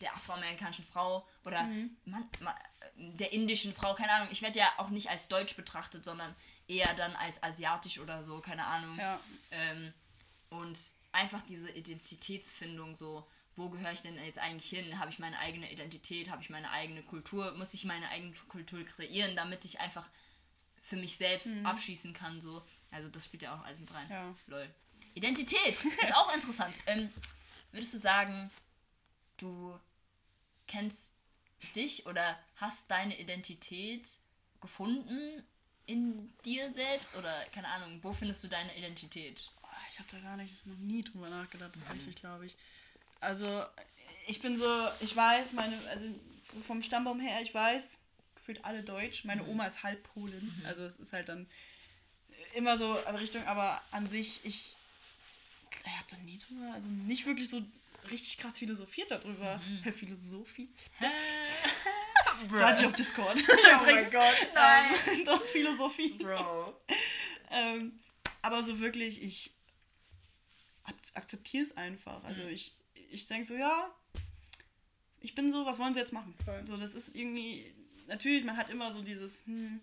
[0.00, 1.62] der afroamerikanischen Frau oder
[2.04, 2.54] man, man,
[2.96, 6.34] der indischen Frau, keine Ahnung, ich werde ja auch nicht als deutsch betrachtet, sondern
[6.68, 8.98] eher dann als asiatisch oder so, keine Ahnung.
[8.98, 9.20] Ja.
[9.50, 9.92] Ähm,
[10.54, 13.26] und einfach diese Identitätsfindung, so,
[13.56, 14.98] wo gehöre ich denn jetzt eigentlich hin?
[14.98, 16.30] Habe ich meine eigene Identität?
[16.30, 17.52] Habe ich meine eigene Kultur?
[17.56, 20.08] Muss ich meine eigene Kultur kreieren, damit ich einfach
[20.82, 22.40] für mich selbst abschließen kann?
[22.40, 22.62] So.
[22.90, 24.06] Also das spielt ja auch alles mit rein.
[24.10, 24.34] Ja.
[24.46, 24.68] Lol.
[25.14, 26.76] Identität ist auch interessant.
[26.86, 27.10] Ähm,
[27.70, 28.50] würdest du sagen,
[29.36, 29.78] du
[30.66, 31.14] kennst
[31.76, 34.08] dich oder hast deine Identität
[34.60, 35.44] gefunden
[35.86, 37.16] in dir selbst?
[37.16, 39.50] Oder keine Ahnung, wo findest du deine Identität?
[39.94, 42.56] Ich habe da gar nicht, noch nie drüber nachgedacht, tatsächlich, glaube ich.
[43.20, 43.64] Also,
[44.26, 44.66] ich bin so,
[44.98, 46.06] ich weiß, meine, also
[46.66, 48.00] vom Stammbaum her, ich weiß,
[48.34, 49.24] gefühlt alle Deutsch.
[49.24, 51.46] Meine Oma ist halb Polin, also es ist halt dann
[52.54, 54.74] immer so in Richtung, aber an sich, ich,
[55.70, 57.62] ich habe da nie drüber, also nicht wirklich so
[58.10, 59.60] richtig krass philosophiert darüber.
[59.96, 60.70] Philosophie.
[60.98, 63.36] Das war ich auf Discord.
[63.48, 64.92] oh mein Gott, nein.
[65.06, 66.14] Ähm, doch, Philosophie.
[66.14, 66.82] Bro.
[67.52, 68.00] Ähm,
[68.42, 69.54] aber so wirklich, ich
[71.14, 72.22] akzeptiere es einfach.
[72.24, 72.74] Also ich,
[73.10, 73.94] ich denke so, ja,
[75.20, 76.34] ich bin so, was wollen sie jetzt machen?
[76.64, 77.64] So, das ist irgendwie,
[78.06, 79.80] natürlich, man hat immer so dieses, hm,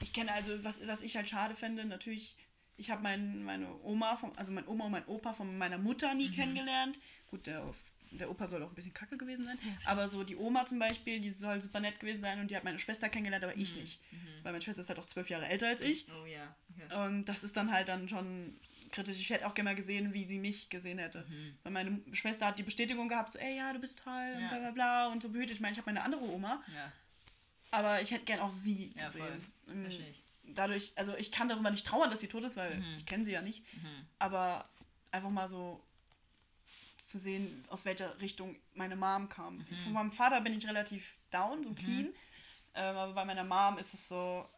[0.00, 2.36] ich kenne also, was, was ich halt schade fände, natürlich,
[2.76, 6.14] ich habe mein, meine Oma, vom, also meine Oma und mein Opa von meiner Mutter
[6.14, 6.98] nie kennengelernt.
[7.30, 7.72] Gut, der,
[8.10, 11.20] der Opa soll auch ein bisschen kacke gewesen sein, aber so die Oma zum Beispiel,
[11.20, 14.00] die soll super nett gewesen sein und die hat meine Schwester kennengelernt, aber ich nicht.
[14.42, 16.06] Weil meine Schwester ist halt auch zwölf Jahre älter als ich.
[16.10, 16.54] Oh ja.
[16.70, 17.06] Okay.
[17.06, 18.58] Und das ist dann halt dann schon
[18.94, 19.20] kritisch.
[19.20, 21.26] Ich hätte auch gerne mal gesehen, wie sie mich gesehen hätte.
[21.62, 24.48] Weil meine Schwester hat die Bestätigung gehabt, so, ey, ja, du bist toll und Ja.
[24.48, 25.56] bla bla bla und so behütet.
[25.56, 26.92] Ich meine, ich habe meine andere Oma, Ja.
[27.72, 29.20] aber ich hätte gern auch sie Ja, voll.
[29.20, 29.46] gesehen.
[29.68, 30.22] Ähm, Verstehe ich.
[30.54, 32.94] Dadurch, also ich kann darüber nicht trauern, dass sie tot ist, weil Mhm.
[32.98, 33.64] ich kenne sie ja nicht.
[34.18, 34.68] Aber
[35.10, 35.82] einfach mal so
[36.98, 39.58] zu sehen, aus welcher Richtung meine Mom kam.
[39.58, 39.66] Mhm.
[39.82, 42.08] Von meinem Vater bin ich relativ down, so clean.
[42.74, 44.48] Ähm, aber bei meiner Mom ist es so,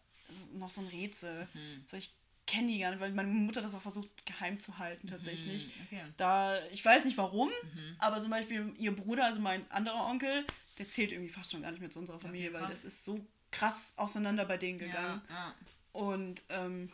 [0.55, 1.47] noch so ein Rätsel.
[1.55, 1.83] Mhm.
[1.85, 2.13] So, ich
[2.47, 5.67] kenne die gar nicht, weil meine Mutter das auch versucht geheim zu halten tatsächlich.
[5.67, 6.05] Mhm, okay.
[6.17, 7.51] Da, ich weiß nicht warum,
[7.99, 10.45] aber zum Beispiel ihr Bruder, also mein anderer Onkel,
[10.79, 12.71] der zählt irgendwie fast schon gar nicht mehr zu unserer Familie, weil krass.
[12.71, 15.23] das ist so krass auseinander bei denen Ja, gegangen.
[15.31, 15.55] ja.
[15.93, 16.93] Und ähm,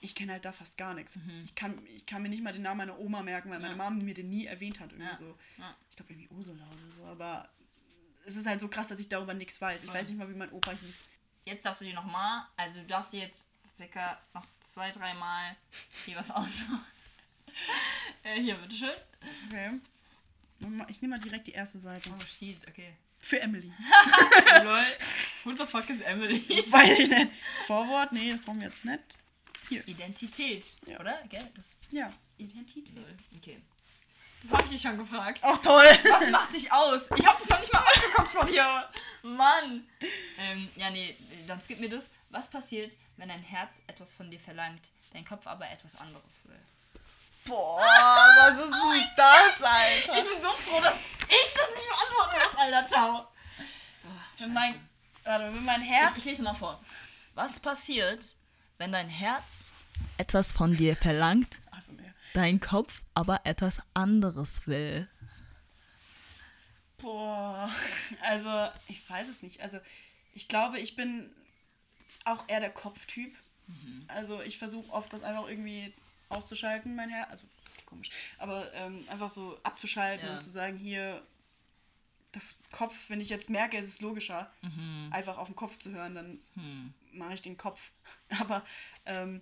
[0.00, 1.18] ich kenne halt da fast gar nichts.
[1.46, 3.80] Ich, kann, ich kann mir nicht mal den Namen meiner Oma merken, weil meine Mhm.
[3.80, 3.84] Ja.
[3.90, 4.92] Mama mir den nie erwähnt hat.
[4.92, 5.34] Irgendwie Ja, so.
[5.56, 5.74] ja.
[5.88, 7.48] Ich glaube irgendwie Ursula oder so, aber
[8.26, 9.82] es ist halt so krass, dass ich darüber nichts weiß.
[9.82, 11.02] Ich weiß nicht mal, wie mein Opa hieß.
[11.46, 15.56] Jetzt darfst du dir nochmal, also du darfst dir jetzt circa noch zwei, dreimal
[16.04, 16.84] hier was aussuchen.
[18.22, 18.90] äh, hier, bitteschön.
[19.48, 19.70] Okay.
[20.88, 22.10] Ich nehme mal direkt die erste Seite.
[22.16, 22.94] Oh, shit, okay.
[23.18, 23.72] Für Emily.
[24.62, 24.78] Lol.
[25.44, 26.40] Who the fuck is Emily?
[26.70, 27.32] Weiß ich nicht.
[27.66, 28.12] Vorwort?
[28.12, 29.00] Nee, das brauchen wir jetzt nicht.
[29.68, 29.86] Hier.
[29.88, 31.00] Identität, Ja.
[31.00, 31.22] oder?
[31.28, 31.50] Gell?
[31.54, 32.12] Das, Ja.
[32.36, 32.90] Identität.
[33.36, 33.60] Okay.
[34.42, 35.40] Das habe ich dich schon gefragt.
[35.42, 35.86] Ach toll.
[36.10, 37.08] Was macht dich aus?
[37.16, 38.88] Ich habe das noch nicht mal angeguckt von hier.
[39.22, 39.86] Mann.
[40.38, 41.16] Ähm, ja, nee,
[41.46, 42.10] dann skip mir das.
[42.28, 46.60] Was passiert, wenn dein Herz etwas von dir verlangt, dein Kopf aber etwas anderes will?
[47.46, 50.18] Boah, was ist denn das, Alter?
[50.18, 52.88] Ich bin so froh, dass ich das nicht beantworten muss, Alter.
[52.88, 53.28] Ciao.
[54.38, 54.88] Wenn mein,
[55.24, 56.16] warte, wenn mein Ich, Herz...
[56.16, 56.80] ich lese mal vor.
[57.34, 58.24] Was passiert,
[58.78, 59.64] wenn dein Herz
[60.16, 61.60] etwas von dir verlangt,
[61.92, 62.14] mehr.
[62.32, 65.08] dein Kopf aber etwas anderes will?
[66.98, 67.70] Boah,
[68.22, 69.60] also ich weiß es nicht.
[69.60, 69.78] Also
[70.32, 71.30] ich glaube, ich bin
[72.24, 73.36] auch eher der Kopftyp.
[74.08, 75.92] Also ich versuche oft das einfach irgendwie
[76.28, 77.30] auszuschalten, mein Herz.
[77.30, 78.10] Also das ist komisch.
[78.38, 80.34] Aber ähm, einfach so abzuschalten Ja.
[80.34, 81.22] und zu sagen, hier,
[82.32, 84.50] das Kopf, wenn ich jetzt merke, es ist logischer,
[85.10, 87.90] einfach auf den Kopf zu hören, dann mache ich den Kopf.
[88.40, 88.64] Aber
[89.06, 89.40] ähm,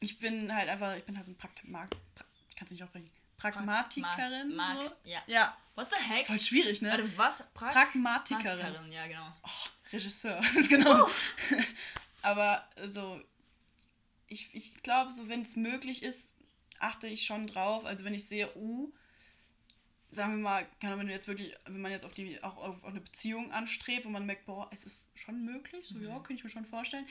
[0.00, 2.82] ich bin halt einfach, ich bin halt so ein Pragmat, pra ich kann es nicht
[2.82, 4.54] aussprechen, Pragmatikerin.
[4.54, 4.94] Mag- so.
[5.04, 5.18] ja.
[5.26, 5.56] ja.
[5.74, 6.26] What the heck?
[6.26, 6.90] Voll schwierig, ne?
[6.90, 7.44] Warte, was?
[7.54, 8.44] Pra Pragmatikerin.
[8.44, 9.32] Pragmatikerin, ja, genau.
[9.92, 11.08] Regisseur, genau.
[12.22, 13.20] Aber so,
[14.28, 16.36] ich, ich glaube, so wenn es möglich ist,
[16.78, 17.84] achte ich schon drauf.
[17.84, 18.92] Also wenn ich sehe, uh,
[20.10, 22.90] sagen wir mal, wenn du jetzt wirklich, wenn man jetzt auf die auch auf, auf
[22.90, 26.44] eine Beziehung anstrebt und man merkt, boah, es ist schon möglich, so ja, könnte ich
[26.44, 27.06] mir schon vorstellen.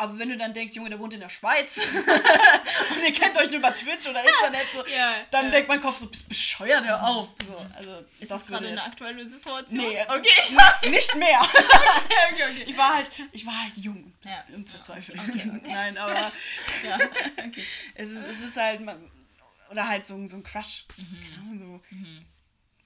[0.00, 3.48] Aber wenn du dann denkst, Junge, der wohnt in der Schweiz und ihr kennt euch
[3.50, 5.50] nur über Twitch oder Internet, so, Ja, dann ja.
[5.50, 7.30] denkt mein Kopf so, bist bescheuert, hör auf.
[7.44, 9.76] So, also, Ist das das gerade würde eine jetzt- aktuelle Situation?
[9.76, 10.88] Nee, Okay, ich weiß.
[10.90, 11.40] nicht mehr.
[12.30, 12.64] Okay, okay.
[12.68, 14.44] Ich war halt, ich war halt jung Ja.
[14.54, 15.18] und verzweifelt.
[15.18, 15.60] Okay, okay.
[15.64, 16.30] Nein, aber ja,
[17.94, 18.80] es, ist, es ist halt,
[19.70, 20.84] oder halt so, ein- so ein Crush.
[20.96, 21.16] Mhm.
[21.20, 21.82] Keine Ahnung, so,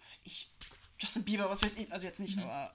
[0.01, 0.51] was weiß ich,
[0.99, 2.25] Justin Bieber, was weiß ich, also jetzt Mhm.
[2.27, 2.75] nicht, aber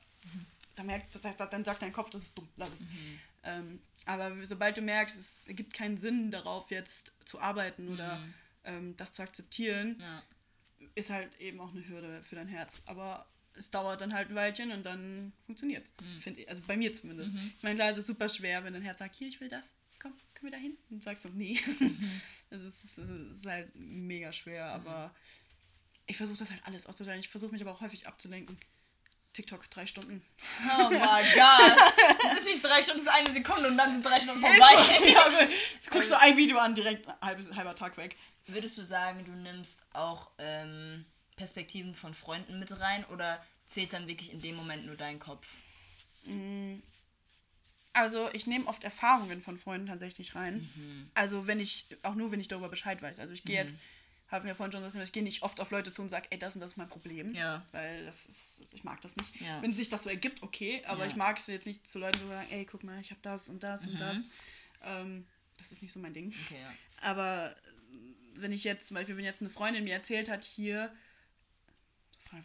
[0.75, 2.81] da merkt, das heißt, dann sagt dein Kopf, das ist dumm, lass es.
[2.81, 3.19] Mhm.
[3.43, 8.21] Ähm, aber sobald du merkst, es ergibt keinen Sinn darauf, jetzt zu arbeiten oder
[8.63, 10.01] ähm, das zu akzeptieren, Mhm.
[10.01, 10.23] Ja.
[10.95, 12.81] ist halt eben auch eine Hürde für dein Herz.
[12.85, 15.85] Aber es dauert dann halt ein Weilchen und dann funktioniert
[16.19, 16.49] finde ich.
[16.49, 17.33] Also bei mir zumindest.
[17.55, 19.73] Ich meine, klar, es ist super schwer, wenn dein Herz sagt, hier, ich will das,
[19.99, 20.77] komm, können wir da hin?
[20.89, 21.59] Und du sagst so, nee.
[22.49, 25.13] Es ist, es ist halt mega schwer, aber
[26.05, 27.19] ich versuche das halt alles auszuteilen.
[27.19, 28.57] Ich versuche mich aber auch häufig abzulenken.
[29.37, 30.23] TikTok, drei Stunden.
[30.79, 31.77] Oh mein Gott.
[32.23, 35.09] Das ist nicht drei Stunden, das ist eine Sekunde und dann sind drei Stunden vorbei.
[35.11, 35.49] ja, gut.
[35.85, 38.15] Du guckst so ein Video an, direkt halbes, halber Tag weg.
[38.47, 44.07] Würdest du sagen, du nimmst auch ähm, Perspektiven von Freunden mit rein oder zählt dann
[44.07, 45.47] wirklich in dem Moment nur dein Kopf?
[47.93, 50.67] Also ich nehme oft Erfahrungen von Freunden tatsächlich rein.
[51.13, 53.19] Also wenn ich, auch nur wenn ich darüber Bescheid weiß.
[53.19, 53.79] Also ich gehe jetzt,
[54.29, 56.37] habe mir vorhin schon gesagt, ich gehe nicht oft auf Leute zu und sage, ey,
[56.39, 57.33] das und das ist mein Problem.
[57.33, 57.65] Ja.
[57.71, 59.39] Weil das ist, ich mag das nicht.
[59.41, 59.61] Ja.
[59.61, 61.09] Wenn sich das so ergibt, okay, aber Ja.
[61.09, 63.47] ich mag es jetzt nicht zu Leuten so sagen, ey, guck mal, ich habe das
[63.49, 64.29] und das und das.
[64.83, 65.25] Ähm,
[65.57, 66.33] das ist nicht so mein Ding.
[66.45, 66.61] Okay.
[67.01, 67.55] Aber äh,
[68.35, 70.93] wenn ich jetzt, zum Beispiel, wenn jetzt eine Freundin mir erzählt hat, hier,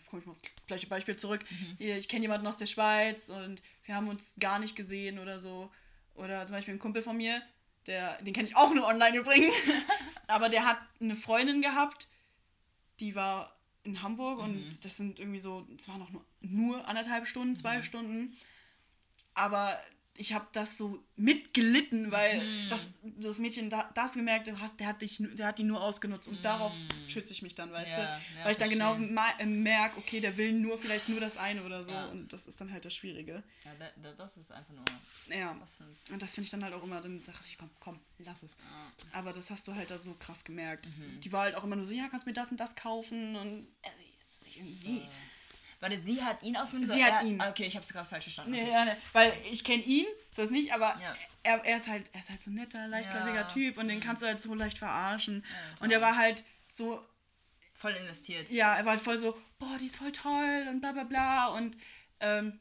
[0.08, 1.44] komme ich mal das gleiche Beispiel zurück,
[1.78, 5.40] hier, ich kenne jemanden aus der Schweiz und wir haben uns gar nicht gesehen oder
[5.40, 5.70] so.
[6.14, 7.42] Oder zum Beispiel ein Kumpel von mir,
[7.86, 9.54] der, den kenne ich auch nur online übrigens,
[10.32, 12.08] aber der hat eine Freundin gehabt,
[13.00, 17.26] die war in Hamburg und das sind irgendwie so, es waren noch nur, nur anderthalb
[17.26, 18.36] Stunden, zwei Stunden.
[19.34, 19.78] Aber
[20.18, 25.00] ich habe das so mitgelitten, weil das, das Mädchen da, das gemerkt hat, der hat,
[25.02, 26.72] dich, der hat die nur ausgenutzt und darauf
[27.08, 28.02] schütze ich mich dann, weißt Ja, du?
[28.38, 31.62] ja, weil ich dann genau äh, merke, okay, der will nur vielleicht nur das eine
[31.64, 32.06] oder so Ja.
[32.06, 33.42] und das ist dann halt das Schwierige.
[33.64, 34.84] ja da, da, das ist einfach nur.
[35.34, 35.50] Ja,
[36.10, 38.58] und das finde ich dann halt auch immer, dann sag ich, komm, komm, lass es.
[39.12, 40.88] Aber das hast du halt da so krass gemerkt.
[40.98, 41.20] Mhm.
[41.20, 43.66] Die war halt auch immer nur so, ja, kannst mir das und das kaufen und
[43.82, 45.02] jetzt irgendwie.
[45.82, 46.92] Warte, sie hat ihn ausgenutzt?
[46.92, 47.40] Sie oder hat er- ihn.
[47.40, 48.52] Ah, Okay, ich hab's gerade falsch verstanden.
[48.52, 48.70] Nee, Okay.
[48.72, 50.06] ja, ne, weil ich kenne ihn,
[50.36, 51.12] das nicht, aber Ja.
[51.42, 53.48] er, er ist halt, er ist halt so ein netter, leichtgläubiger Ja.
[53.48, 55.44] Typ und den kannst du halt so leicht verarschen.
[55.80, 57.04] und er war halt so,
[57.74, 58.48] Voll investiert.
[58.50, 61.46] ja, er war halt voll so, boah, die ist voll toll und bla bla bla
[61.48, 61.76] und
[62.20, 62.60] ähm,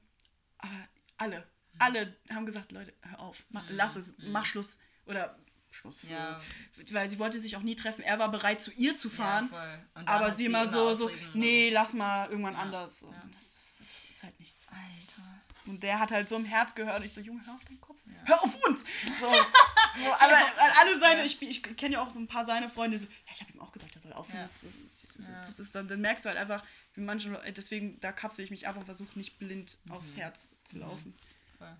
[0.58, 0.88] aber
[1.18, 1.48] alle
[1.80, 4.78] Alle haben gesagt, Leute, hör auf, mach, lass es, mach Schluss.
[5.06, 5.38] Oder
[5.72, 6.04] Schluss.
[6.04, 6.12] Mhm.
[6.12, 6.40] Ja.
[6.86, 6.94] So.
[6.94, 8.02] Weil sie wollte sich auch nie treffen.
[8.04, 9.50] Er war bereit, zu ihr zu fahren.
[9.94, 13.04] dann aber sie immer so, so, nee, lass mal irgendwann anders.
[13.04, 13.24] Und ja.
[13.34, 14.68] das, ist, das ist halt nichts.
[14.68, 15.28] Alter.
[15.66, 17.00] Und der hat halt so im Herz gehört.
[17.00, 17.98] Und ich so, Junge, hör auf deinen Kopf.
[18.24, 18.82] Hör auf uns!
[19.20, 20.38] So, so aber
[20.80, 23.42] alle seine, ich, ich kenne ja auch so ein paar seine Freunde, so, ja, ich
[23.42, 24.42] habe ihm auch gesagt, er soll aufhören.
[24.42, 24.44] Ja.
[24.44, 27.52] Das, das, das, das, das ist dann, dann merkst du halt einfach, wie manche Leute,
[27.54, 29.92] deswegen, da kapsel ich mich ab und versuche nicht blind Mhm.
[29.94, 31.16] aufs Herz zu laufen.
[31.58, 31.76] Voll.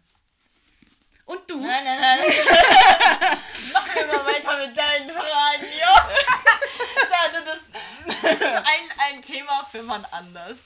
[1.26, 1.62] Und du?
[1.62, 2.20] Nein, nein, nein.
[3.74, 6.18] Machen wir mal weiter mit deinen Fragen, jo.
[7.10, 7.60] Da, Das,
[8.22, 10.60] das ist ein, ein Thema für wann anders.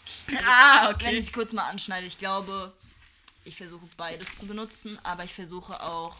[0.47, 2.73] Ah, Wenn ich es kurz mal anschneide, ich glaube,
[3.43, 6.15] ich versuche beides zu benutzen, aber ich versuche auch.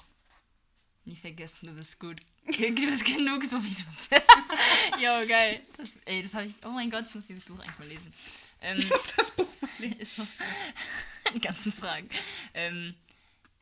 [1.06, 2.20] Nie vergessen, du bist gut.
[2.48, 5.02] Du bist genug, so wie du.
[5.04, 5.62] jo, geil.
[5.78, 6.54] Das, ey, das habe ich.
[6.64, 8.14] Oh mein Gott, ich muss dieses Buch eigentlich mal lesen.
[8.62, 10.00] Ähm, das Buch mal lesen.
[10.00, 10.28] ist so.
[11.34, 12.10] Die ganzen Fragen.
[12.54, 12.96] Ähm,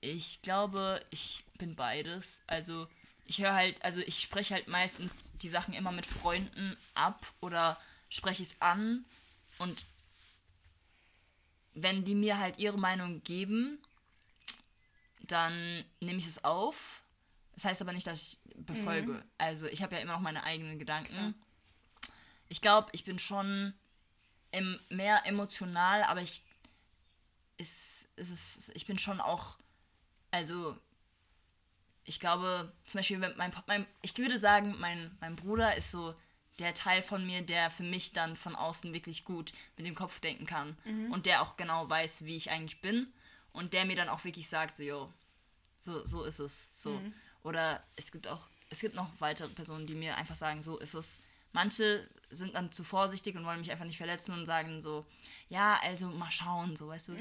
[0.03, 2.43] ich glaube, ich bin beides.
[2.47, 2.87] Also,
[3.25, 7.79] ich höre halt, also ich spreche halt meistens die Sachen immer mit Freunden ab oder
[8.09, 9.05] spreche es an
[9.57, 9.83] und
[11.73, 13.79] wenn die mir halt ihre Meinung geben,
[15.21, 17.01] dann nehme ich es auf.
[17.55, 19.23] Das heißt aber nicht, dass ich befolge.
[19.37, 21.33] Also ich habe ja immer noch meine eigenen Gedanken.
[22.49, 23.73] Ich glaube, ich bin schon
[24.51, 26.43] im, mehr emotional, aber ich
[27.57, 29.57] ist, ist es, ich bin schon auch,
[30.33, 30.75] also
[32.05, 36.15] ich glaube, zum Beispiel, mein, mein ich würde sagen, mein, mein Bruder ist so
[36.59, 40.19] der Teil von mir, der für mich dann von außen wirklich gut mit dem Kopf
[40.19, 40.75] denken kann
[41.11, 43.07] und der auch genau weiß, wie ich eigentlich bin
[43.53, 45.13] und der mir dann auch wirklich sagt, so, yo,
[45.79, 46.99] so, so ist es, so.
[47.43, 50.95] Oder es gibt auch, es gibt noch weitere Personen, die mir einfach sagen, so ist
[50.95, 51.19] es.
[51.53, 55.05] Manche sind dann zu vorsichtig und wollen mich einfach nicht verletzen und sagen so,
[55.49, 57.15] ja, also mal schauen, so, weißt du.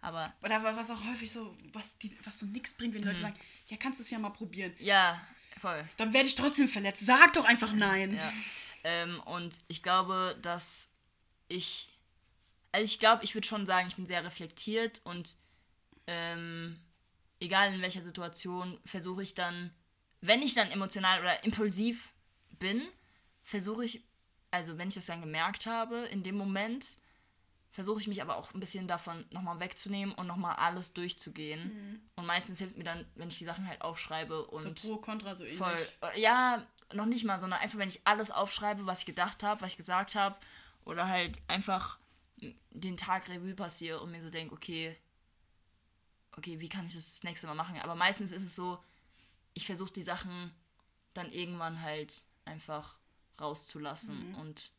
[0.00, 3.12] Aber Oder was auch häufig so, was, die, was so nix bringt, wenn die Mhm.
[3.12, 3.36] Leute sagen,
[3.68, 4.74] ja, kannst du es ja mal probieren.
[4.78, 5.20] ja,
[5.60, 5.88] voll.
[5.96, 7.06] Dann werde ich trotzdem verletzt.
[7.06, 8.14] Sag doch einfach nein.
[8.14, 8.32] Ja.
[8.82, 10.88] Ähm, und ich glaube, dass
[11.48, 11.88] ich.
[12.72, 15.36] Also ich glaube, ich würde schon sagen, ich bin sehr reflektiert und
[16.06, 16.78] ähm,
[17.40, 19.72] egal in welcher Situation, versuche ich dann,
[20.20, 22.10] wenn ich dann emotional oder impulsiv
[22.58, 22.82] bin,
[23.50, 24.02] versuche ich,
[24.50, 26.98] also wenn ich das dann gemerkt habe, in dem Moment,
[27.72, 32.00] versuche ich mich aber auch ein bisschen davon nochmal wegzunehmen und nochmal alles durchzugehen.
[32.16, 35.44] Und meistens hilft mir dann, wenn ich die Sachen halt aufschreibe und Pro, Contra, so
[35.44, 35.58] ähnlich.
[35.58, 35.88] Voll.
[36.16, 39.72] Ja, noch nicht mal, sondern einfach, wenn ich alles aufschreibe, was ich gedacht habe, was
[39.72, 40.36] ich gesagt habe,
[40.84, 41.98] oder halt einfach
[42.70, 44.96] den Tag Revue passiere und mir so denke, okay,
[46.36, 47.78] okay, wie kann ich das das nächste Mal machen?
[47.80, 48.82] Aber meistens ist es so,
[49.54, 50.52] ich versuche die Sachen
[51.14, 52.99] dann irgendwann halt einfach
[53.40, 54.70] rauszulassen und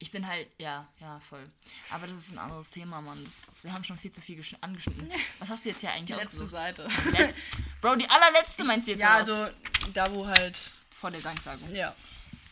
[0.00, 1.50] ich bin halt, ja, ja, voll.
[1.90, 3.22] Aber das ist ein anderes Thema, Mann.
[3.24, 5.10] Das, wir haben schon viel zu viel gesch- angeschnitten.
[5.40, 6.50] Was hast du jetzt hier eigentlich Letzte ausgesucht?
[6.52, 6.86] Seite.
[7.10, 7.36] Letz
[7.80, 9.48] Bro, die allerletzte meinst du jetzt Ja, also
[9.94, 10.56] da wo halt,
[10.90, 11.74] vor der Danksagung.
[11.74, 11.92] ja,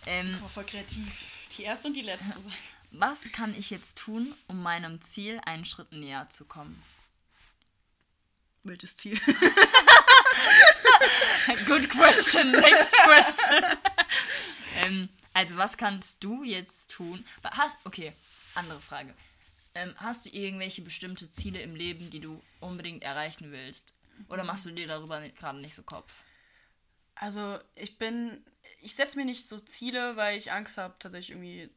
[0.06, 1.46] Ähm, voll kreativ.
[1.56, 2.52] Die erste und die letzte Seite.
[2.90, 6.82] was kann ich jetzt tun, um meinem Ziel einen Schritt näher zu kommen?
[8.64, 9.20] Welches Ziel?
[11.66, 13.62] Good question, next question.
[14.84, 17.24] ähm, also, was kannst du jetzt tun?
[17.44, 18.12] Hast, okay,
[18.54, 19.14] andere Frage.
[19.74, 23.92] Ähm, hast du irgendwelche bestimmte Ziele im Leben, die du unbedingt erreichen willst?
[24.28, 26.14] Oder machst du dir darüber gerade nicht so Kopf?
[27.14, 28.42] Also ich bin,
[28.80, 31.70] ich setze mir nicht so Ziele, weil ich Angst habe, tatsächlich irgendwie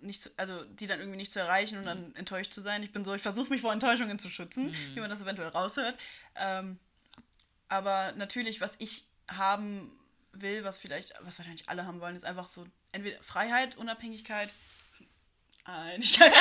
[0.00, 2.82] nicht zu, also die dann irgendwie nicht zu erreichen und dann enttäuscht zu sein.
[2.82, 5.98] Ich bin so, ich versuche mich vor Enttäuschungen zu schützen, wie man das eventuell raushört.
[6.36, 6.78] Ähm,
[7.68, 9.90] aber natürlich, was ich haben
[10.40, 14.52] will, was vielleicht, was wahrscheinlich alle haben wollen, ist einfach so entweder Freiheit, Unabhängigkeit,
[15.64, 16.32] Einigkeit.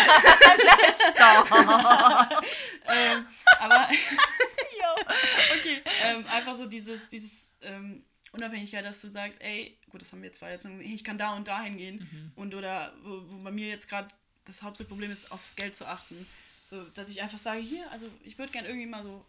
[2.87, 3.25] ähm,
[3.59, 3.89] aber
[5.59, 10.23] okay, ähm, einfach so dieses, dieses ähm, Unabhängigkeit, dass du sagst, ey, gut, das haben
[10.23, 13.37] wir zwar jetzt, nur, hey, ich kann da und da hingehen und oder wo, wo
[13.43, 14.07] bei mir jetzt gerade
[14.45, 16.27] das Hauptproblem ist, aufs Geld zu achten.
[16.69, 19.25] So, dass ich einfach sage, hier, also ich würde gerne irgendwie mal so,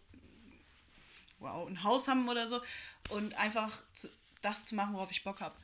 [1.39, 2.61] wow, ein Haus haben oder so
[3.09, 4.09] und einfach zu,
[4.45, 5.55] das zu machen, worauf ich Bock habe.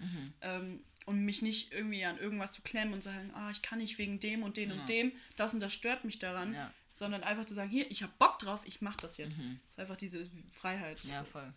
[0.42, 3.98] Ähm, und mich nicht irgendwie an irgendwas zu klemmen und sagen, ah, ich kann nicht
[3.98, 6.72] wegen dem und dem und dem, das und das stört mich daran, Ja.
[6.94, 9.38] sondern einfach zu sagen, hier, ich habe Bock drauf, ich mache das jetzt.
[9.38, 11.04] Das ist einfach diese Freiheit.
[11.06, 11.52] Ja, voll.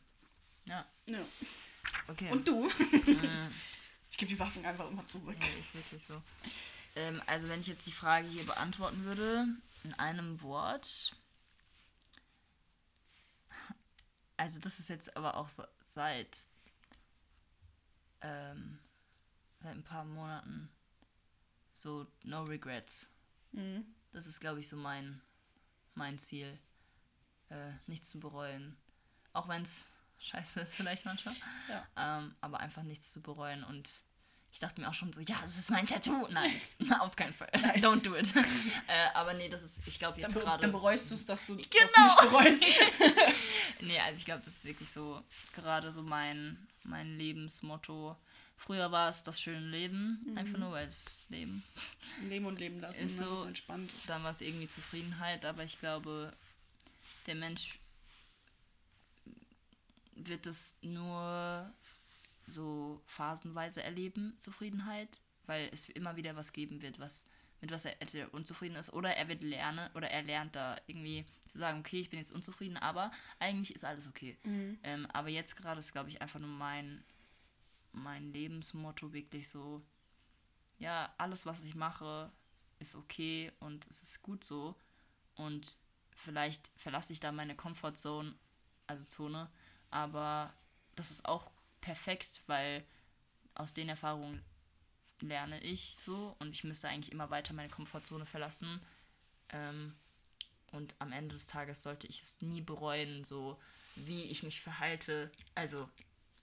[0.66, 1.18] Ja, Ja.
[2.08, 2.30] okay.
[2.30, 2.68] Und du?
[4.10, 5.36] ich gebe die Waffen einfach immer zurück.
[5.38, 6.22] Ja, ist wirklich so.
[6.96, 9.46] Ähm, also wenn ich jetzt die Frage hier beantworten würde,
[9.84, 11.14] in einem Wort.
[14.36, 15.64] Also das ist jetzt aber auch so,
[15.94, 16.36] seit,
[18.24, 18.78] ähm,
[19.60, 20.68] seit ein paar Monaten
[21.72, 23.10] so no regrets.
[24.12, 25.20] Das ist, glaube ich, so mein,
[25.94, 26.58] mein Ziel.
[27.50, 28.76] äh, nichts zu bereuen.
[29.32, 29.86] Auch wenn es
[30.18, 31.34] scheiße ist vielleicht manchmal.
[31.68, 31.86] Ja.
[31.96, 34.02] Ähm, aber einfach nichts zu bereuen und
[34.54, 36.28] ich dachte mir auch schon so, ja, das ist mein Tattoo.
[36.30, 36.52] Nein,
[37.00, 37.48] auf keinen Fall.
[37.80, 38.32] Don't do it.
[38.36, 40.62] äh, aber nee, das ist, ich glaube jetzt gerade.
[40.62, 42.04] dann bereust du es, dass du das Genau.
[42.04, 42.62] nicht bereust.
[43.80, 45.20] Nee, also ich glaube, das ist wirklich so
[45.54, 48.16] gerade so mein, mein Lebensmotto.
[48.56, 51.64] Früher war es das schöne Leben, einfach nur weil es Leben.
[52.22, 53.04] Leben und leben lassen.
[53.06, 53.26] Ist ne?
[53.26, 53.92] so- so entspannt.
[54.06, 56.32] Dann war es irgendwie Zufriedenheit, aber ich glaube,
[57.26, 57.80] der Mensch
[60.14, 61.68] wird es nur
[62.46, 67.26] so phasenweise erleben, Zufriedenheit, weil es immer wieder was geben wird, was
[67.64, 71.24] mit was er entweder unzufrieden ist oder er wird lernen oder er lernt da irgendwie
[71.46, 74.36] zu sagen, okay, ich bin jetzt unzufrieden, aber eigentlich ist alles okay.
[74.82, 77.02] Ähm, aber jetzt gerade ist, glaube ich, einfach nur mein,
[77.92, 79.82] mein Lebensmotto wirklich so,
[80.78, 82.30] ja, alles, was ich mache,
[82.80, 84.76] ist okay und es ist gut so.
[85.34, 85.78] Und
[86.16, 88.34] vielleicht verlasse ich da meine Comfortzone,
[88.86, 89.50] also Zone,
[89.90, 90.52] aber
[90.96, 91.50] das ist auch
[91.84, 92.84] perfekt, weil
[93.54, 94.42] aus den Erfahrungen
[95.20, 98.80] lerne ich so und ich müsste eigentlich immer weiter meine Komfortzone verlassen.
[99.50, 99.94] Ähm,
[100.72, 103.60] und am Ende des Tages sollte ich es nie bereuen, so
[103.96, 105.88] wie ich mich verhalte, also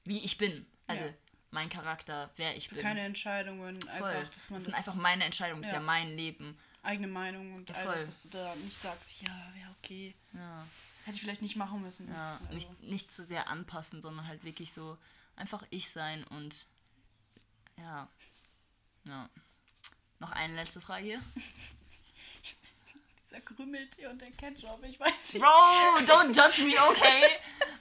[0.06, 0.66] wie ich bin.
[0.88, 1.14] Also Ja.
[1.50, 2.80] mein Charakter, wer ich bin.
[2.80, 4.08] Keine Entscheidungen, Voll.
[4.10, 5.80] einfach, dass man das das, sind einfach meine Entscheidungen, das ist Ja.
[5.80, 6.58] ja mein Leben.
[6.84, 10.16] eigene Meinung und Ja, all das, dass du da nicht sagst, ja, wäre okay.
[10.34, 10.66] Ja.
[10.98, 12.08] Das hätte ich vielleicht nicht machen müssen.
[12.08, 14.98] Ja, Also, nicht, nicht zu sehr anpassen, sondern halt wirklich so
[15.36, 16.68] einfach ich sein und
[17.78, 18.08] ja.
[19.06, 19.30] Ja.
[20.20, 21.24] Noch eine letzte Frage hier.
[23.32, 25.44] dieser Krümeltee und der Ketchup, ich weiß nicht.
[25.44, 27.24] Bro, don't judge me, okay?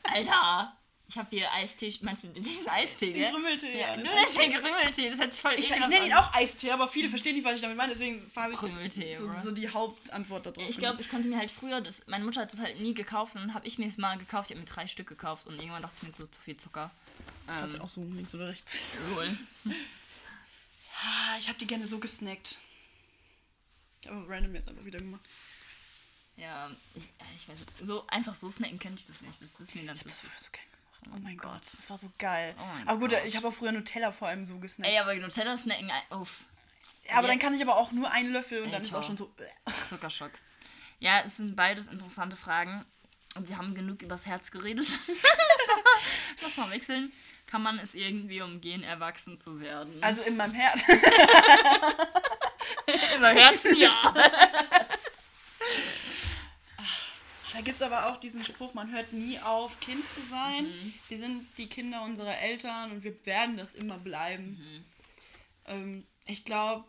[0.05, 0.77] Alter.
[1.11, 1.93] Ich habe hier Eistee.
[2.03, 3.31] Meinst du diesen Eistee, Den gell?
[3.32, 6.12] Krümeltee, Ja, ja, du nennst den Krümeltee, das hört sich voll Ich, ich nenne ihn
[6.12, 9.51] auch Eistee, aber viele verstehen nicht, was ich damit meine, deswegen habe ich so, so
[9.51, 10.69] die Hauptantwort darauf.
[10.69, 13.35] Ich glaube, ich konnte mir halt früher, das, meine Mutter hat das halt nie gekauft
[13.35, 14.51] und dann habe ich mir es mal gekauft.
[14.51, 16.93] Ich habe mir drei Stück gekauft und irgendwann dachte ich mir so, zu viel Zucker.
[17.49, 18.78] Ähm, auch so links oder rechts.
[21.03, 22.59] Ah, ich habe die gerne so gesnackt.
[24.03, 25.23] Ich habe random jetzt einfach wieder gemacht.
[26.37, 27.03] Ja, ich,
[27.37, 27.70] ich weiß nicht.
[27.82, 29.43] So einfach so snacken kann ich das nicht.
[29.43, 30.70] Das ist mir dann zu Das wurde so geil.
[31.06, 31.62] Oh mein Gott.
[31.62, 32.55] Das war so geil.
[32.59, 33.22] Oh aber gut, Gott.
[33.24, 34.90] ich habe auch früher Nutella vor allem so gesnackt.
[34.93, 36.44] Ey, aber Nutella snacken, ein- uff,
[37.12, 37.28] aber ja.
[37.28, 39.02] dann kann ich aber auch nur einen Löffel und Ey, dann ist auch toll.
[39.05, 39.32] schon so.
[39.39, 39.89] äh.
[39.89, 40.31] Zuckerschock.
[41.01, 42.85] Ja, es sind beides interessante Fragen.
[43.36, 44.89] Und wir haben genug übers Herz geredet.
[46.43, 47.12] Lass mal wechseln.
[47.47, 50.02] Kann man es irgendwie umgehen, erwachsen zu werden?
[50.02, 50.81] Also in meinem Herz.
[53.16, 53.90] Über Herzen, ja.
[57.52, 60.64] Da gibt es aber auch diesen Spruch, man hört nie auf, Kind zu sein.
[60.66, 60.94] Mhm.
[61.09, 64.59] Wir sind die Kinder unserer Eltern und wir werden das immer bleiben.
[64.60, 64.85] Mhm.
[65.66, 66.85] Ähm, ich glaube,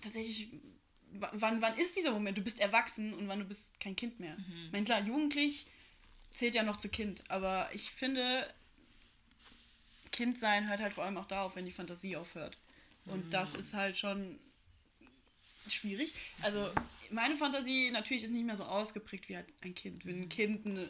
[0.00, 0.48] tatsächlich,
[1.12, 2.36] wann, wann ist dieser Moment?
[2.38, 4.36] Du bist erwachsen und wann du bist kein Kind mehr.
[4.36, 4.64] Mhm.
[4.66, 5.66] Ich meine, klar, jugendlich
[6.32, 8.52] zählt ja noch zu Kind, aber ich finde,
[10.10, 12.58] Kind sein hört halt vor allem auch da auf, wenn die Fantasie aufhört.
[13.06, 13.30] Und Mhm.
[13.30, 14.38] das ist halt schon
[15.68, 16.12] schwierig.
[16.42, 16.70] Also
[17.12, 20.04] meine Fantasie natürlich ist nicht mehr so ausgeprägt wie als ein Kind.
[20.04, 20.08] Mhm.
[20.10, 20.88] Wenn ein Kind eine,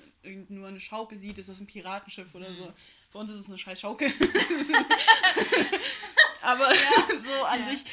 [0.48, 2.72] nur eine Schaukel sieht, ist das ein Piratenschiff oder so.
[3.12, 4.12] Bei uns ist es eine scheiß Schaukel.
[6.42, 6.70] Aber
[7.24, 7.70] so an Ja.
[7.70, 7.84] sich,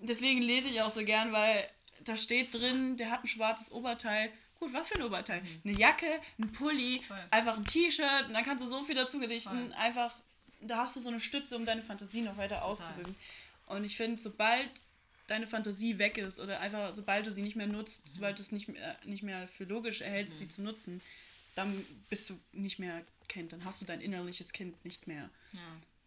[0.00, 1.68] deswegen lese ich auch so gern, weil
[2.04, 4.30] da steht drin, der hat ein schwarzes Oberteil.
[4.60, 5.42] Gut, was für ein Oberteil?
[5.64, 7.04] Eine Jacke, ein Pulli, Mhm.
[7.06, 7.26] Voll.
[7.30, 9.70] einfach ein T-Shirt und dann kannst du so viel dazu gedichten.
[9.72, 9.78] Voll.
[9.78, 10.14] Einfach,
[10.60, 13.14] da hast du so eine Stütze, um deine Fantasie noch weiter auszudrücken.
[13.66, 14.68] Und ich finde, sobald
[15.26, 18.10] deine Fantasie weg ist oder einfach sobald du sie nicht mehr nutzt, Mhm.
[18.14, 21.00] sobald du es nicht mehr, nicht mehr für logisch erhältst, sie zu nutzen,
[21.54, 25.30] dann bist du nicht mehr Kind, dann hast du dein innerliches Kind nicht mehr.
[25.52, 25.60] ja.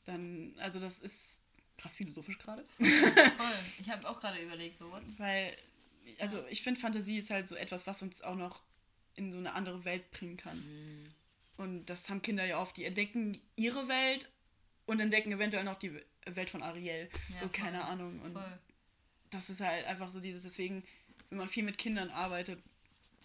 [0.05, 1.41] Dann, also das ist
[1.77, 2.85] krass philosophisch gerade, Voll.
[3.81, 5.01] Ich habe auch gerade überlegt, so what?
[5.17, 5.55] weil,
[6.19, 8.61] also ich finde Fantasie ist halt so etwas, was uns auch noch
[9.15, 10.57] in so eine andere Welt bringen kann.
[10.57, 11.07] Mhm.
[11.57, 14.29] Und das haben Kinder ja oft, die entdecken ihre Welt
[14.85, 15.91] und entdecken eventuell noch die
[16.25, 17.09] Welt von Ariel.
[17.29, 17.49] Ja, so, voll.
[17.49, 18.21] keine Ahnung.
[18.21, 18.59] Und Voll.
[19.29, 20.83] Das ist halt einfach so dieses, deswegen,
[21.29, 22.61] wenn man viel mit Kindern arbeitet,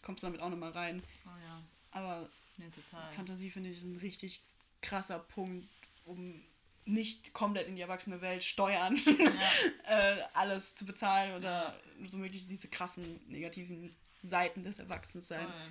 [0.03, 1.03] kommst du damit auch nochmal rein.
[1.27, 1.63] Oh ja.
[1.93, 2.67] Aber Nee.
[3.11, 4.43] Fantasie finde ich ist ein richtig
[4.83, 5.69] krasser Punkt,
[6.05, 6.43] um
[6.85, 8.97] nicht komplett in die erwachsene Welt steuern,
[9.87, 15.51] äh, alles zu bezahlen oder so möglich diese krassen negativen Seiten des Erwachsenseins.
[15.51, 15.71] Voll.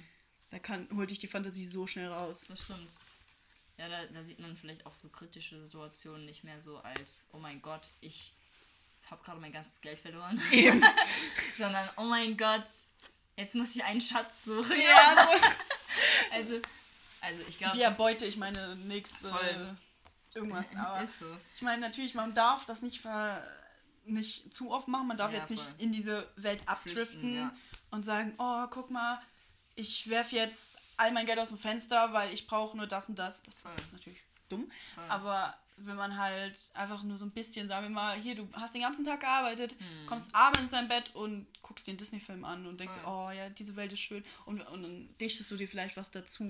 [0.52, 2.46] Da kann, holt dich die Fantasie so schnell raus.
[2.48, 2.92] Das stimmt.
[3.78, 7.40] Ja, da, da sieht man vielleicht auch so kritische Situationen nicht mehr so als, oh
[7.40, 8.34] mein Gott, ich
[9.12, 10.42] habe gerade mein ganzes Geld verloren.
[10.52, 10.84] Eben.
[11.58, 12.66] Sondern, oh mein Gott,
[13.36, 14.80] jetzt muss ich einen Schatz suchen.
[14.80, 16.36] ja, so.
[16.36, 16.62] Also,
[17.22, 19.76] also ich glaube, Wie erbeute ich meine nächste Voll.
[20.34, 20.66] irgendwas.
[20.78, 21.26] Aber ist so.
[21.56, 23.46] ich meine, natürlich, man darf das nicht, ver,
[24.06, 25.08] nicht zu oft machen.
[25.08, 25.76] Man darf Ja, jetzt nicht voll.
[25.80, 27.54] in diese Welt abdriften ja.
[27.92, 29.22] und sagen, oh, guck mal,
[29.76, 33.20] ich werfe jetzt all mein Geld aus dem Fenster, weil ich brauche nur das und
[33.20, 33.44] das.
[33.44, 33.84] Das ist Voll.
[33.92, 34.20] natürlich
[34.50, 34.72] dumm.
[35.10, 38.74] Aber wenn man halt einfach nur so ein bisschen, sagen wir mal, hier, du hast
[38.76, 40.08] den ganzen Tag gearbeitet, Hm.
[40.08, 43.28] kommst abends in dein Bett und guckst den Disney-Film an und denkst, Voll.
[43.30, 44.24] oh ja, diese Welt ist schön.
[44.46, 46.50] Und, und dann dichtest du dir vielleicht was dazu.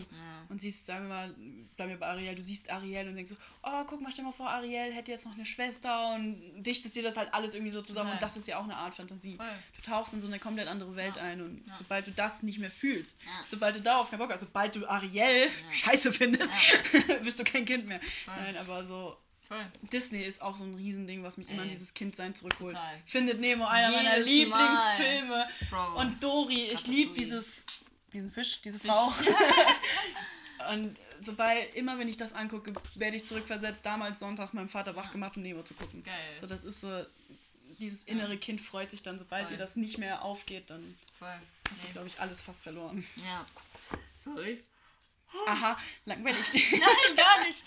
[0.50, 1.36] Und siehst, sagen wir mal,
[1.76, 4.32] bleiben wir bei Ariel, du siehst Ariel und denkst so, oh, guck mal, stell mal
[4.32, 7.82] vor, Ariel hätte jetzt noch eine Schwester und dichtest dir das halt alles irgendwie so
[7.84, 8.08] zusammen.
[8.10, 8.16] Voll.
[8.16, 9.36] Und das ist ja auch eine Art Fantasie.
[9.38, 9.46] Voll.
[9.78, 11.24] Du tauchst in so eine komplett andere Welt Ja.
[11.24, 11.76] ein und Ja.
[11.78, 13.30] sobald du das nicht mehr fühlst, Ja.
[13.48, 16.50] sobald du darauf keinen Bock hast, sobald du Ariel scheiße findest,
[17.24, 18.00] bist du kein Kind mehr.
[18.26, 19.18] Nein, aber so
[19.52, 19.66] Voll.
[19.92, 21.74] Disney ist auch so ein Riesending, was mich immer an Ey.
[21.74, 22.74] dieses Kindsein zurückholt.
[22.74, 23.02] Total.
[23.06, 25.48] Findet Nemo einer meiner Jedes Lieblingsfilme.
[25.70, 26.00] Bro.
[26.00, 27.44] Und Dory, ich liebe diese,
[28.14, 29.12] diesen Fisch, diese Frau.
[30.72, 33.86] Und sobald, immer wenn ich das angucke, werde ich zurückversetzt.
[33.86, 36.02] Damals Sonntag meinem Vater wach gemacht, um Nemo zu gucken.
[36.04, 36.14] Geil.
[36.40, 37.06] So, das ist so,
[37.80, 39.54] dieses innere Kind freut sich dann, sobald Voll.
[39.54, 41.28] ihr das nicht mehr aufgeht, dann Voll.
[41.70, 41.92] hast du, Nee.
[41.94, 43.06] glaube ich, alles fast verloren.
[43.18, 43.46] Ja.
[44.18, 44.64] Sorry.
[45.48, 46.54] Aha, langweilig.
[46.72, 47.64] Nein, gar nicht.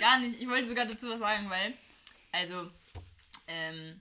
[0.00, 0.40] Gar nicht.
[0.40, 1.76] Ich wollte sogar dazu was sagen, weil,
[2.32, 2.70] also,
[3.46, 4.00] ähm,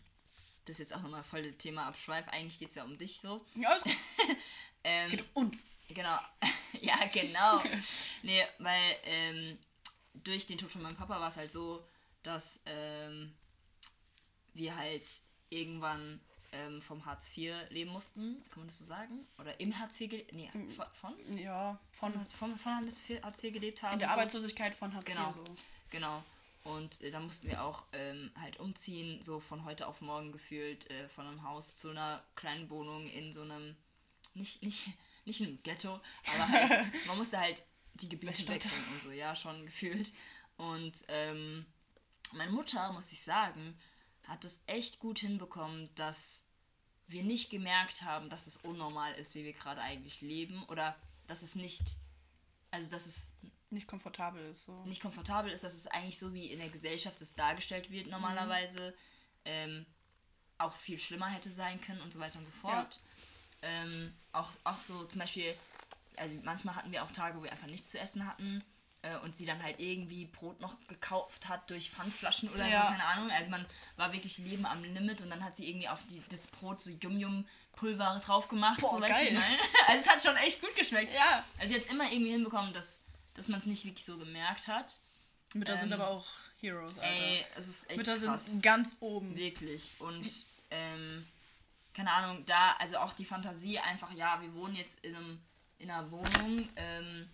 [0.66, 2.28] das ist jetzt auch nochmal voll das Thema Abschweif.
[2.30, 3.46] Eigentlich geht es ja um dich so.
[3.56, 3.78] ja,
[4.84, 5.66] Ähm, geht um uns.
[5.90, 6.18] Genau.
[6.82, 7.62] ja, genau.
[8.22, 9.58] nee, weil ähm,
[10.14, 11.86] durch den Tod von meinem Papa war es halt so,
[12.24, 13.36] dass ähm,
[14.54, 15.10] wir halt
[15.50, 16.22] irgendwann
[16.52, 18.44] ähm, vom Hartz IV leben mussten.
[18.50, 19.28] Kann man das so sagen?
[19.40, 20.34] Oder im Hartz IV gelebt?
[20.34, 20.86] Nee, von?
[20.94, 23.94] Von, Ja, von von, von Hartz IV gelebt haben.
[23.94, 24.14] in der so.
[24.14, 25.30] Arbeitslosigkeit von Hartz Genau.
[25.30, 25.44] IV so.
[25.90, 26.24] Genau.
[26.64, 30.90] Und äh, da mussten wir auch ähm, halt umziehen, so von heute auf morgen gefühlt,
[30.92, 33.78] äh, von einem Haus zu einer kleinen Wohnung in so einem,
[34.34, 34.90] nicht, nicht,
[35.24, 36.02] nicht einem Ghetto,
[36.34, 37.64] aber halt, man musste halt
[37.94, 40.12] die Gebiete wechseln und so, ja, schon gefühlt.
[40.58, 41.66] Und ähm,
[42.34, 43.80] meine Mutter, muss ich sagen,
[44.28, 46.46] hat es echt gut hinbekommen, dass
[47.08, 50.96] wir nicht gemerkt haben, dass es unnormal ist, wie wir gerade eigentlich leben oder
[51.28, 51.96] dass es nicht,
[52.72, 53.32] also dass es
[53.70, 54.66] Nicht komfortabel ist.
[54.66, 54.84] So.
[54.86, 58.94] nicht komfortabel ist, dass es eigentlich so wie in der Gesellschaft es dargestellt wird normalerweise
[59.46, 59.86] ähm,
[60.58, 63.00] auch viel schlimmer hätte sein können und so weiter und so fort.
[63.62, 65.54] Ähm, auch, auch so zum Beispiel,
[66.18, 68.64] also manchmal hatten wir auch Tage, wo wir einfach nichts zu essen hatten
[69.12, 72.84] äh, und sie dann halt irgendwie Brot noch gekauft hat durch Pfandflaschen oder Ja.
[72.84, 73.32] so, keine Ahnung.
[73.32, 73.66] Also man
[73.96, 76.90] war wirklich Leben am Limit und dann hat sie irgendwie auf die, das Brot so
[76.92, 78.80] Yum-Yum-Pulver drauf gemacht.
[78.82, 79.40] Boah, so, weißt du, ich geil.
[79.40, 79.60] meine?
[79.88, 81.14] Also es hat schon echt gut geschmeckt.
[81.14, 81.44] Ja.
[81.60, 83.02] Also sie hat immer irgendwie hinbekommen, dass,
[83.34, 85.00] dass man es nicht wirklich so gemerkt hat.
[85.54, 86.28] Mütter sind Ähm, aber auch
[86.60, 87.08] Heroes, Alter.
[87.14, 88.46] Ey, es ist echt Mütter krass.
[88.48, 89.36] sind ganz oben.
[89.36, 89.92] Wirklich.
[90.00, 90.28] Und,
[90.72, 91.26] ähm,
[91.94, 95.42] keine Ahnung, da, also auch die Fantasie einfach, ja, wir wohnen jetzt in, einem,
[95.80, 97.30] in einer Wohnung ähm,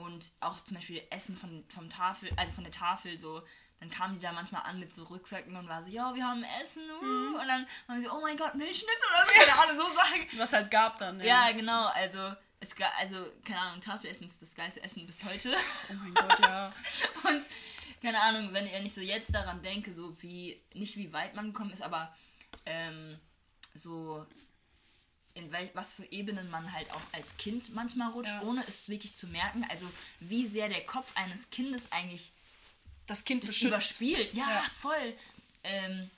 [0.00, 3.42] und auch zum Beispiel Essen von, vom Tafel, also von der Tafel so,
[3.80, 6.44] dann kamen die da manchmal an mit so Rucksäcken und war so, ja, wir haben
[6.60, 7.34] Essen, uh, Mhm.
[7.36, 10.26] und dann waren sie so, oh mein Gott, Milchschnitzel oder so, keine Ahnung, so sagen.
[10.36, 11.20] Was halt gab dann.
[11.20, 15.54] Ja, genau, also, es ga, also, keine Ahnung, Tafelessen ist das geilste Essen bis heute.
[15.88, 16.66] Oh mein Gott, ja.
[17.24, 17.42] Und
[18.02, 21.46] keine Ahnung, wenn ihr nicht so jetzt daran denke, so wie, nicht wie weit man
[21.46, 22.14] gekommen ist, aber
[22.66, 23.18] ähm,
[23.74, 24.26] so
[25.40, 28.42] in wel, was für Ebenen man halt auch als Kind manchmal rutscht, Ja.
[28.42, 29.64] ohne es wirklich zu merken.
[29.70, 29.90] Also
[30.20, 32.32] wie sehr der Kopf eines Kindes eigentlich
[33.06, 34.32] Das Kind das überspielt.
[34.34, 34.66] Ja, Ja.
[34.80, 35.14] voll.
[35.64, 36.08] Ähm,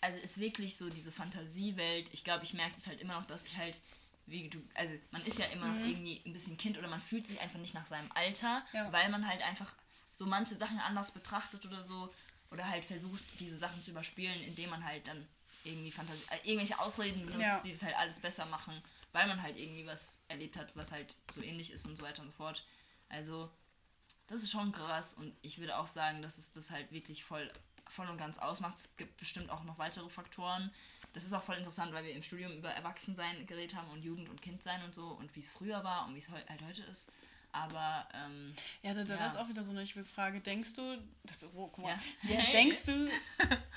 [0.00, 2.10] also ist wirklich so diese Fantasiewelt.
[2.12, 3.80] Ich glaube, ich merke es halt immer noch, dass ich halt,
[4.26, 5.78] wie du, also man ist ja immer Mhm.
[5.80, 8.92] noch irgendwie ein bisschen Kind oder man fühlt sich einfach nicht nach seinem Alter, Ja.
[8.92, 9.72] weil man halt einfach
[10.12, 12.12] so manche Sachen anders betrachtet oder so.
[12.50, 15.26] Oder halt versucht, diese Sachen zu überspielen, indem man halt dann
[15.64, 17.60] irgendwie Fantasie, äh, irgendwelche Ausreden benutzt, Ja.
[17.60, 18.80] die das halt alles besser machen,
[19.12, 22.22] weil man halt irgendwie was erlebt hat, was halt so ähnlich ist und so weiter
[22.22, 22.64] und so fort.
[23.08, 23.50] Also,
[24.26, 27.50] das ist schon krass und ich würde auch sagen, dass es das halt wirklich voll,
[27.88, 28.76] voll und ganz ausmacht.
[28.76, 30.70] Es gibt bestimmt auch noch weitere Faktoren.
[31.14, 34.28] Das ist auch voll interessant, weil wir im Studium über Erwachsensein geredet haben und Jugend
[34.28, 37.10] und Kindsein und so und wie es früher war und wie es halt heute ist.
[37.52, 38.52] Aber ähm,
[38.82, 39.26] Ja, da, da Ja.
[39.26, 40.40] ist auch wieder so eine Frage.
[40.40, 41.98] Denkst du, das, oh, guck mal.
[42.22, 42.34] Ja.
[42.36, 43.08] Ja, denkst du,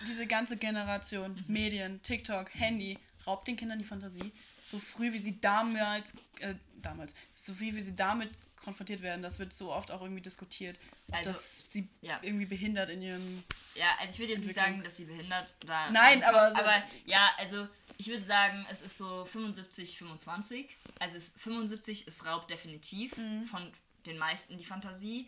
[0.08, 1.44] diese ganze Generation, Mhm.
[1.54, 4.32] Medien, TikTok, Handy, raubt den Kindern die Fantasie?
[4.66, 8.30] So früh wie sie damals, äh, damals, so früh wie sie damit
[8.64, 10.80] konfrontiert werden, das wird so oft auch irgendwie diskutiert,
[11.12, 12.20] Also, das sie ja.
[12.22, 13.44] irgendwie behindert in ihrem.
[13.76, 15.90] Ja, also ich würde jetzt nicht sagen, dass sie behindert oder.
[15.92, 17.68] Nein, aber so- Aber ja, also
[17.98, 20.70] ich würde sagen, es ist so 75, 25.
[21.00, 23.46] Also es, 75 ist Raub definitiv Mhm.
[23.46, 23.72] von
[24.06, 25.28] den meisten die Fantasie.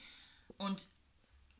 [0.57, 0.87] Und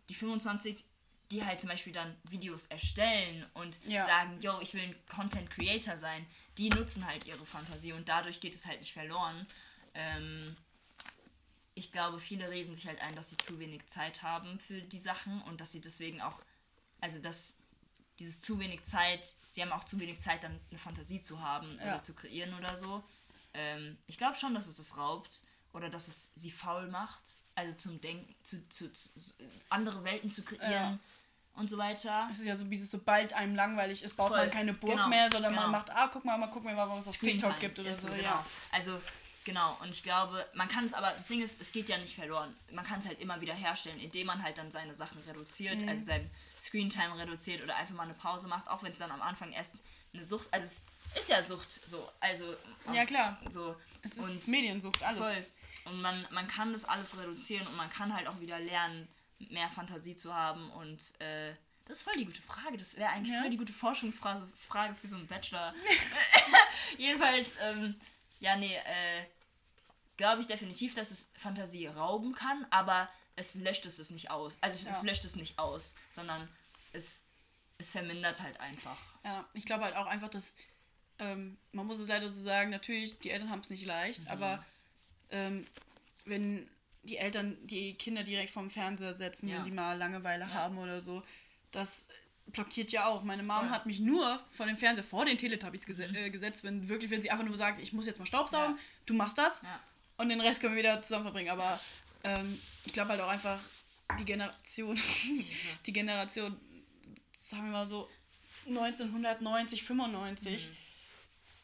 [0.09, 0.83] die 25,
[1.31, 4.05] die halt zum Beispiel dann Videos erstellen und Ja.
[4.05, 6.25] sagen, yo, ich will ein Content Creator sein,
[6.57, 9.47] die nutzen halt ihre Fantasie und dadurch geht es halt nicht verloren.
[9.95, 10.55] Ähm,
[11.75, 14.99] ich glaube, viele reden sich halt ein, dass sie zu wenig Zeit haben für die
[14.99, 16.41] Sachen und dass sie deswegen auch,
[17.01, 17.55] also dass
[18.19, 21.77] dieses zu wenig Zeit, sie haben auch zu wenig Zeit, dann eine Fantasie zu haben
[21.79, 21.93] Ja.
[21.93, 23.03] oder zu kreieren oder so.
[23.55, 25.43] ähm, ich glaube schon, dass es das raubt
[25.73, 27.21] oder dass es sie faul macht.
[27.55, 29.09] Also zum Denken, zu, zu, zu
[29.69, 30.99] andere Welten zu kreieren Ja.
[31.53, 32.27] und so weiter.
[32.31, 34.37] Es ist ja so, wie es sobald einem langweilig ist, baut Voll.
[34.39, 35.63] man keine Burg Genau, mehr, sondern genau.
[35.63, 38.07] man macht, ah, guck mal, mal gucken was es auf TikTok gibt oder so.
[38.07, 38.21] genau.
[38.23, 38.45] Ja.
[38.71, 38.99] Also,
[39.45, 39.77] genau.
[39.81, 42.55] Und ich glaube, man kann es aber, das Ding ist, es geht ja nicht verloren.
[42.71, 45.89] Man kann es halt immer wieder herstellen, indem man halt dann seine Sachen reduziert, Mhm.
[45.89, 46.29] also sein
[46.59, 49.83] Screentime reduziert oder einfach mal eine Pause macht, auch wenn es dann am Anfang erst
[50.13, 50.81] eine Sucht, also es
[51.19, 52.55] ist ja Sucht so, also
[52.93, 53.39] ja, klar.
[53.49, 53.75] so.
[54.01, 55.17] Es ist und Mediensucht, alles.
[55.19, 55.45] voll.
[55.85, 59.07] Und man, man kann das alles reduzieren und man kann halt auch wieder lernen,
[59.39, 61.53] mehr Fantasie zu haben und äh,
[61.85, 62.77] das ist voll die gute Frage.
[62.77, 63.41] Das wäre eigentlich Ja.
[63.41, 65.73] voll die gute Forschungsfrage Frage für so einen Bachelor.
[66.97, 67.95] Jedenfalls, ähm,
[68.43, 69.23] ja, nee, äh,
[70.17, 74.55] glaube ich definitiv, dass es Fantasie rauben kann, aber es löscht es nicht aus.
[74.61, 75.01] Also es, Ja.
[75.03, 76.47] löscht es nicht aus, sondern
[76.91, 77.23] es,
[77.79, 78.99] es vermindert halt einfach.
[79.25, 80.55] Ja, ich glaube halt auch einfach, dass
[81.19, 84.63] ähm, man muss es leider so sagen, natürlich, die Eltern haben es nicht leicht, aber
[85.31, 85.65] ähm,
[86.25, 86.67] wenn
[87.03, 89.57] die Eltern die Kinder direkt vorm Fernseher setzen, Ja.
[89.57, 91.23] wenn die mal Langeweile haben oder so,
[91.71, 92.07] das
[92.47, 93.23] blockiert ja auch.
[93.23, 93.69] Meine Mom Voll.
[93.69, 97.21] hat mich nur vor dem Fernseher, vor den Teletubbies gese äh, gesetzt, wenn wirklich, wenn
[97.21, 98.81] sie einfach nur sagt, ich muss jetzt mal Staubsaugen, Ja.
[99.05, 99.79] du machst das Ja.
[100.17, 101.49] und den Rest können wir wieder zusammen verbringen.
[101.49, 101.79] Aber
[102.23, 103.59] ähm, ich glaube halt auch einfach,
[104.19, 104.99] die Generation,
[105.85, 106.59] die Generation,
[107.37, 108.09] sagen wir mal so,
[108.67, 110.69] 1990, 95,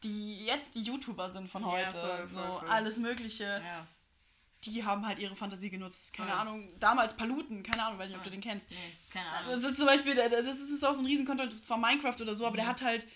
[0.03, 1.67] die jetzt die YouTuber sind von Mhm.
[1.69, 2.69] Ja, heute, voll, voll, so voll.
[2.69, 3.85] alles Mögliche, Ja.
[4.65, 6.13] Die haben halt ihre Fantasie genutzt.
[6.13, 6.39] Keine Voll.
[6.39, 8.69] Ahnung, damals Paluten, keine Ahnung, weiß nicht, ob du den kennst.
[8.69, 8.77] Nee,
[9.13, 9.61] keine Ahnung.
[9.61, 12.57] Das ist zum Beispiel, das ist auch so ein Riesenkontent, zwar Minecraft oder so, aber
[12.57, 12.69] der Mhm.
[12.69, 13.07] hat halt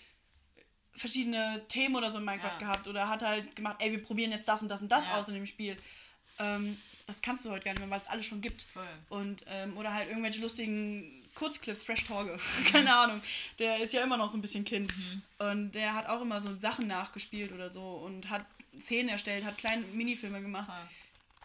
[0.96, 2.58] verschiedene Themen oder so in Minecraft Ja.
[2.58, 5.18] gehabt oder hat halt gemacht, ey, wir probieren jetzt das und das und das Ja.
[5.18, 5.76] aus in dem Spiel.
[6.38, 8.62] Ähm, das kannst du heute gar nicht mehr, weil es alles schon gibt.
[8.62, 8.86] Voll.
[9.08, 12.38] Und, ähm, oder halt irgendwelche lustigen Kurzclips, Fresh Torge,
[12.72, 13.20] keine Ahnung.
[13.58, 14.96] Der ist ja immer noch so ein bisschen Kind.
[14.96, 15.22] Mhm.
[15.38, 18.46] Und der hat auch immer so Sachen nachgespielt oder so und hat
[18.78, 20.66] Szenen erstellt, hat kleine Minifilme gemacht.
[20.66, 20.88] Voll.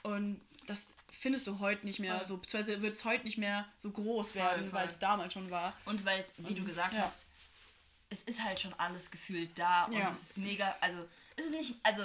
[0.04, 2.28] Und das findest du heute nicht mehr Voll.
[2.28, 5.50] so, beziehungsweise wird es heute nicht mehr so groß Voll, werden, weil es damals schon
[5.50, 5.74] war.
[5.86, 7.02] Und weil, wie du gesagt ja.
[7.04, 7.26] hast,
[8.10, 10.06] es ist halt schon alles gefühlt da und Ja.
[10.10, 11.06] es ist mega, also
[11.36, 12.04] es ist nicht, also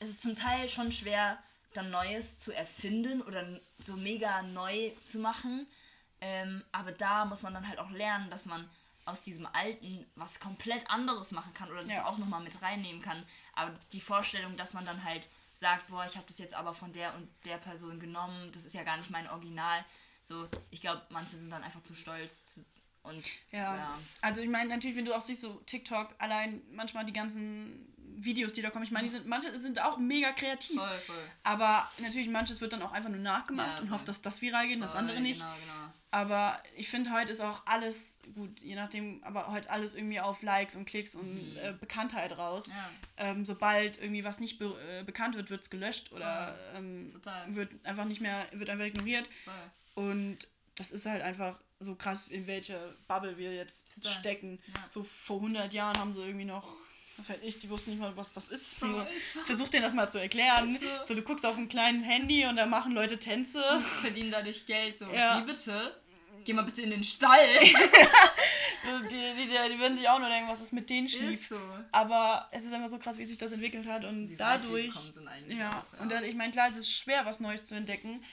[0.00, 1.38] es ist zum Teil schon schwer,
[1.72, 5.66] dann Neues zu erfinden oder so mega neu zu machen.
[6.20, 8.68] Ähm, aber da muss man dann halt auch lernen, dass man
[9.06, 12.04] aus diesem Alten was komplett anderes machen kann oder das Ja.
[12.04, 13.24] auch nochmal mit reinnehmen kann.
[13.54, 15.28] Aber die Vorstellung, dass man dann halt
[15.60, 18.74] sagt, boah, ich habe das jetzt aber von der und der Person genommen, das ist
[18.74, 19.84] ja gar nicht mein Original.
[20.22, 22.64] So, ich glaube, manche sind dann einfach zu stolz zu,
[23.02, 23.76] und Ja.
[23.76, 23.98] ja.
[24.22, 28.52] Also ich meine, natürlich, wenn du auch siehst, so TikTok, allein manchmal die ganzen Videos,
[28.52, 30.76] die da kommen, ich meine, die sind, manche sind auch mega kreativ.
[30.76, 31.30] Voll, voll.
[31.42, 34.66] Aber natürlich, manches wird dann auch einfach nur nachgemacht Ja, und hofft, dass das viral
[34.66, 35.40] geht und das andere nicht.
[35.40, 35.92] Genau, genau.
[36.12, 40.42] Aber ich finde, heute ist auch alles, gut, je nachdem, aber heute alles irgendwie auf
[40.42, 42.66] Likes und Klicks und äh, Bekanntheit raus.
[42.68, 42.72] Mhm.
[42.74, 42.90] Ja.
[43.18, 47.08] Ähm, sobald irgendwie was nicht be äh, bekannt wird, wird es gelöscht oder ähm,
[47.48, 49.28] wird einfach nicht mehr, wird einfach ignoriert.
[49.44, 50.04] Voll.
[50.06, 50.38] Und
[50.74, 54.12] das ist halt einfach so krass, in welche Bubble wir jetzt Total.
[54.12, 54.58] stecken.
[54.74, 54.84] Ja.
[54.88, 56.66] So vor 100 Jahren haben sie irgendwie noch,
[57.42, 58.80] ich, die wussten nicht mal, was das ist.
[58.80, 59.06] So
[59.46, 60.78] versuch denen das mal zu erklären.
[60.78, 60.86] So.
[61.06, 63.62] So, du guckst auf einem kleinen Handy und da machen Leute Tänze.
[64.00, 64.98] Verdienen dadurch Geld.
[64.98, 65.40] So, Ja.
[65.40, 65.99] wie bitte?
[66.44, 67.46] Geh mal bitte in den Stall.
[68.82, 71.32] So, die, die, die, die würden sich auch nur denken, was ist mit denen schief.
[71.32, 71.60] Ist so.
[71.92, 74.94] Aber es ist einfach so krass, wie sich das entwickelt hat und dadurch.
[74.94, 76.02] sind eigentlich ja, auch, ja.
[76.02, 78.24] und dann, ich meine, klar, es ist schwer, was Neues zu entdecken.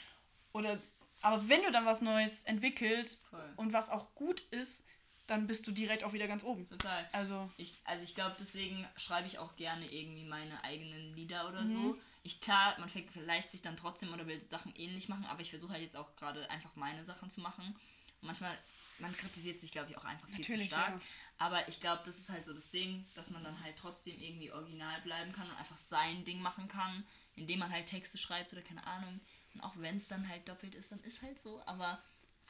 [0.53, 0.79] Oder,
[1.21, 3.53] aber wenn du dann was Neues entwickelst Voll.
[3.57, 4.85] und was auch gut ist,
[5.27, 6.69] dann bist du direkt auch wieder ganz oben.
[6.69, 7.05] Total.
[7.11, 11.61] Also, Ich, also ich glaube, deswegen schreibe ich auch gerne irgendwie meine eigenen Lieder oder
[11.63, 11.71] Mhm.
[11.71, 11.97] so.
[12.23, 15.73] Ich klar, man vergleicht sich dann trotzdem oder will Sachen ähnlich machen, aber ich versuche
[15.73, 17.75] halt jetzt auch gerade einfach meine Sachen zu machen.
[18.21, 18.57] Manchmal,
[18.99, 20.89] man kritisiert sich, glaube ich, auch einfach viel Natürlich, zu stark.
[20.95, 21.01] ja.
[21.39, 24.51] Aber ich glaube, das ist halt so das Ding, dass man dann halt trotzdem irgendwie
[24.51, 28.61] original bleiben kann und einfach sein Ding machen kann, indem man halt Texte schreibt oder
[28.63, 29.19] keine Ahnung.
[29.53, 31.61] Und auch wenn es dann halt doppelt ist, dann ist halt so.
[31.67, 32.01] Aber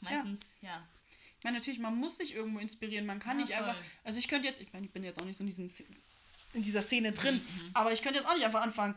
[0.02, 0.88] meistens, ja.
[1.38, 3.06] ich meine, natürlich, man muss sich irgendwo inspirieren.
[3.06, 3.66] Man kann Ja, nicht voll.
[3.70, 3.82] einfach.
[4.06, 5.68] Also, ich könnte jetzt, ich meine, ich bin jetzt auch nicht so in, diesem,
[6.54, 8.96] in dieser Szene drin, Mhm, aber ich könnte jetzt auch nicht einfach anfangen.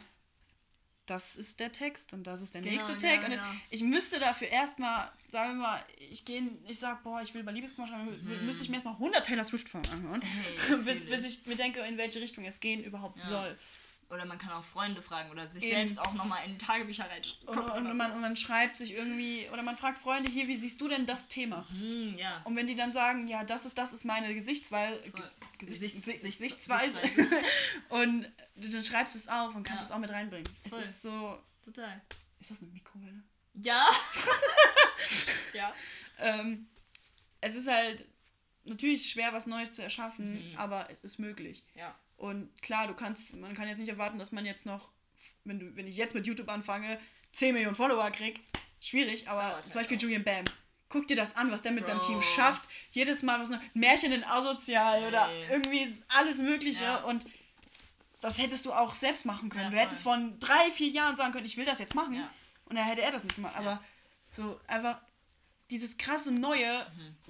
[1.10, 3.26] Das ist der Text und das ist der Genau, nächste ja, Tag.
[3.26, 3.56] Und ja.
[3.70, 7.50] ich müsste dafür erstmal, sagen wir mal, ich gehe, ich sag, boah, ich will bei
[7.52, 10.24] Liebeskummer schreiben, mü- müsste ich mir erstmal 100 Taylor Swift-Folgen anhören, Mhm.
[10.68, 13.28] Hey, bis, bis ich mir denke, in welche Richtung es gehen überhaupt Ja.
[13.28, 13.58] soll.
[14.10, 15.72] Oder man kann auch Freunde fragen oder sich Eben.
[15.76, 17.10] selbst auch nochmal in Tagebücher Und,
[17.56, 17.72] reingucken.
[17.78, 20.80] und, oder man, und man schreibt sich irgendwie, oder man fragt Freunde, hier, wie siehst
[20.80, 21.64] du denn das Thema?
[21.70, 22.40] Hm, ja.
[22.44, 25.00] Und wenn die dann sagen, ja, das ist, das ist meine Gesichtsweise.
[25.58, 26.98] Gesicht, Gesicht, Sichts- Gesichtsweise,
[27.90, 29.86] und dann schreibst du es auf und kannst Ja.
[29.86, 30.48] es auch mit reinbringen.
[30.64, 30.82] Es Voll.
[30.82, 32.00] ist so, Total.
[32.40, 33.22] ist das eine Mikrowelle?
[33.54, 33.86] Ja.
[35.54, 35.72] ja.
[36.18, 36.68] Ähm,
[37.40, 38.06] es ist halt
[38.64, 40.58] natürlich schwer, was Neues zu erschaffen, Mhm.
[40.58, 41.64] aber es ist möglich.
[41.74, 41.94] Ja.
[42.20, 44.92] Und klar, du kannst, man kann jetzt nicht erwarten, dass man jetzt noch,
[45.44, 47.00] wenn, du, wenn ich jetzt mit YouTube anfange,
[47.32, 48.42] 10 Millionen Follower krieg.
[48.78, 50.44] Schwierig, aber zum Beispiel Julian Bam.
[50.90, 52.08] Guck dir das an, was der mit seinem Bro.
[52.08, 52.68] Team schafft.
[52.90, 53.58] Jedes Mal was noch.
[53.72, 55.46] Märchen in Asozial oder Ey.
[55.50, 56.84] irgendwie alles Mögliche.
[56.84, 56.96] Ja.
[57.04, 57.24] Und
[58.20, 59.64] das hättest du auch selbst machen können.
[59.64, 60.18] Ja, du hättest voll.
[60.18, 62.12] von drei, vier Jahren sagen können, ich will das jetzt machen.
[62.12, 62.30] Ja.
[62.66, 63.56] Und dann hätte er das nicht gemacht.
[63.56, 63.82] Aber
[64.36, 65.00] so einfach
[65.70, 66.86] dieses krasse Neue,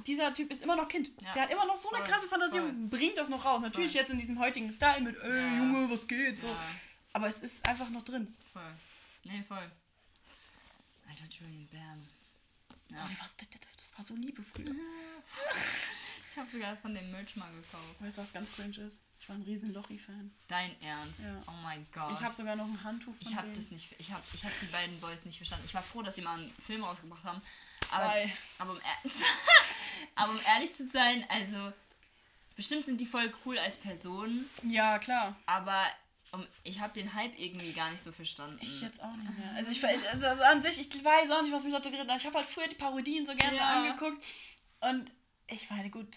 [0.06, 1.08] dieser Typ ist immer noch Kind.
[1.20, 1.26] Mhm.
[1.26, 1.32] Ja.
[1.34, 2.68] Der hat immer noch so eine Voll, krasse Fantasie voll.
[2.68, 3.60] und bringt das noch raus.
[3.60, 4.00] Natürlich Voll.
[4.00, 5.56] jetzt in diesem heutigen Style mit, ey, Ja.
[5.58, 6.38] Junge, was geht?
[6.38, 6.46] So.
[6.46, 6.56] Ja.
[7.12, 8.34] Aber es ist einfach noch drin.
[8.52, 8.72] Voll.
[9.24, 9.70] Nee, voll.
[11.08, 12.06] Alter, Julian Bam.
[12.90, 13.04] Ja.
[13.04, 14.74] Oh, das, das war so Liebe früher.
[16.32, 17.96] Ich habe sogar von dem Merch mal gekauft.
[17.98, 19.00] Weißt du, was ganz cringe ist?
[19.30, 20.32] Ich war ein riesen Lochi-Fan.
[20.48, 21.20] Dein Ernst?
[21.20, 21.40] Ja.
[21.46, 22.14] Oh mein Gott.
[22.14, 24.50] Ich habe sogar noch ein Handtuch von Ich habe das nicht, ich habe ich hab
[24.60, 25.66] die beiden Boys nicht verstanden.
[25.68, 27.40] Ich war froh, dass sie mal einen Film rausgebracht haben.
[27.86, 28.32] Zwei.
[28.58, 28.80] Aber, aber, um,
[30.16, 31.72] aber um ehrlich zu sein, also
[32.56, 35.36] bestimmt sind die voll cool als Personen, Ja, klar.
[35.46, 35.86] aber
[36.32, 38.58] um, ich habe den Hype irgendwie gar nicht so verstanden.
[38.60, 39.52] Ich jetzt auch nicht mehr.
[39.54, 42.18] Also ich also, also an sich, ich weiß auch nicht, was mich dazu geredet hat.
[42.18, 43.80] Ich habe halt früher die Parodien so gerne Ja.
[43.84, 44.24] angeguckt.
[44.80, 45.08] Und
[45.46, 46.16] ich meine, gut,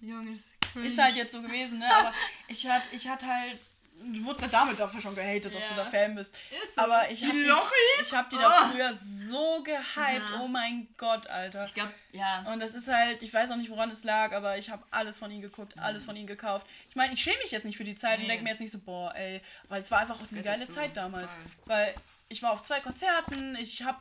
[0.00, 0.38] Junge,
[0.74, 1.94] das ist halt jetzt so gewesen, ne?
[1.94, 2.12] Aber
[2.48, 3.58] ich hatte ich hatte halt.
[4.04, 6.34] Du wurdest ja damit dafür schon gehatet, dass du da Fan bist.
[6.64, 6.80] Ist so.
[6.80, 7.70] Aber ich habe die, Lochis?
[8.00, 8.72] ich hab die da Oh.
[8.72, 10.28] früher so gehypt.
[10.30, 10.40] Ja.
[10.40, 11.64] Oh mein Gott, Alter.
[11.66, 12.42] Ich glaube, ja.
[12.52, 15.18] Und das ist halt, ich weiß auch nicht, woran es lag, aber ich habe alles
[15.18, 16.66] von ihnen geguckt, alles von ihnen gekauft.
[16.90, 18.28] Ich meine, ich schäme mich jetzt nicht für die Zeit und Nee.
[18.30, 20.72] denke mir jetzt nicht so, boah, ey, weil es war einfach auch eine geile dazu.
[20.72, 21.34] Zeit damals.
[21.34, 21.42] Voll.
[21.66, 21.94] Weil
[22.28, 23.98] ich war auf zwei Konzerten, ich habe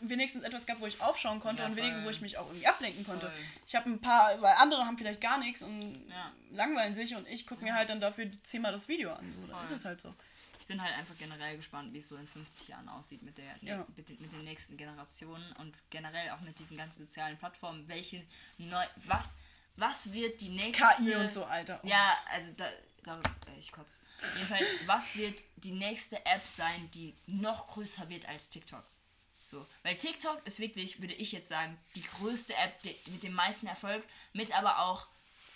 [0.00, 2.66] wenigstens etwas gehabt, wo ich aufschauen konnte Ja, und wenigstens, wo ich mich auch irgendwie
[2.66, 3.26] ablenken konnte.
[3.26, 3.44] Voll.
[3.66, 6.32] Ich habe ein paar, weil andere haben vielleicht gar nichts und Ja.
[6.52, 9.34] langweilen sich und ich gucke mir halt dann dafür zehnmal das Video an.
[9.46, 10.14] So, dann ist es halt so.
[10.58, 13.56] Ich bin halt einfach generell gespannt, wie es so in 50 Jahren aussieht mit, der,
[13.60, 13.84] Ja.
[13.96, 17.88] mit, den, mit den nächsten Generationen und generell auch mit diesen ganzen sozialen Plattformen.
[17.88, 18.22] Welche
[18.58, 19.36] neu, was,
[19.76, 20.84] was wird die nächste.
[21.02, 21.80] KI und so, Alter.
[21.82, 21.86] Oh.
[21.88, 22.68] Ja, also da,
[23.02, 24.00] da äh, ich kotz.
[24.36, 28.84] Jedenfalls, was wird die nächste App sein, die noch größer wird als TikTok?
[29.50, 33.34] So, weil TikTok ist wirklich, würde ich jetzt sagen, die größte App die, mit dem
[33.34, 35.08] meisten Erfolg, mit aber auch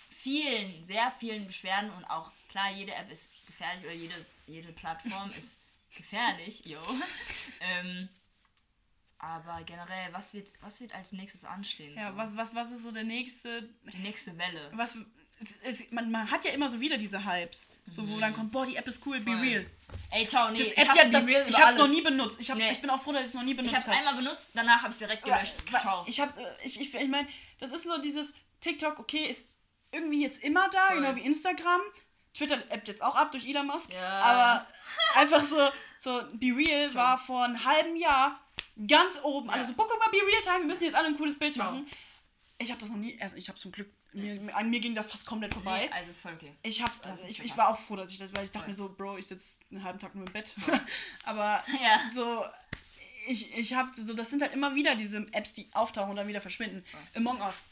[0.09, 5.29] vielen, sehr vielen Beschwerden und auch, klar, jede App ist gefährlich oder jede, jede Plattform
[5.37, 5.61] ist
[5.95, 6.81] gefährlich, yo.
[7.61, 8.09] ähm,
[9.17, 11.95] aber generell, was wird, was wird als nächstes anstehen?
[11.95, 12.17] Ja, so?
[12.17, 14.71] was, was, was ist so der nächste Die nächste Welle.
[14.73, 14.97] was
[15.41, 18.51] es, es, man, man hat ja immer so wieder diese Hypes, so wo dann kommt,
[18.51, 19.37] boah, die App ist cool, be Mhm.
[19.37, 19.47] Voll.
[19.47, 19.65] real.
[20.11, 21.95] Ey, ciao, nee, Das ich App, hab ja, Be das, Real ich hab's noch alles.
[21.95, 22.39] nie benutzt.
[22.41, 22.71] Ich, hab's, Nee.
[22.71, 23.97] ich bin auch froh, dass ich es noch nie benutzt Ich hab's habe.
[23.97, 25.55] einmal benutzt, danach habe ich direkt gelöscht.
[25.71, 26.03] Weil- Ciao.
[26.07, 27.27] Ich hab's, ich, ich, ich meine,
[27.59, 29.49] das ist so dieses TikTok, okay, ist
[29.91, 30.97] irgendwie jetzt immer da, Voll.
[31.01, 31.81] genau wie Instagram.
[32.33, 33.93] Twitter appt jetzt auch ab durch Elon Musk.
[33.93, 34.09] Ja.
[34.21, 34.67] Aber
[35.19, 38.39] einfach so, so Be Real war vor einem halben Jahr
[38.87, 39.49] ganz oben.
[39.49, 41.71] Also, boah, guck mal, Be Real Time, wir müssen jetzt alle ein cooles Bild Ciao.
[41.71, 41.87] machen.
[42.57, 45.07] Ich habe das noch nie, also ich habe zum Glück, mir, an mir ging das
[45.07, 45.85] fast komplett vorbei.
[45.85, 46.53] Nee, also ist voll okay.
[46.63, 48.69] Ich hab's, also ich, ich war auch froh, dass ich das, weil ich dachte Voll.
[48.69, 50.53] mir so, Bro, ich sitze einen halben Tag nur im Bett.
[51.25, 51.99] Aber Ja.
[52.13, 52.45] so,
[53.27, 56.27] ich, ich hab so, das sind halt immer wieder diese Apps, die auftauchen und dann
[56.27, 56.83] wieder verschwinden.
[57.15, 57.65] Among Us.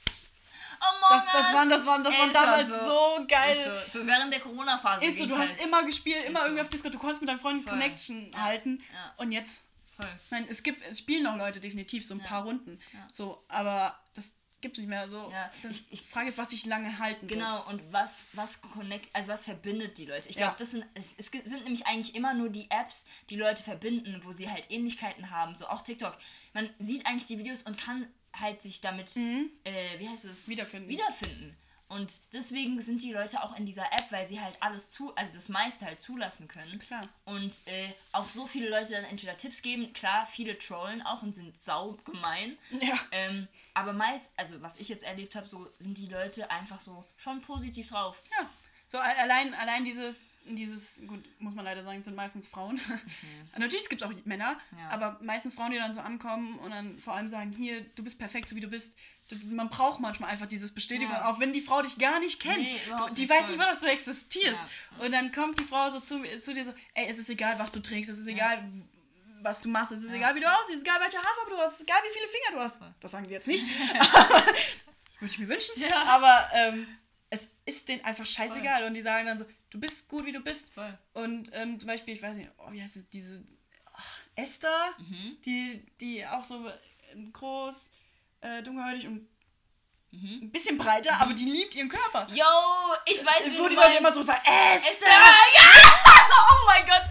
[0.79, 3.85] Among Das, das waren, das waren, das Ey, waren damals doch so, geil.
[3.91, 5.05] So, so während der Corona-Phase.
[5.05, 5.67] Ist so, du ging's hast halt.
[5.67, 6.65] immer gespielt, immer Ist irgendwie so.
[6.65, 7.71] auf Discord, du konntest mit deinen Freunden Voll.
[7.73, 8.39] Connection Ja.
[8.41, 8.83] halten.
[8.91, 9.13] Ja.
[9.17, 9.61] Und jetzt,
[9.95, 10.09] Voll.
[10.31, 12.79] meine, es gibt, es spielen noch Leute definitiv so ein paar Runden.
[13.11, 14.33] So, aber das
[14.63, 15.29] gibt's nicht mehr so.
[15.31, 17.33] Ja, ich- ich- die Frage ist, was sich lange halten wird.
[17.39, 20.27] Genau, und was, was connect, also was verbindet die Leute?
[20.29, 20.43] Ich Ja.
[20.47, 24.19] glaube, das sind, es, es sind nämlich eigentlich immer nur die Apps, die Leute verbinden,
[24.23, 26.17] wo sie halt Ähnlichkeiten haben, so auch TikTok.
[26.53, 30.47] Man sieht eigentlich die Videos und kann halt sich damit, äh, wie heißt es?
[30.47, 30.51] Mhm.
[30.51, 30.89] Wiederfinden.
[30.89, 31.57] Wiederfinden.
[31.89, 35.31] Und deswegen sind die Leute auch in dieser App, weil sie halt alles zu, also
[35.33, 36.79] das meiste halt zulassen können.
[36.79, 37.07] Klar.
[37.25, 41.35] Und äh, auch so viele Leute dann entweder Tipps geben, klar, viele trollen auch und
[41.35, 42.57] sind sau gemein.
[42.81, 42.97] Ja.
[43.11, 47.03] Ähm, aber meist, also was ich jetzt erlebt habe, so sind die Leute einfach so
[47.15, 48.23] schon positiv drauf.
[48.39, 48.49] Ja,
[48.87, 52.79] so allein, allein dieses, dieses, gut, muss man leider sagen, es sind meistens Frauen.
[53.57, 54.79] Natürlich gibt es auch Männer, Mhm.
[54.79, 54.89] Ja.
[54.89, 58.17] aber meistens Frauen, die dann so ankommen und dann vor allem sagen, hier, du bist
[58.19, 58.97] perfekt, so wie du bist.
[59.45, 61.29] Man braucht manchmal einfach dieses Bestätigung, Ja.
[61.29, 62.57] auch wenn die Frau dich gar nicht kennt.
[62.57, 62.79] Nee,
[63.15, 63.47] die nicht, weiß voll.
[63.49, 64.59] nicht mal, dass du existierst.
[64.99, 65.05] Ja.
[65.05, 67.71] Und dann kommt die Frau so zu, zu dir so, ey, es ist egal, was
[67.71, 68.63] du trägst, es ist egal,
[69.41, 71.57] was du machst, es ist egal, wie du aussiehst, es ist egal, welche Haarfarbe du
[71.57, 72.77] hast, es ist egal, wie viele Finger du hast.
[72.99, 73.65] Das sagen die jetzt nicht.
[75.19, 75.81] Würde ich mir wünschen.
[75.81, 76.03] Ja.
[76.05, 76.87] Aber ähm,
[77.29, 78.83] es ist denen einfach scheißegal.
[78.83, 80.73] Und die sagen dann so, du bist gut, wie du bist.
[80.73, 80.97] Voll.
[81.13, 83.43] Und ähm, zum Beispiel, ich weiß nicht, oh, wie heißt es, diese
[83.87, 83.99] oh,
[84.35, 85.37] Esther, Mhm.
[85.45, 86.73] die, die auch so äh,
[87.31, 87.91] groß,
[88.43, 89.27] äh, dunkelhäutig und
[90.15, 90.41] Mhm.
[90.43, 92.27] ein bisschen breiter, aber die liebt ihren Körper.
[92.31, 92.45] Yo,
[93.07, 95.07] ich weiß, wie Wo du die Leute immer so sagen, Esther!
[95.09, 95.63] Ja!
[96.29, 97.01] oh mein Gott.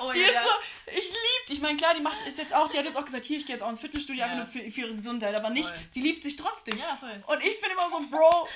[0.00, 1.52] Oh, Die ja, ist so, ich lieb die.
[1.52, 3.46] Ich meine, klar, die macht ist jetzt auch, die hat jetzt auch gesagt, hier, ich
[3.46, 4.32] gehe jetzt auch ins Fitnessstudio, Ja.
[4.32, 5.78] einfach nur für, für ihre Gesundheit, aber nicht, Voll.
[5.90, 6.76] sie liebt sich trotzdem.
[6.78, 7.22] Ja, voll.
[7.28, 8.48] Und ich bin immer so, Bro,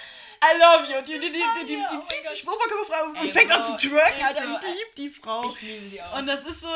[0.43, 1.01] I love you.
[1.07, 4.25] Die, die, die, die, oh zieht sich oberkörperfrei und Ey, fängt an Bro, zu twerken,
[4.25, 4.43] Alter.
[4.43, 5.49] so, Ich liebe die Frau.
[5.49, 6.19] Ich liebe sie auch.
[6.19, 6.69] Und das ist so,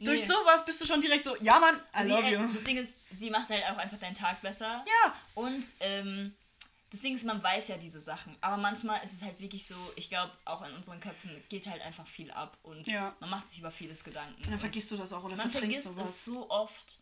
[0.00, 2.48] durch sowas bist du schon direkt so, ja Mann, I love äh, you.
[2.52, 4.84] Das Ding ist, sie macht halt auch einfach deinen Tag besser.
[4.86, 5.14] Ja.
[5.34, 6.34] Und ähm,
[6.90, 8.36] das Ding ist, man weiß ja diese Sachen.
[8.40, 11.82] Aber manchmal ist es halt wirklich so, ich glaube, auch in unseren Köpfen geht halt
[11.82, 13.14] einfach viel ab und Ja.
[13.20, 14.42] man macht sich über vieles Gedanken.
[14.44, 16.08] Und dann vergisst du das auch oder man vergisst sowas.
[16.08, 17.00] es so oft.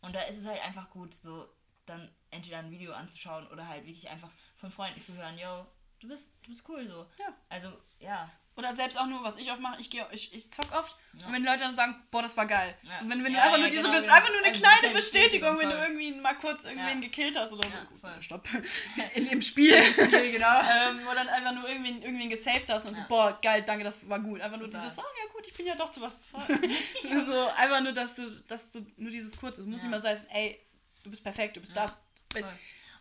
[0.00, 1.48] Und da ist es halt einfach gut, so
[1.84, 5.66] dann entweder ein Video anzuschauen oder halt wirklich einfach von Freunden zu hören, yo,
[6.00, 7.06] du bist, du bist cool so.
[7.18, 7.34] Ja.
[7.48, 8.30] Also, ja.
[8.58, 11.30] Oder selbst auch nur, was ich oft mache, ich, gehe, ich, ich zock oft und
[11.30, 12.74] wenn Leute dann sagen, boah, das war geil.
[12.82, 12.98] Ja.
[12.98, 14.30] So, wenn wenn Ja, du einfach ja, nur diese, genau, einfach genau.
[14.30, 17.06] nur eine Eine kleine Bestätigung, wenn du irgendwie mal kurz irgendwen Ja.
[17.08, 18.22] gekillt hast oder Ja, so.
[18.22, 18.48] Stopp.
[19.14, 19.74] In dem Spiel.
[19.92, 20.60] Spiel, genau.
[20.60, 23.06] ähm, oder dann einfach nur irgendwen, irgendwen gesaved hast und so, Ja.
[23.08, 24.40] boah, geil, danke, das war gut.
[24.40, 24.82] Einfach nur Total.
[24.84, 26.16] dieses, ah ja gut, ich bin ja doch zu was.
[27.26, 29.82] so, einfach nur, dass du, dass du nur dieses kurze, es muss Ja.
[29.82, 30.58] nicht mal sein, ey,
[31.04, 32.00] du bist perfekt, du bist das.
[32.32, 32.42] Voll.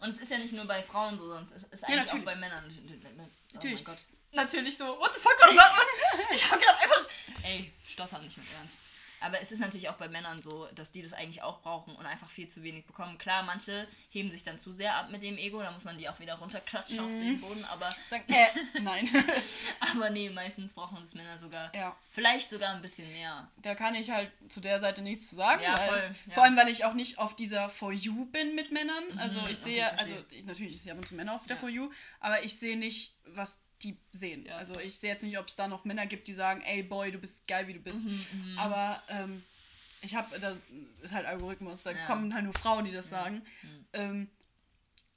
[0.02, 2.36] Und es ist ja nicht nur bei Frauen so, sondern es ist, eigentlich auch bei
[2.36, 2.66] Männern.
[2.68, 3.76] Oh Natürlich.
[3.78, 4.00] mein Gott.
[4.36, 6.36] Natürlich so, what the fuck, was war das?
[6.36, 7.06] Ich hab grad einfach.
[7.44, 8.76] Ey, stottern nicht mit Ernst.
[9.22, 12.06] Aber es ist natürlich auch bei Männern so, dass die das eigentlich auch brauchen und
[12.06, 13.18] einfach viel zu wenig bekommen.
[13.18, 16.08] Klar, manche heben sich dann zu sehr ab mit dem Ego, da muss man die
[16.10, 17.22] auch wieder runterklatschen auf Mhm.
[17.22, 18.48] den Boden, aber, Sagen, äh,
[18.82, 19.10] nein.
[19.80, 21.74] aber nee, meistens brauchen das Männer sogar.
[21.74, 21.96] ja.
[22.12, 23.50] Vielleicht sogar ein bisschen mehr.
[23.58, 25.62] Da kann ich halt zu der Seite nichts zu sagen.
[25.64, 26.34] Ja, voll, ja.
[26.34, 29.04] Vor allem, weil ich auch nicht auf dieser For You bin mit Männern.
[29.18, 30.00] Also ich okay, sehe, verstehe.
[30.18, 31.60] also ich, natürlich, ich sehe ab und zu Männer auf der Ja.
[31.62, 31.90] For You,
[32.20, 34.46] aber ich sehe nicht, was die sehen.
[34.46, 36.84] Ja, also ich sehe jetzt nicht, ob es da noch Männer gibt, die sagen, ey
[36.84, 38.06] Boy, du bist geil, wie du bist.
[38.06, 39.44] Mhm, Aber ähm,
[40.02, 40.56] ich habe, da
[41.02, 42.04] ist halt Algorithmus, da Ja.
[42.04, 42.08] Mhm.
[42.08, 43.42] kommen halt nur Frauen, die das sagen.
[43.94, 44.30] Ähm,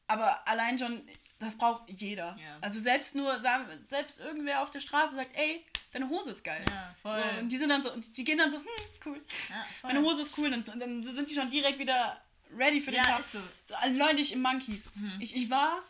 [0.06, 1.06] aber allein schon,
[1.38, 2.36] das braucht jeder.
[2.42, 2.58] Ja.
[2.62, 6.64] Also selbst nur, sagen, selbst irgendwer auf der Straße sagt, ey, deine Hose ist geil.
[6.68, 7.22] Ja, voll.
[7.34, 8.64] So, und die sind dann so, und die gehen dann so, hm,
[9.06, 9.20] cool.
[9.50, 9.66] Ja.
[9.82, 10.52] Meine Hose ist cool.
[10.52, 12.20] Und, und dann sind die schon direkt wieder
[12.56, 13.20] ready für den Ja, Tag.
[13.20, 13.38] ist so.
[13.66, 14.90] so alle Leute ich im Monkeys.
[15.20, 15.82] Ich, ich war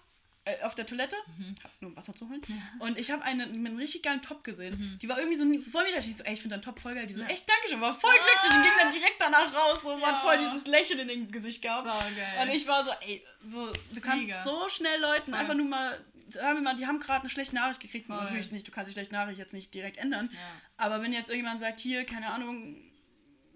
[0.49, 1.17] äh, auf der Toilette,
[1.63, 2.41] hab nur Wasser zu holen.
[2.79, 4.99] Und ich habe eine, einen richtig geilen Top gesehen.
[5.03, 5.85] Die war irgendwie so voll.
[5.99, 7.07] Ich so, ey, ich finde deinen Top voll geil.
[7.07, 9.93] Die so, echt, danke schön, war voll glücklich und ging dann direkt danach raus so,
[9.93, 10.07] und Ja.
[10.09, 11.87] hat voll dieses Lächeln in dem Gesicht gehabt.
[11.87, 12.43] Saugeil.
[12.43, 14.45] Und ich war so, ey, so, du kannst Mega.
[14.45, 15.41] so schnell Leuten Voll.
[15.41, 18.07] einfach nur mal, sagen wir mal, die haben gerade eine schlechte Nachricht gekriegt.
[18.07, 18.17] Voll.
[18.17, 20.29] Natürlich nicht, du kannst die schlechte Nachricht jetzt nicht direkt ändern.
[20.33, 20.39] Ja.
[20.77, 22.77] Aber wenn jetzt irgendjemand sagt, hier, keine Ahnung,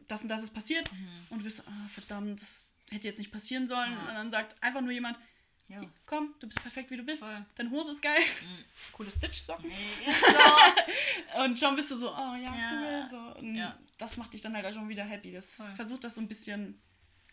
[0.08, 1.08] das und das ist passiert Mhm.
[1.30, 3.92] und du bist, so, ah, verdammt, das hätte jetzt nicht passieren sollen.
[3.92, 4.08] Ja.
[4.08, 5.18] Und dann sagt einfach nur jemand,
[5.68, 5.80] Ja.
[6.06, 7.22] komm, du bist perfekt, wie du bist.
[7.22, 7.38] Voll.
[7.38, 7.46] Mhm.
[7.54, 8.20] Deine Hose ist geil.
[8.92, 9.70] Coole Stitch-Socken.
[9.70, 9.76] Ist
[11.34, 11.40] so.
[11.40, 12.72] Und schon bist du so, oh ja, Ja.
[12.72, 13.08] cool.
[13.10, 13.38] So.
[13.40, 13.78] Und Ja.
[13.98, 15.32] Das macht dich dann halt auch schon wieder happy.
[15.32, 15.74] Das Voll.
[15.76, 16.80] versucht das so ein bisschen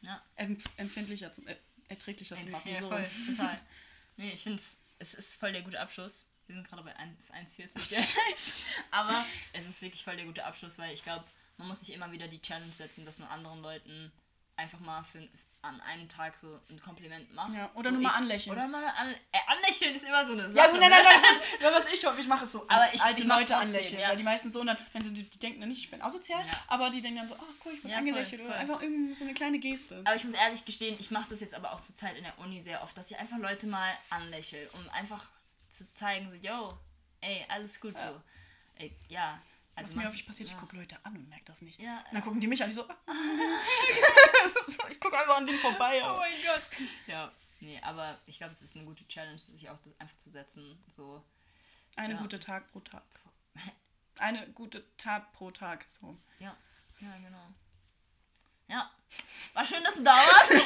[0.01, 0.21] Ja.
[0.35, 1.57] empf empfindlicher, zu, äh,
[1.89, 2.71] erträglicher zu machen.
[2.71, 2.89] Ja, so.
[2.89, 3.59] voll, total.
[4.17, 4.61] Nee, ich finde
[4.99, 6.27] es ist voll der gute Abschluss.
[6.47, 7.69] Wir sind gerade bei 1 1,40.
[7.91, 8.01] Ja.
[8.01, 8.51] Scheiße.
[8.91, 11.25] Aber es ist wirklich voll der gute Abschluss, weil ich glaube,
[11.57, 14.11] man muss sich immer wieder die Challenge setzen, dass man anderen Leuten
[14.55, 15.27] einfach mal für,
[15.61, 17.53] an einem Tag so ein Kompliment macht.
[17.53, 18.55] Ja, oder so nur mal anlächeln.
[18.55, 20.55] Oder mal an, äh, anlächeln ist immer so eine Sache.
[20.55, 20.95] Ja, gut, nein, ne?
[21.03, 21.41] nein, nein, nein.
[21.61, 22.65] Ja, was ich hoffe, ich mache es so.
[22.69, 23.99] Aber ich- alte ich Leute anlächeln.
[24.01, 24.09] ja.
[24.09, 26.01] Weil die meisten so, und dann, wenn sie, die, die denken dann nicht, ich bin
[26.01, 26.53] asozial, Ja.
[26.67, 28.41] aber die denken dann so, ah, cool, ich bin Ja, angelächelt.
[28.41, 28.61] voll, Oder voll.
[28.61, 30.01] einfach irgendwie so eine kleine Geste.
[30.05, 32.39] Aber ich muss ehrlich gestehen, ich mache das jetzt aber auch zur Zeit in der
[32.39, 35.25] Uni sehr oft, dass ich einfach Leute mal anlächle, um einfach
[35.69, 36.73] zu zeigen, so, yo,
[37.21, 38.21] ey, alles gut so.
[38.75, 39.39] Ey, ja.
[39.79, 40.55] Also Was mir häufig passiert, ja.
[40.55, 41.79] ich gucke Leute an und merke das nicht.
[41.81, 42.83] Ja, Und dann gucken die mich an, die so,
[44.89, 46.01] ich gucke einfach an denen vorbei.
[46.03, 46.63] Oh mein Gott.
[47.07, 47.31] Ja.
[47.61, 50.81] Nee, aber ich glaube, es ist eine gute Challenge, sich auch das einfach zu setzen.
[50.87, 51.23] So.
[51.95, 52.19] Eine Ja.
[52.21, 53.03] gute Tag pro Tag.
[54.19, 55.85] Eine gute Tat pro Tag.
[56.01, 56.17] So.
[56.39, 56.55] Ja.
[56.99, 57.47] Ja, genau.
[58.67, 58.91] Ja.
[59.53, 60.61] War schön, dass du da warst.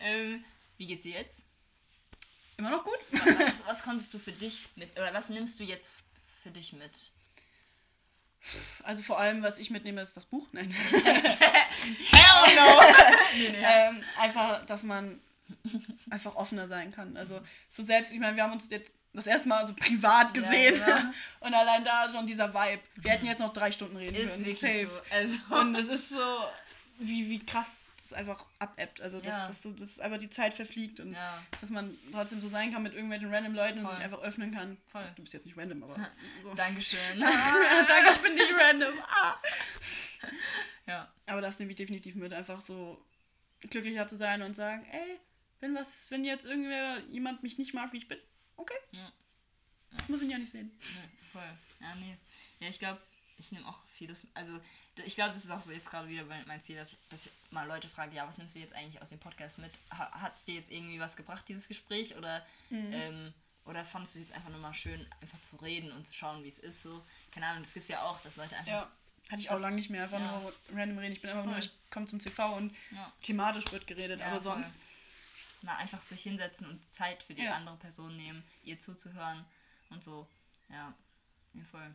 [0.00, 0.44] ähm,
[0.78, 1.44] wie geht's dir jetzt?
[2.56, 2.98] Immer noch gut?
[3.12, 6.02] Was, was, was konntest du für dich mit, oder was nimmst du jetzt
[6.42, 7.12] für dich mit?
[8.82, 10.46] Also vor allem, was ich mitnehme, ist das Buch.
[10.52, 10.70] Nein.
[10.70, 12.80] Hell no!
[13.38, 13.64] nee, nee.
[13.64, 15.20] ähm, einfach, dass man
[16.10, 17.16] einfach offener sein kann.
[17.16, 20.42] Also so selbst, ich meine, wir haben uns jetzt das erste Mal so privat Ja,
[20.42, 20.98] gesehen genau.
[21.40, 22.80] und allein da schon dieser Vibe.
[22.96, 24.46] Wir hätten jetzt noch drei Stunden reden Ist können.
[24.46, 24.88] wirklich safe.
[24.88, 25.14] so.
[25.16, 26.44] Also, Und es ist so,
[26.98, 27.82] wie, wie krass
[28.14, 29.00] einfach abebbt.
[29.00, 29.46] Also dass, Ja.
[29.48, 31.42] dass, so, dass einfach die Zeit verfliegt und Ja.
[31.60, 33.94] dass man trotzdem so sein kann mit irgendwelchen random Leuten und Voll.
[33.96, 34.76] sich einfach öffnen kann.
[34.88, 35.04] Voll.
[35.16, 35.96] Du bist jetzt nicht random, aber
[36.42, 36.54] so.
[36.54, 37.20] Dankeschön.
[37.20, 38.94] Danke, ich bin nicht random.
[39.06, 39.34] Ah.
[40.86, 41.12] ja.
[41.26, 43.04] Aber das nehme ich definitiv mit, einfach so
[43.60, 45.18] glücklicher zu sein und sagen, ey,
[45.60, 48.18] wenn was, wenn jetzt irgendwer jemand mich nicht mag, wie ich bin,
[48.56, 48.74] okay.
[48.92, 49.12] Ja.
[49.98, 50.70] Ich muss ihn ja nicht sehen.
[50.80, 51.58] Ja, voll.
[51.80, 52.16] Ja, nee.
[52.60, 53.00] Ja, ich glaube,
[53.38, 54.26] ich nehme auch vieles.
[54.34, 54.60] Also,
[55.04, 57.32] ich glaube, das ist auch so jetzt gerade wieder mein Ziel, dass ich, dass ich
[57.50, 59.70] mal Leute frage, ja, was nimmst du jetzt eigentlich aus dem Podcast mit?
[59.90, 62.16] Ha, Hat es dir jetzt irgendwie was gebracht, dieses Gespräch?
[62.16, 63.32] Oder, ähm,
[63.64, 66.48] oder fandest du jetzt einfach nur mal schön, einfach zu reden und zu schauen, wie
[66.48, 66.82] es ist?
[66.82, 68.70] So, keine Ahnung, das gibt es ja auch, dass Leute einfach.
[68.72, 68.92] Ja.
[69.30, 70.38] Hatte ich auch lange nicht mehr, einfach ja.
[70.40, 71.12] nur random reden.
[71.14, 71.64] Ich bin einfach nur, Voll.
[71.64, 73.10] ich komme zum CV und Ja.
[73.22, 74.42] thematisch wird geredet, Ja, aber voll.
[74.54, 74.88] sonst
[75.62, 79.44] mal einfach sich hinsetzen und Zeit für die andere Person nehmen, ihr zuzuhören
[79.88, 80.28] und so.
[80.68, 80.92] Ja,
[81.70, 81.94] voll.